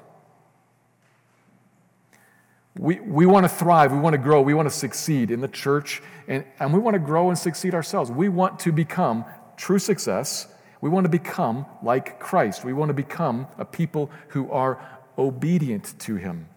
We, 2.78 3.00
we 3.00 3.26
want 3.26 3.44
to 3.44 3.48
thrive, 3.48 3.92
we 3.92 3.98
want 3.98 4.14
to 4.14 4.18
grow, 4.18 4.40
we 4.40 4.54
want 4.54 4.68
to 4.68 4.74
succeed 4.74 5.30
in 5.30 5.40
the 5.40 5.48
church, 5.48 6.00
and, 6.28 6.44
and 6.60 6.72
we 6.72 6.78
want 6.78 6.94
to 6.94 7.00
grow 7.00 7.28
and 7.28 7.36
succeed 7.36 7.74
ourselves. 7.74 8.10
We 8.10 8.28
want 8.28 8.60
to 8.60 8.72
become 8.72 9.24
true 9.56 9.80
success. 9.80 10.46
We 10.80 10.88
want 10.88 11.04
to 11.04 11.10
become 11.10 11.66
like 11.82 12.20
Christ. 12.20 12.64
We 12.64 12.72
want 12.72 12.90
to 12.90 12.94
become 12.94 13.48
a 13.58 13.64
people 13.64 14.10
who 14.28 14.50
are 14.52 14.80
obedient 15.18 15.98
to 16.00 16.14
Him 16.16 16.48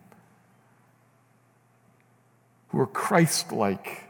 who 2.72 2.80
are 2.80 2.88
Christ 2.88 3.51
like, 3.51 4.03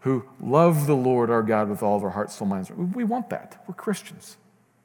who 0.00 0.24
love 0.40 0.86
the 0.86 0.96
Lord 0.96 1.30
our 1.30 1.42
God 1.42 1.68
with 1.68 1.82
all 1.82 1.96
of 1.96 2.04
our 2.04 2.10
hearts, 2.10 2.34
soul, 2.34 2.48
minds. 2.48 2.70
We 2.70 3.04
want 3.04 3.30
that. 3.30 3.62
We're 3.68 3.74
Christians. 3.74 4.36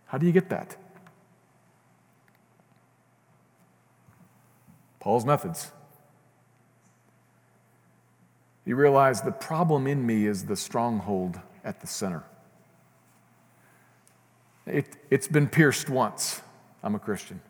How 0.07 0.17
do 0.17 0.25
you 0.25 0.33
get 0.33 0.49
that? 0.49 0.75
Paul's 4.99 5.25
methods. 5.25 5.71
You 8.70 8.76
realize 8.76 9.24
the 9.24 9.32
problem 9.32 9.88
in 9.88 10.05
me 10.05 10.28
is 10.28 10.45
the 10.45 10.55
stronghold 10.55 11.39
at 11.63 11.82
the 11.82 11.88
center. 11.88 12.24
It, 14.67 14.95
it's 15.09 15.28
been 15.28 15.47
pierced 15.47 15.89
once. 15.89 16.43
I'm 16.84 16.93
a 16.93 16.99
Christian. 16.99 17.41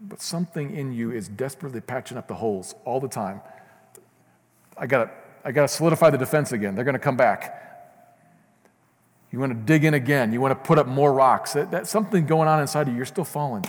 But 0.00 0.22
something 0.22 0.72
in 0.72 0.92
you 0.92 1.10
is 1.10 1.26
desperately 1.26 1.80
patching 1.80 2.16
up 2.16 2.28
the 2.28 2.36
holes 2.36 2.76
all 2.84 3.00
the 3.00 3.08
time. 3.08 3.40
I 4.78 4.86
got 4.86 5.12
I 5.44 5.50
got 5.50 5.62
to 5.62 5.68
solidify 5.68 6.10
the 6.10 6.18
defense 6.18 6.52
again. 6.52 6.76
They're 6.76 6.84
going 6.84 6.92
to 6.92 7.00
come 7.00 7.16
back. 7.16 7.60
You 9.32 9.40
want 9.40 9.50
to 9.50 9.58
dig 9.58 9.84
in 9.84 9.94
again. 9.94 10.32
You 10.32 10.40
want 10.40 10.52
to 10.52 10.64
put 10.64 10.78
up 10.78 10.86
more 10.86 11.12
rocks. 11.12 11.54
That, 11.54 11.72
that's 11.72 11.90
something 11.90 12.24
going 12.24 12.46
on 12.46 12.60
inside 12.60 12.86
you. 12.86 12.94
You're 12.94 13.04
still 13.04 13.24
falling. 13.24 13.64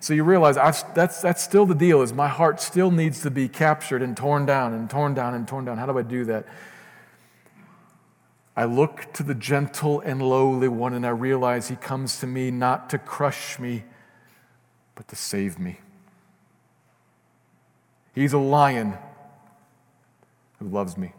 So 0.00 0.14
you 0.14 0.22
realize 0.22 0.54
that's, 0.54 1.20
that's 1.20 1.42
still 1.42 1.66
the 1.66 1.74
deal 1.74 2.02
is 2.02 2.12
my 2.12 2.28
heart 2.28 2.60
still 2.60 2.90
needs 2.90 3.22
to 3.22 3.30
be 3.30 3.48
captured 3.48 4.00
and 4.02 4.16
torn 4.16 4.46
down 4.46 4.72
and 4.72 4.88
torn 4.88 5.14
down 5.14 5.34
and 5.34 5.46
torn 5.46 5.64
down. 5.64 5.78
How 5.78 5.86
do 5.86 5.98
I 5.98 6.02
do 6.02 6.24
that? 6.26 6.46
I 8.56 8.64
look 8.64 9.12
to 9.14 9.22
the 9.22 9.34
gentle 9.34 10.00
and 10.00 10.22
lowly 10.22 10.68
one 10.68 10.94
and 10.94 11.06
I 11.06 11.10
realize 11.10 11.68
he 11.68 11.76
comes 11.76 12.20
to 12.20 12.26
me 12.26 12.50
not 12.50 12.90
to 12.90 12.98
crush 12.98 13.58
me, 13.58 13.84
but 14.94 15.08
to 15.08 15.16
save 15.16 15.58
me. 15.58 15.78
He's 18.14 18.32
a 18.32 18.38
lion 18.38 18.94
who 20.58 20.68
loves 20.68 20.96
me. 20.96 21.12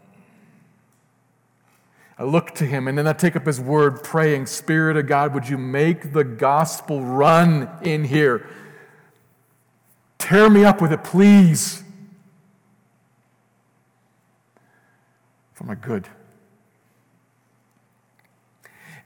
I 2.18 2.24
look 2.24 2.54
to 2.56 2.66
him 2.66 2.88
and 2.88 2.98
then 2.98 3.06
I 3.06 3.14
take 3.14 3.36
up 3.36 3.46
his 3.46 3.58
word, 3.58 4.04
praying, 4.04 4.44
Spirit 4.44 4.98
of 4.98 5.06
God, 5.06 5.32
would 5.32 5.48
you 5.48 5.56
make 5.56 6.12
the 6.12 6.24
gospel 6.24 7.00
run 7.00 7.70
in 7.82 8.04
here? 8.04 8.46
Tear 10.20 10.48
me 10.48 10.64
up 10.64 10.80
with 10.80 10.92
it, 10.92 11.02
please. 11.02 11.82
For 15.54 15.64
my 15.64 15.74
good. 15.74 16.08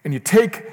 And 0.05 0.13
you 0.13 0.21
take 0.21 0.65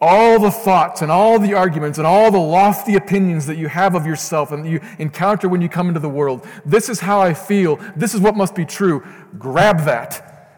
all 0.00 0.38
the 0.38 0.50
thoughts 0.50 1.02
and 1.02 1.10
all 1.10 1.38
the 1.38 1.52
arguments 1.52 1.98
and 1.98 2.06
all 2.06 2.30
the 2.30 2.38
lofty 2.38 2.94
opinions 2.94 3.46
that 3.46 3.56
you 3.56 3.68
have 3.68 3.94
of 3.94 4.06
yourself 4.06 4.52
and 4.52 4.66
you 4.66 4.80
encounter 4.98 5.48
when 5.48 5.60
you 5.60 5.68
come 5.68 5.88
into 5.88 6.00
the 6.00 6.08
world. 6.08 6.46
This 6.64 6.88
is 6.88 7.00
how 7.00 7.20
I 7.20 7.34
feel. 7.34 7.76
This 7.96 8.14
is 8.14 8.20
what 8.20 8.36
must 8.36 8.54
be 8.54 8.64
true. 8.64 9.04
Grab 9.36 9.80
that. 9.80 10.48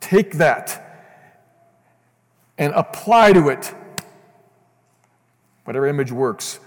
Take 0.00 0.34
that. 0.34 0.78
And 2.58 2.72
apply 2.74 3.32
to 3.32 3.48
it 3.48 3.74
whatever 5.64 5.86
image 5.86 6.12
works. 6.12 6.60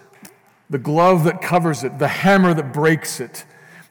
The 0.69 0.79
glove 0.79 1.23
that 1.25 1.41
covers 1.41 1.83
it, 1.83 1.99
the 1.99 2.07
hammer 2.07 2.53
that 2.53 2.73
breaks 2.73 3.19
it 3.19 3.45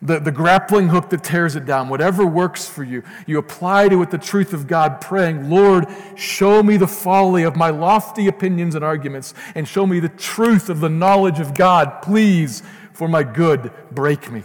the, 0.04 0.20
the 0.20 0.30
grappling 0.30 0.88
hook 0.88 1.08
that 1.10 1.24
tears 1.24 1.56
it 1.56 1.64
down, 1.64 1.88
whatever 1.88 2.26
works 2.26 2.68
for 2.68 2.84
you, 2.84 3.02
you 3.26 3.38
apply 3.38 3.88
to 3.88 4.02
it 4.02 4.10
the 4.10 4.18
truth 4.18 4.52
of 4.52 4.66
God, 4.66 5.00
praying, 5.00 5.48
Lord, 5.48 5.86
show 6.14 6.62
me 6.62 6.76
the 6.76 6.86
folly 6.86 7.42
of 7.42 7.56
my 7.56 7.70
lofty 7.70 8.28
opinions 8.28 8.74
and 8.74 8.84
arguments, 8.84 9.32
and 9.54 9.66
show 9.66 9.86
me 9.86 10.00
the 10.00 10.10
truth 10.10 10.68
of 10.68 10.80
the 10.80 10.90
knowledge 10.90 11.40
of 11.40 11.54
God. 11.54 12.02
Please, 12.02 12.62
for 12.92 13.08
my 13.08 13.22
good, 13.22 13.72
break 13.90 14.30
me. 14.30 14.42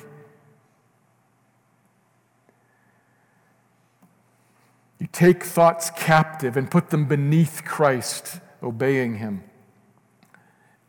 You 4.98 5.08
take 5.12 5.44
thoughts 5.44 5.90
captive 5.92 6.56
and 6.56 6.72
put 6.72 6.90
them 6.90 7.06
beneath 7.06 7.64
Christ, 7.66 8.40
obeying 8.64 9.16
Him, 9.16 9.44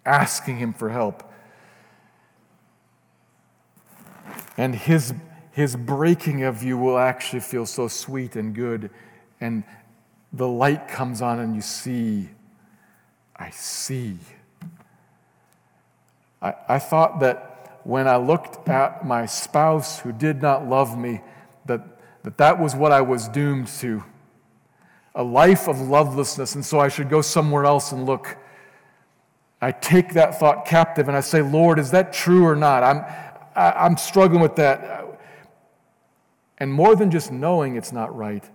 asking 0.06 0.58
Him 0.58 0.72
for 0.72 0.90
help. 0.90 1.29
And 4.60 4.74
his, 4.74 5.14
his 5.52 5.74
breaking 5.74 6.42
of 6.42 6.62
you 6.62 6.76
will 6.76 6.98
actually 6.98 7.40
feel 7.40 7.64
so 7.64 7.88
sweet 7.88 8.36
and 8.36 8.54
good. 8.54 8.90
And 9.40 9.64
the 10.34 10.46
light 10.46 10.86
comes 10.86 11.22
on, 11.22 11.38
and 11.38 11.54
you 11.54 11.62
see, 11.62 12.28
I 13.34 13.48
see. 13.48 14.18
I, 16.42 16.52
I 16.68 16.78
thought 16.78 17.20
that 17.20 17.80
when 17.84 18.06
I 18.06 18.16
looked 18.18 18.68
at 18.68 19.06
my 19.06 19.24
spouse 19.24 20.00
who 20.00 20.12
did 20.12 20.42
not 20.42 20.68
love 20.68 20.98
me, 20.98 21.22
that 21.64 21.80
that, 22.22 22.36
that 22.36 22.60
was 22.60 22.76
what 22.76 22.92
I 22.92 23.00
was 23.00 23.28
doomed 23.28 23.68
to 23.78 24.04
a 25.14 25.22
life 25.22 25.68
of 25.68 25.80
lovelessness, 25.80 26.54
and 26.54 26.62
so 26.62 26.78
I 26.80 26.88
should 26.88 27.08
go 27.08 27.22
somewhere 27.22 27.64
else 27.64 27.92
and 27.92 28.04
look. 28.04 28.36
I 29.62 29.72
take 29.72 30.12
that 30.12 30.38
thought 30.38 30.66
captive 30.66 31.08
and 31.08 31.16
I 31.16 31.20
say, 31.20 31.40
Lord, 31.40 31.78
is 31.78 31.92
that 31.92 32.12
true 32.12 32.44
or 32.44 32.56
not? 32.56 32.82
I'm, 32.82 33.04
I, 33.54 33.72
I'm 33.72 33.96
struggling 33.96 34.40
with 34.40 34.56
that. 34.56 35.06
And 36.58 36.72
more 36.72 36.94
than 36.94 37.10
just 37.10 37.32
knowing 37.32 37.76
it's 37.76 37.92
not 37.92 38.14
right, 38.16 38.48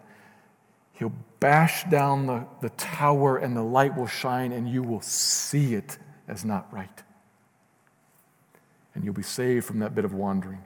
He'll 0.93 1.13
bash 1.39 1.83
down 1.85 2.25
the, 2.25 2.45
the 2.61 2.69
tower 2.71 3.37
and 3.37 3.55
the 3.55 3.61
light 3.61 3.95
will 3.95 4.07
shine 4.07 4.51
and 4.51 4.67
you 4.67 4.81
will 4.81 5.01
see 5.01 5.73
it 5.73 5.97
as 6.27 6.45
not 6.45 6.71
right. 6.71 7.03
And 8.93 9.03
you'll 9.03 9.13
be 9.13 9.21
saved 9.21 9.65
from 9.65 9.79
that 9.79 9.93
bit 9.93 10.05
of 10.05 10.13
wandering. 10.13 10.63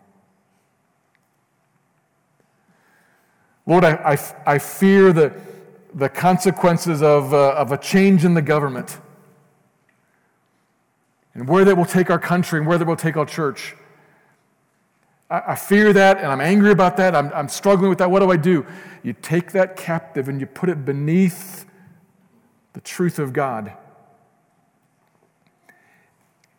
Lord, 3.66 3.84
I, 3.84 3.94
I, 3.94 4.54
I 4.54 4.58
fear 4.60 5.12
the, 5.12 5.34
the 5.94 6.10
consequences 6.10 7.02
of, 7.02 7.34
uh, 7.34 7.54
of 7.54 7.72
a 7.72 7.78
change 7.78 8.24
in 8.24 8.36
the 8.36 8.42
government 8.42 9.00
and 11.34 11.48
where 11.48 11.66
that 11.66 11.76
will 11.76 11.86
take 11.86 12.10
our 12.10 12.20
country 12.20 12.60
and 12.60 12.68
where 12.68 12.78
that 12.78 12.86
will 12.86 12.96
take 12.96 13.18
our 13.18 13.26
church. 13.26 13.76
I, 15.30 15.42
I 15.50 15.56
fear 15.56 15.94
that 15.94 16.18
and 16.18 16.28
I'm 16.28 16.42
angry 16.42 16.72
about 16.72 16.98
that. 16.98 17.16
I'm, 17.16 17.32
I'm 17.34 17.50
struggling 17.50 17.90
with 17.90 18.00
that. 18.00 18.10
What 18.10 18.20
do 18.20 18.32
I 18.32 18.38
do? 18.38 18.66
You 19.04 19.14
take 19.14 19.52
that 19.54 19.76
captive 19.76 20.30
and 20.30 20.40
you 20.40 20.46
put 20.46 20.70
it 20.70 20.86
beneath 20.86 21.66
the 22.74 22.82
truth 22.82 23.20
of 23.20 23.34
God. 23.34 23.74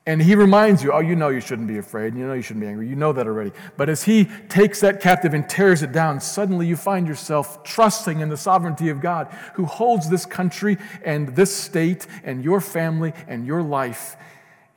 And 0.07 0.21
he 0.21 0.35
reminds 0.35 0.83
you, 0.83 0.93
oh, 0.93 1.01
you 1.01 1.15
know 1.15 1.29
you 1.29 1.41
shouldn't 1.41 1.69
be 1.69 1.79
afraid. 1.79 2.17
You 2.17 2.27
know 2.27 2.33
you 2.33 2.43
shouldn't 2.43 2.63
be 2.63 2.67
angry. 2.67 2.89
You 2.89 2.97
know 2.97 3.13
that 3.13 3.27
already. 3.27 3.53
But 3.77 3.89
as 3.89 4.03
he 4.03 4.25
takes 4.49 4.81
that 4.81 5.01
captive 5.01 5.35
and 5.35 5.49
tears 5.49 5.83
it 5.83 5.93
down, 5.93 6.21
suddenly 6.21 6.67
you 6.67 6.75
find 6.75 7.07
yourself 7.07 7.63
trusting 7.63 8.19
in 8.21 8.29
the 8.29 8.37
sovereignty 8.37 8.89
of 8.89 9.01
God 9.01 9.29
who 9.55 9.67
holds 9.67 10.09
this 10.09 10.25
country 10.27 10.79
and 11.05 11.37
this 11.37 11.55
state 11.55 12.07
and 12.25 12.43
your 12.43 12.61
family 12.61 13.13
and 13.29 13.47
your 13.47 13.63
life 13.63 14.17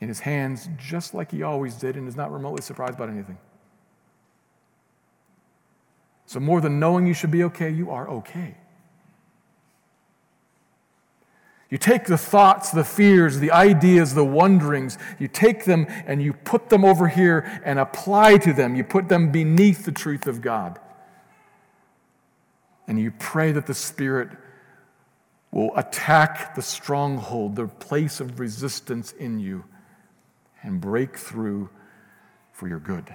in 0.01 0.09
his 0.09 0.19
hands 0.19 0.69
just 0.77 1.13
like 1.13 1.31
he 1.31 1.41
always 1.41 1.75
did 1.75 1.95
and 1.95 2.07
is 2.07 2.17
not 2.17 2.31
remotely 2.31 2.61
surprised 2.61 2.95
about 2.95 3.09
anything. 3.09 3.37
So, 6.33 6.39
more 6.39 6.61
than 6.61 6.79
knowing 6.79 7.05
you 7.05 7.13
should 7.13 7.29
be 7.29 7.43
okay, 7.43 7.69
you 7.69 7.91
are 7.91 8.09
okay. 8.09 8.55
You 11.69 11.77
take 11.77 12.05
the 12.05 12.17
thoughts, 12.17 12.71
the 12.71 12.83
fears, 12.83 13.37
the 13.37 13.51
ideas, 13.51 14.15
the 14.15 14.25
wonderings, 14.25 14.97
you 15.19 15.27
take 15.27 15.65
them 15.65 15.85
and 16.07 16.23
you 16.23 16.33
put 16.33 16.69
them 16.69 16.83
over 16.83 17.07
here 17.07 17.61
and 17.63 17.77
apply 17.77 18.37
to 18.37 18.51
them. 18.51 18.73
You 18.73 18.83
put 18.83 19.09
them 19.09 19.31
beneath 19.31 19.85
the 19.85 19.91
truth 19.91 20.25
of 20.25 20.41
God. 20.41 20.79
And 22.87 22.99
you 22.99 23.11
pray 23.11 23.51
that 23.51 23.67
the 23.67 23.75
Spirit 23.75 24.29
will 25.51 25.77
attack 25.77 26.55
the 26.55 26.63
stronghold, 26.63 27.57
the 27.57 27.67
place 27.67 28.19
of 28.19 28.39
resistance 28.39 29.11
in 29.11 29.37
you, 29.37 29.65
and 30.63 30.81
break 30.81 31.15
through 31.15 31.69
for 32.53 32.67
your 32.67 32.79
good. 32.79 33.13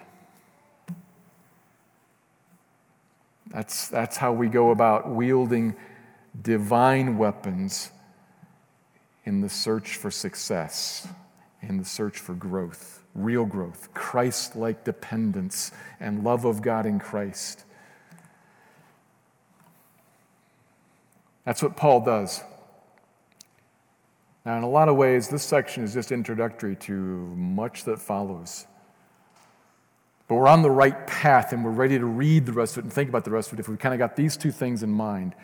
That's, 3.48 3.88
that's 3.88 4.16
how 4.16 4.32
we 4.32 4.48
go 4.48 4.70
about 4.70 5.08
wielding 5.08 5.74
divine 6.40 7.16
weapons 7.18 7.90
in 9.24 9.40
the 9.40 9.48
search 9.48 9.96
for 9.96 10.10
success, 10.10 11.08
in 11.62 11.78
the 11.78 11.84
search 11.84 12.18
for 12.18 12.34
growth, 12.34 13.02
real 13.14 13.44
growth, 13.44 13.92
Christ 13.94 14.56
like 14.56 14.84
dependence, 14.84 15.72
and 16.00 16.24
love 16.24 16.44
of 16.44 16.62
God 16.62 16.86
in 16.86 16.98
Christ. 16.98 17.64
That's 21.44 21.62
what 21.62 21.76
Paul 21.76 22.04
does. 22.04 22.42
Now, 24.44 24.56
in 24.58 24.62
a 24.62 24.68
lot 24.68 24.88
of 24.88 24.96
ways, 24.96 25.28
this 25.28 25.42
section 25.42 25.84
is 25.84 25.92
just 25.92 26.12
introductory 26.12 26.76
to 26.76 26.92
much 26.92 27.84
that 27.84 27.98
follows. 27.98 28.66
But 30.28 30.34
we're 30.34 30.46
on 30.46 30.60
the 30.60 30.70
right 30.70 31.06
path 31.06 31.52
and 31.52 31.64
we're 31.64 31.70
ready 31.70 31.98
to 31.98 32.04
read 32.04 32.44
the 32.44 32.52
rest 32.52 32.76
of 32.76 32.82
it 32.82 32.84
and 32.84 32.92
think 32.92 33.08
about 33.08 33.24
the 33.24 33.30
rest 33.30 33.50
of 33.50 33.58
it 33.58 33.60
if 33.60 33.68
we 33.68 33.78
kind 33.78 33.94
of 33.94 33.98
got 33.98 34.14
these 34.14 34.36
two 34.36 34.52
things 34.52 34.82
in 34.82 34.90
mind 34.90 35.34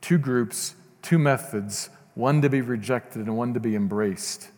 two 0.00 0.18
groups, 0.18 0.76
two 1.02 1.18
methods, 1.18 1.90
one 2.14 2.40
to 2.42 2.48
be 2.48 2.60
rejected 2.60 3.26
and 3.26 3.36
one 3.36 3.52
to 3.54 3.58
be 3.58 3.74
embraced. 3.74 4.48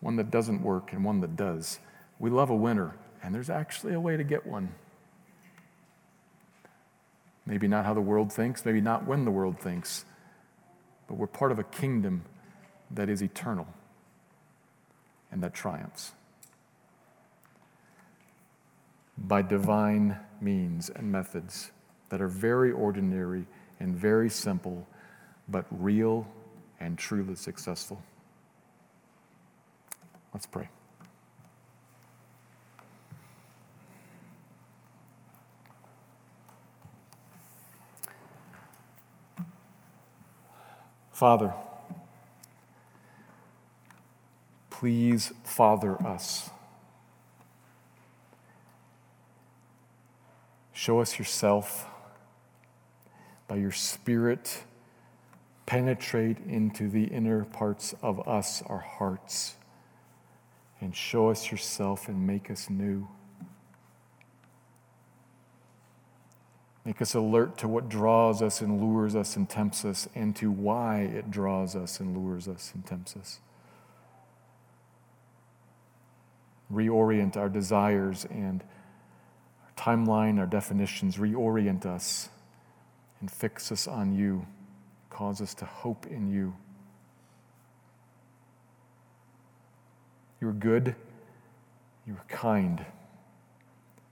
One 0.00 0.14
that 0.16 0.30
doesn't 0.30 0.62
work 0.62 0.92
and 0.92 1.04
one 1.04 1.20
that 1.22 1.34
does. 1.34 1.80
We 2.20 2.30
love 2.30 2.50
a 2.50 2.54
winner, 2.54 2.94
and 3.24 3.34
there's 3.34 3.50
actually 3.50 3.94
a 3.94 4.00
way 4.00 4.16
to 4.16 4.22
get 4.22 4.46
one. 4.46 4.72
Maybe 7.44 7.66
not 7.66 7.84
how 7.84 7.94
the 7.94 8.00
world 8.00 8.32
thinks, 8.32 8.64
maybe 8.64 8.80
not 8.80 9.04
when 9.04 9.24
the 9.24 9.32
world 9.32 9.58
thinks, 9.58 10.04
but 11.08 11.14
we're 11.14 11.26
part 11.26 11.50
of 11.50 11.58
a 11.58 11.64
kingdom 11.64 12.24
that 12.92 13.08
is 13.08 13.20
eternal 13.20 13.66
and 15.32 15.42
that 15.42 15.54
triumphs 15.54 16.12
by 19.26 19.42
divine 19.42 20.18
means 20.40 20.90
and 20.90 21.10
methods 21.10 21.70
that 22.08 22.20
are 22.20 22.28
very 22.28 22.70
ordinary 22.72 23.46
and 23.80 23.94
very 23.94 24.30
simple, 24.30 24.86
but 25.48 25.66
real 25.70 26.26
and 26.80 26.96
truly 26.96 27.34
successful. 27.34 28.02
Let's 30.32 30.46
pray. 30.46 30.68
Father, 41.12 41.52
please 44.70 45.32
father 45.42 46.00
us. 46.06 46.50
Show 50.78 51.00
us 51.00 51.18
yourself 51.18 51.88
by 53.48 53.56
your 53.56 53.72
Spirit, 53.72 54.62
penetrate 55.66 56.38
into 56.46 56.88
the 56.88 57.06
inner 57.06 57.44
parts 57.46 57.96
of 58.00 58.28
us, 58.28 58.62
our 58.62 58.78
hearts, 58.78 59.56
and 60.80 60.94
show 60.94 61.30
us 61.30 61.50
yourself 61.50 62.06
and 62.06 62.24
make 62.24 62.48
us 62.48 62.70
new. 62.70 63.08
Make 66.84 67.02
us 67.02 67.12
alert 67.12 67.58
to 67.58 67.66
what 67.66 67.88
draws 67.88 68.40
us 68.40 68.60
and 68.60 68.80
lures 68.80 69.16
us 69.16 69.34
and 69.34 69.50
tempts 69.50 69.84
us, 69.84 70.08
and 70.14 70.36
to 70.36 70.48
why 70.48 71.00
it 71.00 71.28
draws 71.28 71.74
us 71.74 71.98
and 71.98 72.16
lures 72.16 72.46
us 72.46 72.70
and 72.72 72.86
tempts 72.86 73.16
us. 73.16 73.40
Reorient 76.72 77.36
our 77.36 77.48
desires 77.48 78.24
and 78.30 78.62
timeline, 79.78 80.38
our 80.38 80.46
definitions, 80.46 81.16
reorient 81.16 81.86
us 81.86 82.28
and 83.20 83.30
fix 83.30 83.72
us 83.72 83.86
on 83.86 84.12
you. 84.12 84.46
Cause 85.10 85.40
us 85.40 85.54
to 85.54 85.64
hope 85.64 86.06
in 86.06 86.28
you. 86.30 86.54
You 90.40 90.48
are 90.48 90.52
good, 90.52 90.94
you 92.06 92.14
are 92.14 92.24
kind, 92.28 92.84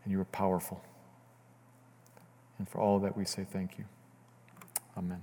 and 0.02 0.12
you 0.12 0.20
are 0.20 0.24
powerful. 0.26 0.82
And 2.58 2.68
for 2.68 2.80
all 2.80 2.98
that, 3.00 3.16
we 3.16 3.24
say 3.24 3.46
thank 3.48 3.78
you. 3.78 3.84
Amen. 4.96 5.22